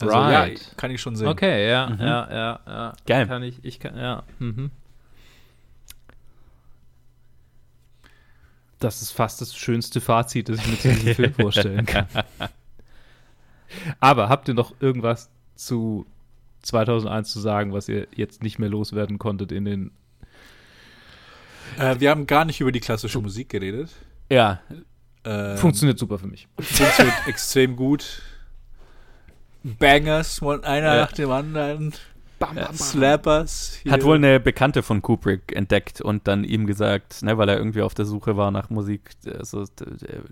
[0.02, 0.60] Also Right.
[0.60, 1.28] ja, kann ich schon sehen.
[1.28, 2.00] Okay, ja, Mhm.
[2.00, 2.94] ja, ja, ja.
[3.06, 3.28] Geil.
[3.28, 4.24] Kann ich, ich kann, ja.
[4.40, 4.72] Mhm.
[8.80, 12.08] Das ist fast das schönste Fazit, das ich mir zu diesem Film vorstellen kann.
[14.00, 16.06] Aber habt ihr noch irgendwas zu
[16.64, 19.92] 2001 zu sagen, was ihr jetzt nicht mehr loswerden konntet in den.
[21.78, 23.90] Äh, wir haben gar nicht über die klassische Musik geredet.
[24.30, 24.60] Ja.
[25.24, 26.48] Ähm, Funktioniert super für mich.
[26.60, 28.22] funktioniert extrem gut.
[29.64, 31.02] Bangers, einer Ja.
[31.02, 31.94] nach dem anderen.
[32.40, 32.76] Bam, bam, bam.
[32.76, 33.80] Slappers.
[33.84, 33.92] hier.
[33.94, 37.82] Hat wohl eine Bekannte von Kubrick entdeckt und dann ihm gesagt, ne, weil er irgendwie
[37.82, 39.86] auf der Suche war nach Musik, also d-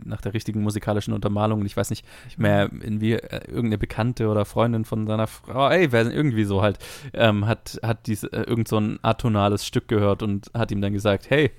[0.04, 1.62] nach der richtigen musikalischen Untermalung.
[1.62, 2.04] Und ich weiß nicht
[2.38, 6.62] mehr, in wie äh, irgendeine Bekannte oder Freundin von seiner Frau, ey, wer irgendwie so
[6.62, 6.80] halt,
[7.14, 10.92] ähm, hat, hat dies, äh, irgend so ein atonales Stück gehört und hat ihm dann
[10.92, 11.52] gesagt, hey,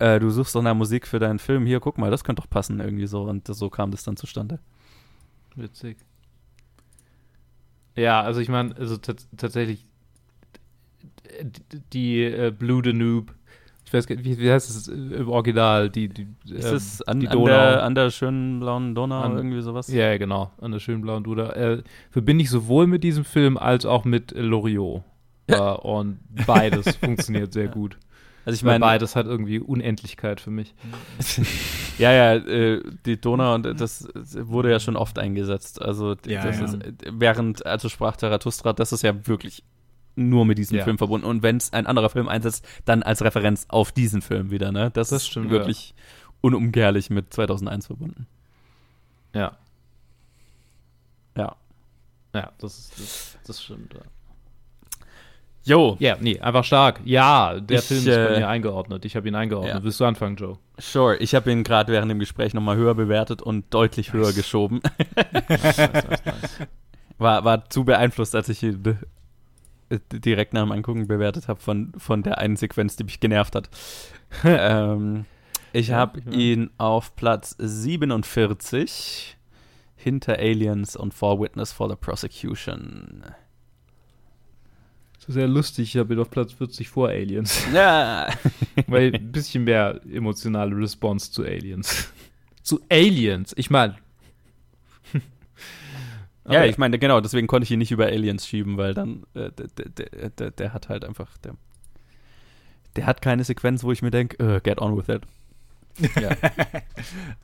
[0.00, 2.50] äh, du suchst doch nach Musik für deinen Film, hier, guck mal, das könnte doch
[2.50, 3.22] passen, irgendwie so.
[3.22, 4.58] Und so kam das dann zustande.
[5.54, 5.98] Witzig.
[7.98, 9.84] Ja, also ich meine, also tats- tatsächlich
[11.92, 13.32] die, äh, Blue Danube,
[13.84, 17.20] ich weiß nicht, wie, wie heißt es im Original, die, die, Ist ähm, es an,
[17.20, 17.46] die an, Donau.
[17.46, 19.88] der, an der schönen blauen Donau, An- irgendwie sowas?
[19.88, 21.50] Ja, genau, an der schönen blauen Duda.
[21.52, 25.02] Äh, verbinde ich sowohl mit diesem Film als auch mit äh, Loriot.
[25.46, 27.98] Äh, und beides funktioniert sehr gut.
[28.48, 30.74] Also ich meine, beides hat irgendwie Unendlichkeit für mich.
[31.98, 35.82] Ja, ja, äh, die Donau und das wurde ja schon oft eingesetzt.
[35.82, 36.48] Also Ja, ja.
[36.48, 39.64] ist äh, während also sprach Zarathustra, das ist ja wirklich
[40.14, 40.84] nur mit diesem Ja.
[40.84, 41.26] Film verbunden.
[41.26, 44.90] Und wenn es ein anderer Film einsetzt, dann als Referenz auf diesen Film wieder, ne?
[44.92, 45.94] Das, Das ist stimmt, wirklich
[46.40, 48.26] unumkehrlich mit 2001 verbunden.
[49.34, 49.58] Ja,
[51.36, 51.56] Ja.
[52.34, 53.92] ja, das ist, das, das stimmt.
[53.94, 54.00] Ja.
[55.68, 57.00] Jo, Ja, nee, einfach stark.
[57.04, 59.04] Ja, der Ich, Film ist bei äh, mir eingeordnet.
[59.04, 59.74] Ich habe ihn eingeordnet.
[59.74, 59.82] ja.
[59.82, 60.58] Willst du anfangen, Joe?
[60.78, 61.16] sure.
[61.18, 64.80] Ich habe ihn gerade während dem Gespräch nochmal höher bewertet und deutlich höher geschoben.
[67.18, 68.98] War, war zu beeinflusst, als ich ihn
[70.12, 73.68] direkt nach dem Angucken bewertet habe von, von der einen Sequenz, die mich genervt hat.
[74.44, 75.24] ähm,
[75.72, 79.36] ich habe ihn auf Platz 47
[79.96, 83.24] hinter Aliens und For Witness for the Prosecution.
[85.28, 85.94] Sehr lustig.
[85.94, 87.62] Ich habe ihn auf Platz 40 vor Aliens.
[87.74, 88.28] Ja.
[88.86, 92.10] Weil ein bisschen mehr emotionale Response zu Aliens.
[92.62, 93.52] zu Aliens.
[93.56, 93.96] Ich meine.
[96.50, 99.50] Ja, ich meine, genau, deswegen konnte ich ihn nicht über Aliens schieben, weil dann, äh,
[99.52, 101.56] der, der, der, der hat halt einfach, der,
[102.96, 105.24] der hat keine Sequenz, wo ich mir denke, get on with it.
[106.20, 106.30] Ja.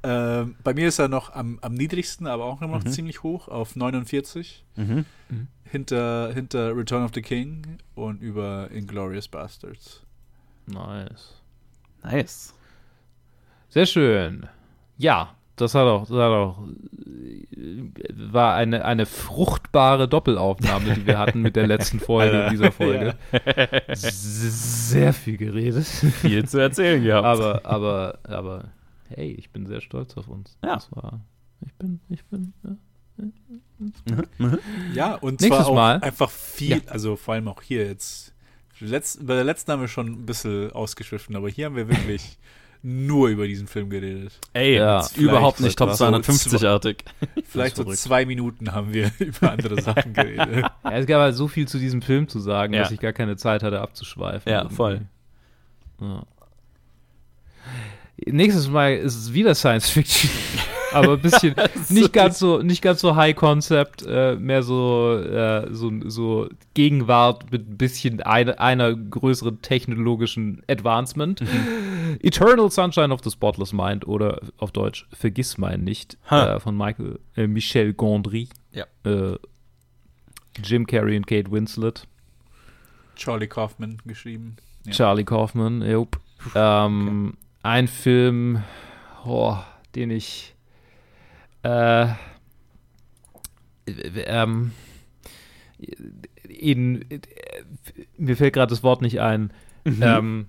[0.03, 2.91] Ähm, bei mir ist er noch am, am niedrigsten, aber auch immer noch Mhm.
[2.91, 4.65] ziemlich hoch, auf 49.
[4.77, 5.07] mhm.
[5.65, 10.03] Hinter, hinter Return of the King und über Inglorious Bastards.
[10.67, 11.41] Nice.
[12.03, 12.55] Nice.
[13.71, 14.47] Sehr schön.
[14.99, 16.59] Ja, das hat auch, das hat auch
[18.17, 23.15] war eine, eine fruchtbare Doppelaufnahme, die wir hatten mit der letzten Folge dieser Folge.
[23.95, 25.87] Sehr viel geredet.
[25.87, 27.25] Viel zu erzählen gehabt.
[27.27, 28.65] Aber, aber, aber,
[29.09, 30.57] hey, ich bin sehr stolz auf uns.
[30.65, 30.75] Ja.
[30.75, 31.21] Das war,
[31.65, 32.77] ich bin, ich bin, ja.
[34.95, 36.01] Ja, und Nächstes zwar auch Mal.
[36.01, 36.83] einfach viel, Ja.
[36.89, 38.33] also vor allem auch hier jetzt.
[38.81, 42.39] Letzt, bei der letzten haben wir schon ein bisschen ausgeschwiffen, aber hier haben wir wirklich
[42.87, 44.39] nur über diesen Film geredet.
[44.53, 45.01] Ey, Ja.
[45.01, 47.05] ist überhaupt nicht Top Vielleicht so 250-artig.
[47.49, 50.67] Vielleicht so zwei Minuten haben wir über andere Sachen geredet.
[50.85, 52.83] Ja, es gab halt so viel zu diesem Film zu sagen, Ja.
[52.83, 54.51] dass ich gar keine Zeit hatte abzuschweifen.
[54.53, 54.75] Ja, irgendwie.
[54.77, 55.01] voll.
[56.01, 56.23] Ja.
[58.27, 60.31] Nächstes Mal ist es wieder Science Fiction,
[60.95, 61.55] aber ein bisschen
[61.89, 67.51] nicht ganz so nicht ganz so High Concept, äh, mehr so äh, so, so Gegenwart
[67.53, 71.43] mit ein bisschen eine, einer größeren technologischen Advancement.
[72.21, 76.57] Eternal Sunshine of the Spotless Mind oder auf Deutsch Vergiss mein nicht Ha.
[76.57, 78.49] äh, von Michael äh, Michel Gondry.
[78.73, 78.85] Ja.
[79.05, 79.37] Äh,
[80.63, 82.07] Jim Carrey und Kate Winslet.
[83.17, 84.57] Charlie Kaufman geschrieben.
[84.85, 84.93] Ja.
[84.93, 86.21] Charlie Kaufman, jupp.
[86.55, 88.63] Ähm, Ein Film,
[89.25, 89.57] oh,
[89.95, 90.54] den ich
[91.65, 92.07] äh,
[94.27, 94.73] ähm,
[96.49, 97.21] in, äh,
[98.17, 99.53] mir fällt gerade das Wort nicht ein,
[99.85, 100.03] Mhm.
[100.03, 100.47] ähm,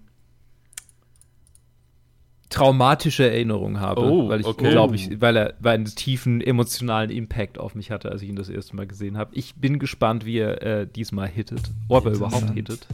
[2.49, 4.69] traumatische Erinnerung habe, Oh, weil ich okay.
[4.69, 8.35] glaube ich, weil er weil einen tiefen emotionalen Impact auf mich hatte, als ich ihn
[8.37, 9.35] das erste Mal gesehen habe.
[9.35, 12.87] Ich bin gespannt, wie er äh, diesmal hittet, ob er überhaupt hittet.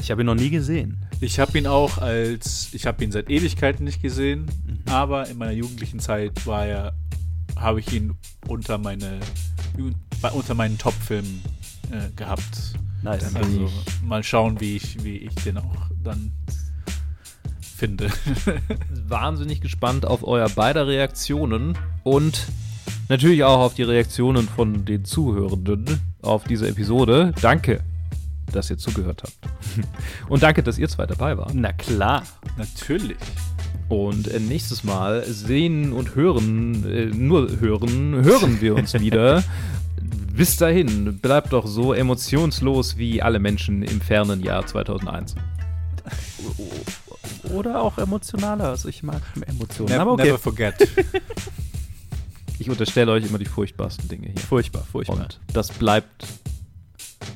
[0.00, 0.98] Ich habe ihn noch nie gesehen.
[1.20, 4.46] Ich habe ihn auch als, ich habe ihn seit Ewigkeiten nicht gesehen,
[4.86, 6.92] aber in meiner jugendlichen Zeit war er,
[7.60, 8.14] habe ich ihn
[8.48, 9.20] unter meine,
[10.32, 11.42] unter meinen Top-Filmen
[11.90, 12.74] äh, gehabt.
[13.02, 13.34] Nice.
[13.34, 13.70] Also
[14.04, 16.32] mal schauen, wie ich, wie ich den auch dann
[17.60, 18.10] finde.
[19.08, 22.46] wahnsinnig gespannt auf euer beider Reaktionen und
[23.08, 27.32] natürlich auch auf die Reaktionen von den Zuhörenden auf diese Episode.
[27.40, 27.82] Danke,
[28.52, 29.38] dass ihr zugehört habt.
[30.28, 31.52] Und danke, dass ihr zwei dabei wart.
[31.54, 32.24] Na klar.
[32.56, 33.16] Natürlich.
[33.88, 39.42] Und äh, nächstes Mal sehen und hören, äh, nur hören, hören wir uns wieder.
[40.32, 45.34] Bis dahin, bleibt doch so emotionslos wie alle Menschen im fernen Jahr 2001.
[47.52, 48.68] Oder auch emotionaler.
[48.68, 49.92] Also ich mag Emotionen.
[49.92, 50.24] Ne Aber okay.
[50.26, 50.74] Never forget.
[52.58, 54.38] Ich unterstelle euch immer die furchtbarsten Dinge hier.
[54.38, 55.16] Furchtbar, furchtbar.
[55.16, 56.26] Und das bleibt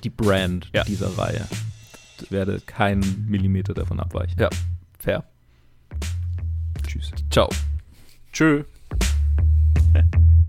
[0.04, 0.84] die Brand Ja.
[0.84, 1.46] dieser Reihe.
[2.20, 4.38] Ich werde keinen Millimeter davon abweichen.
[4.38, 4.50] Ja,
[4.98, 5.24] fair.
[6.94, 7.10] Tschüss.
[7.30, 7.48] Ciao.
[8.32, 8.62] Tschö.